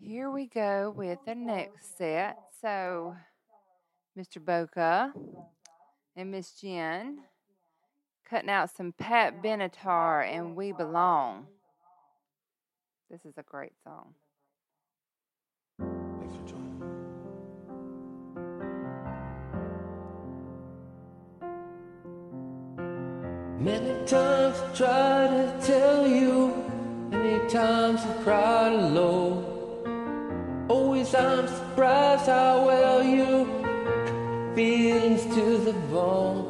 Here 0.00 0.28
we 0.28 0.46
go 0.46 0.92
with 0.96 1.18
the 1.24 1.36
next 1.36 1.96
set. 1.96 2.36
So, 2.60 3.14
Mr. 4.18 4.44
Boca 4.44 5.12
and 6.16 6.32
Miss 6.32 6.50
Jen 6.52 7.20
cutting 8.28 8.50
out 8.50 8.74
some 8.74 8.92
Pat 8.92 9.40
Benatar 9.40 10.26
and 10.28 10.56
We 10.56 10.72
Belong. 10.72 11.46
This 13.08 13.24
is 13.24 13.34
a 13.38 13.44
great 13.44 13.72
song. 13.84 14.14
Many 23.60 24.06
times 24.06 24.56
I 24.60 24.72
try 24.72 25.26
to 25.26 25.66
tell 25.66 26.06
you, 26.06 26.64
many 27.10 27.48
times 27.48 28.00
I 28.02 28.22
cried 28.22 28.72
alone. 28.72 30.66
Always 30.68 31.12
I'm 31.12 31.48
surprised 31.48 32.26
how 32.26 32.64
well 32.64 33.02
you 33.02 33.46
feelings 34.54 35.24
to 35.34 35.58
the 35.58 35.72
bone. 35.90 36.44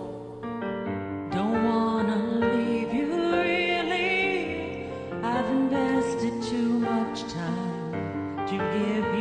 Don't 1.31 1.65
wanna 1.65 2.17
leave 2.41 2.93
you 2.93 3.07
really. 3.41 4.91
I've 5.23 5.47
invested 5.47 6.43
too 6.43 6.79
much 6.79 7.23
time 7.33 8.47
to 8.49 8.53
give 8.53 9.05
you. 9.15 9.18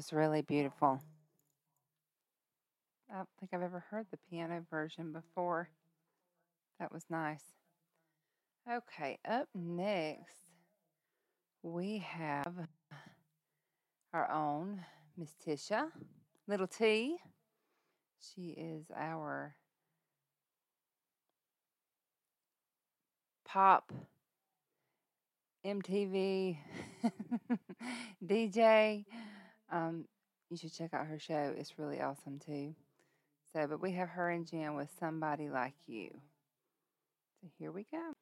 Was 0.00 0.14
really 0.14 0.40
beautiful. 0.40 0.98
I 3.12 3.16
don't 3.16 3.28
think 3.38 3.52
I've 3.52 3.60
ever 3.60 3.84
heard 3.90 4.06
the 4.10 4.16
piano 4.30 4.64
version 4.70 5.12
before. 5.12 5.68
That 6.78 6.90
was 6.90 7.04
nice. 7.10 7.44
Okay, 8.66 9.18
up 9.28 9.48
next, 9.54 10.38
we 11.62 11.98
have 11.98 12.54
our 14.14 14.30
own 14.30 14.82
Miss 15.18 15.34
Tisha, 15.46 15.88
Little 16.48 16.66
T. 16.66 17.18
She 18.22 18.54
is 18.56 18.86
our 18.96 19.54
pop 23.44 23.92
MTV 25.66 26.56
DJ. 28.26 29.04
Um, 29.70 30.04
you 30.50 30.56
should 30.56 30.74
check 30.74 30.94
out 30.94 31.06
her 31.06 31.18
show. 31.18 31.54
It's 31.56 31.78
really 31.78 32.00
awesome 32.00 32.38
too. 32.44 32.74
So, 33.52 33.66
but 33.66 33.80
we 33.80 33.92
have 33.92 34.08
her 34.10 34.30
and 34.30 34.46
Jen 34.46 34.74
with 34.74 34.88
Somebody 34.98 35.48
Like 35.48 35.74
You. 35.86 36.10
So 37.40 37.48
here 37.58 37.72
we 37.72 37.86
go. 37.90 38.12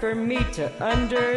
For 0.00 0.14
me 0.14 0.42
to 0.54 0.72
understand, 0.82 1.29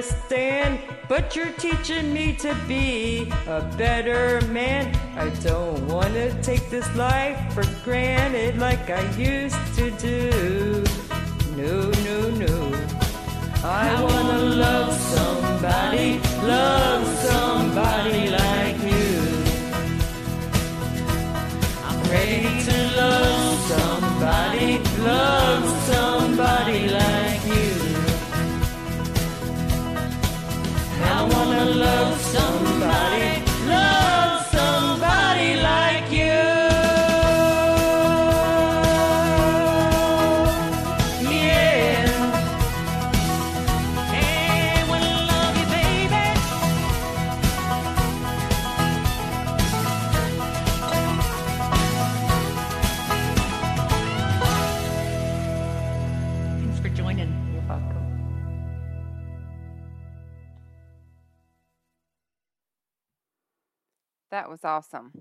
That 64.34 64.50
was 64.50 64.66
awesome. 64.66 65.12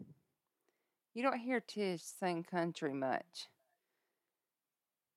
You 1.13 1.23
don't 1.23 1.39
hear 1.39 1.61
Tish 1.61 2.01
sing 2.01 2.45
country 2.45 2.95
much, 2.95 3.47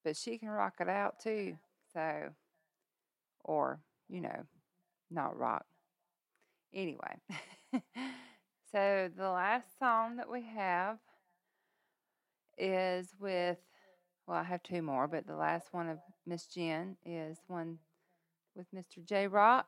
but 0.04 0.18
she 0.18 0.38
can 0.38 0.50
rock 0.50 0.74
it 0.82 0.90
out 0.90 1.22
too. 1.24 1.56
So, 1.94 2.32
or, 3.46 3.80
you 4.10 4.20
know, 4.20 4.44
not 5.10 5.38
rock. 5.38 5.66
Anyway, 6.74 7.22
so 8.70 9.10
the 9.16 9.30
last 9.30 9.80
song 9.80 10.18
that 10.18 10.30
we 10.30 10.42
have 10.42 10.98
is 12.58 13.14
with, 13.18 13.60
well, 14.28 14.40
I 14.40 14.44
have 14.44 14.62
two 14.62 14.82
more, 14.82 15.08
but 15.08 15.26
the 15.26 15.38
last 15.38 15.70
one 15.72 15.88
of 15.88 16.00
Miss 16.28 16.48
Jen 16.48 16.98
is 17.06 17.38
one 17.48 17.78
with 18.58 18.68
Mr. 18.76 19.02
J 19.06 19.28
Rock 19.30 19.68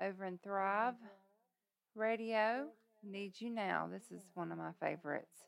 over 0.00 0.24
in 0.24 0.38
Thrive 0.42 0.94
Radio. 1.96 2.66
Need 3.04 3.40
You 3.40 3.50
Now. 3.50 3.88
This 3.90 4.10
is 4.10 4.26
one 4.34 4.50
of 4.50 4.58
my 4.58 4.72
favorites. 4.80 5.42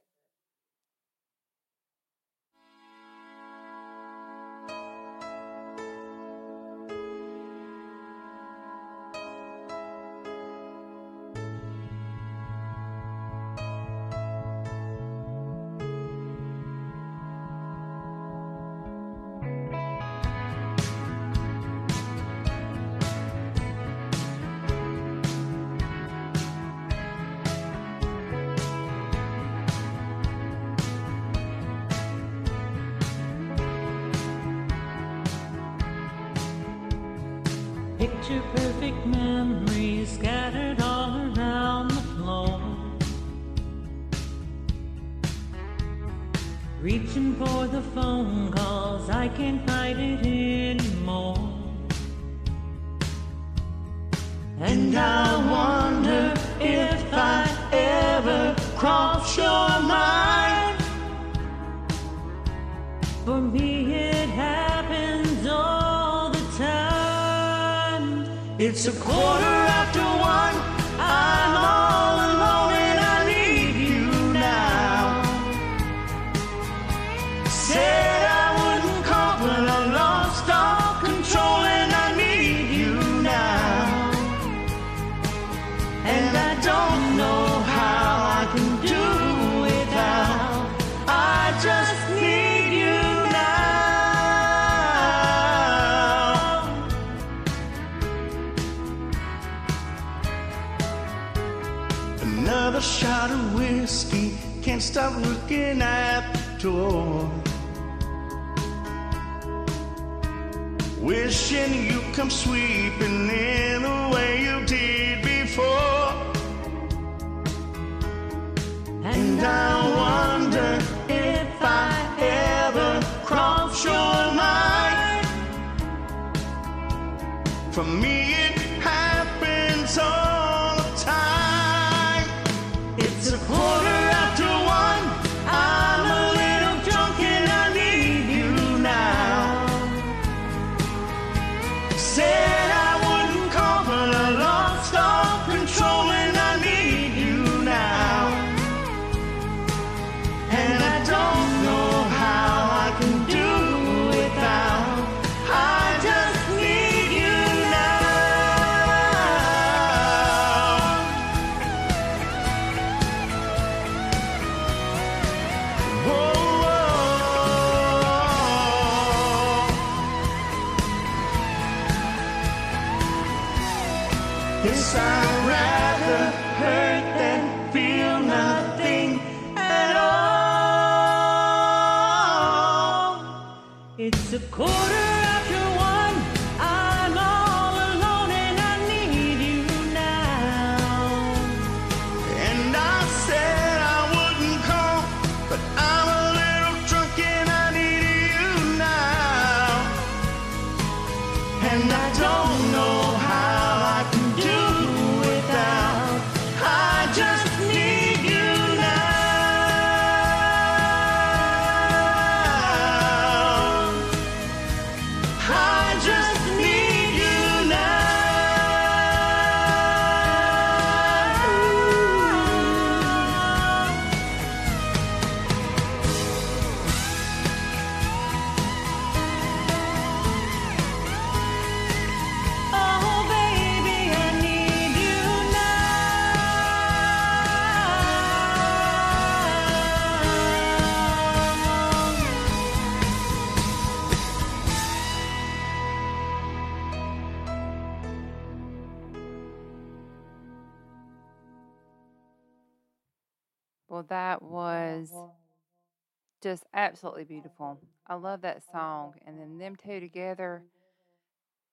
absolutely 256.86 257.24
beautiful. 257.24 257.80
I 258.06 258.14
love 258.14 258.42
that 258.42 258.62
song. 258.70 259.14
And 259.26 259.38
then 259.38 259.58
them 259.58 259.74
two 259.76 259.98
together, 259.98 260.62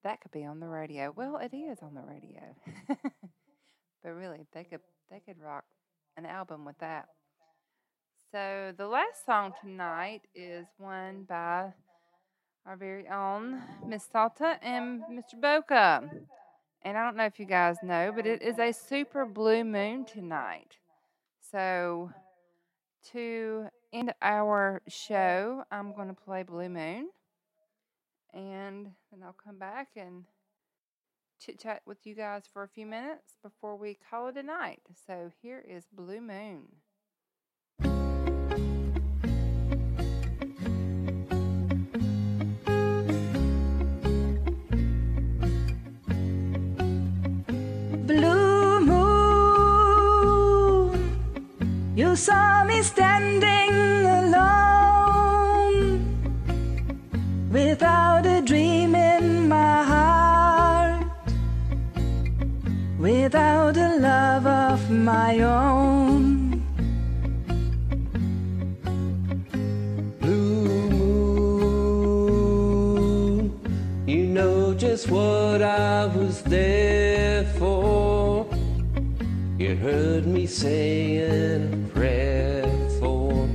that 0.03 0.22
could 0.22 0.31
be 0.31 0.44
on 0.44 0.60
the 0.60 0.68
radio. 0.68 1.14
Well, 1.15 1.38
it 1.38 1.56
is 1.56 1.77
on 1.81 1.94
the 1.94 2.02
radio. 2.02 2.41
but 4.03 4.10
really, 4.10 4.45
they 4.53 4.64
could 4.64 4.81
they 5.11 5.19
could 5.19 5.40
rock 5.40 5.65
an 6.18 6.26
album 6.26 6.65
with 6.65 6.77
that. 6.80 7.07
So 8.31 8.73
the 8.76 8.88
last 8.88 9.26
song 9.26 9.53
tonight 9.61 10.22
is 10.34 10.65
one 10.80 11.26
by 11.30 11.72
our 12.65 12.76
very 12.76 13.07
own 13.07 13.61
Miss 13.85 14.07
Salta 14.11 14.57
and 14.64 15.03
Mr. 15.11 15.40
Boca. 15.40 16.10
And 16.81 16.98
I 16.98 17.06
don't 17.06 17.15
know 17.15 17.26
if 17.26 17.40
you 17.40 17.45
guys 17.45 17.77
know, 17.84 18.11
but 18.15 18.26
it 18.26 18.41
is 18.41 18.57
a 18.57 18.72
super 18.72 19.26
blue 19.26 19.64
moon 19.64 20.06
tonight. 20.06 20.77
So 21.52 22.11
to 23.11 23.68
end 23.94 24.14
our 24.22 24.82
show, 24.88 25.64
I'm 25.72 25.94
going 25.94 26.07
to 26.07 26.14
play 26.14 26.44
Blue 26.44 26.68
Moon. 26.70 27.10
And 28.34 28.88
then 29.11 29.24
I'll 29.24 29.34
come 29.34 29.60
back 29.60 29.90
and 29.95 30.26
chit 31.40 31.60
chat 31.60 31.84
with 31.86 31.99
you 32.06 32.15
guys 32.15 32.44
for 32.52 32.64
a 32.64 32.68
few 32.68 32.88
minutes 32.88 33.36
before 33.44 33.78
we 33.78 33.98
call 34.10 34.28
it 34.28 34.38
a 34.38 34.44
night. 34.44 34.82
So 35.06 35.32
here 35.41 35.64
is 35.65 35.86
Blue 35.94 36.20
Moon. 36.20 36.64
Blue 48.06 48.80
Moon, 48.80 49.94
you 51.95 52.15
saw 52.15 52.64
me 52.65 52.82
standing 52.82 53.73
my 65.03 65.39
own. 65.39 66.63
Blue 70.21 70.89
moon, 71.49 72.39
you 74.07 74.25
know 74.25 74.73
just 74.73 75.09
what 75.09 75.61
I 75.61 76.05
was 76.05 76.41
there 76.43 77.43
for. 77.59 78.47
You 79.57 79.75
heard 79.75 80.25
me 80.25 80.47
saying 80.47 81.73
a 81.73 81.89
prayer 81.89 82.63
for 82.99 83.49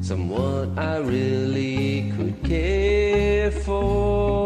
someone 0.00 0.78
I 0.78 0.96
really 0.98 2.10
could 2.16 2.42
care 2.42 3.50
for. 3.50 4.39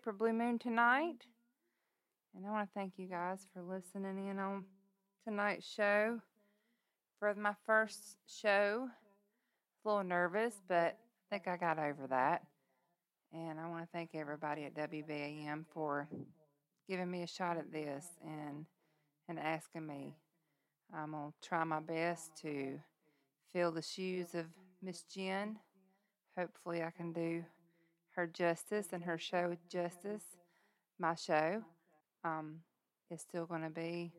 Super 0.00 0.12
blue 0.12 0.32
moon 0.32 0.58
tonight. 0.58 1.26
And 2.34 2.46
I 2.46 2.50
want 2.50 2.66
to 2.66 2.72
thank 2.74 2.94
you 2.96 3.06
guys 3.06 3.46
for 3.52 3.60
listening 3.60 4.28
in 4.28 4.38
on 4.38 4.64
tonight's 5.28 5.70
show. 5.70 6.20
For 7.18 7.34
my 7.34 7.52
first 7.66 8.16
show, 8.26 8.88
a 9.84 9.88
little 9.88 10.04
nervous, 10.04 10.54
but 10.66 10.96
I 10.96 10.96
think 11.28 11.48
I 11.48 11.58
got 11.58 11.78
over 11.78 12.06
that. 12.08 12.44
And 13.34 13.60
I 13.60 13.68
want 13.68 13.82
to 13.82 13.88
thank 13.92 14.14
everybody 14.14 14.64
at 14.64 14.74
WBAM 14.74 15.66
for 15.74 16.08
giving 16.88 17.10
me 17.10 17.22
a 17.22 17.26
shot 17.26 17.58
at 17.58 17.70
this 17.70 18.06
and 18.24 18.64
and 19.28 19.38
asking 19.38 19.86
me. 19.86 20.14
I'm 20.94 21.10
gonna 21.10 21.32
try 21.42 21.62
my 21.64 21.80
best 21.80 22.30
to 22.40 22.80
fill 23.52 23.70
the 23.70 23.82
shoes 23.82 24.34
of 24.34 24.46
Miss 24.80 25.02
Jen. 25.02 25.58
Hopefully, 26.38 26.82
I 26.82 26.90
can 26.90 27.12
do 27.12 27.44
her 28.20 28.26
justice 28.26 28.88
and 28.92 29.02
her 29.02 29.16
show 29.16 29.56
justice. 29.70 30.24
My 30.98 31.14
show 31.14 31.62
um, 32.22 32.56
is 33.10 33.22
still 33.22 33.46
going 33.46 33.62
to 33.62 33.70
be 33.70 34.12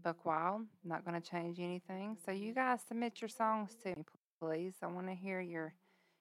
Buck 0.00 0.24
Wild. 0.24 0.62
Not 0.84 1.04
going 1.04 1.20
to 1.20 1.28
change 1.28 1.58
anything. 1.58 2.16
So 2.24 2.30
you 2.30 2.54
guys 2.54 2.78
submit 2.86 3.20
your 3.20 3.28
songs 3.28 3.72
to 3.82 3.88
me, 3.88 4.04
please. 4.40 4.74
I 4.80 4.86
want 4.86 5.08
to 5.08 5.14
hear 5.14 5.40
your 5.40 5.74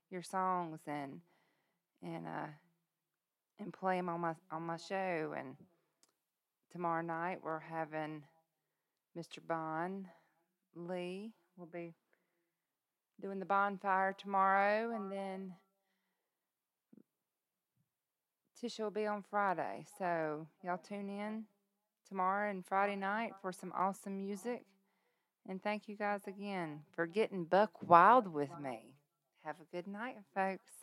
your 0.09 0.23
songs 0.23 0.79
and 0.87 1.19
and 2.01 2.25
uh 2.25 2.47
and 3.59 3.71
play 3.71 3.97
them 3.97 4.09
on 4.09 4.21
my 4.21 4.33
on 4.51 4.63
my 4.63 4.77
show. 4.77 5.35
And 5.37 5.55
tomorrow 6.71 7.03
night 7.03 7.37
we're 7.43 7.59
having 7.59 8.23
Mr. 9.15 9.45
Bond 9.47 10.07
Lee 10.75 11.33
will 11.55 11.67
be 11.67 11.93
doing 13.21 13.37
the 13.37 13.45
bonfire 13.45 14.15
tomorrow, 14.17 14.95
and 14.95 15.11
then 15.11 15.53
Tisha 18.61 18.79
will 18.79 18.91
be 18.91 19.05
on 19.05 19.23
Friday. 19.29 19.85
So 19.99 20.47
y'all 20.63 20.77
tune 20.77 21.09
in 21.09 21.43
tomorrow 22.07 22.49
and 22.49 22.65
Friday 22.65 22.95
night 22.95 23.33
for 23.41 23.51
some 23.51 23.71
awesome 23.75 24.17
music. 24.17 24.65
And 25.47 25.61
thank 25.61 25.87
you 25.87 25.95
guys 25.95 26.21
again 26.27 26.81
for 26.93 27.05
getting 27.05 27.45
buck 27.45 27.71
wild 27.81 28.27
with 28.27 28.49
me. 28.61 28.95
Have 29.45 29.57
a 29.61 29.75
good 29.75 29.87
night, 29.87 30.15
folks. 30.35 30.76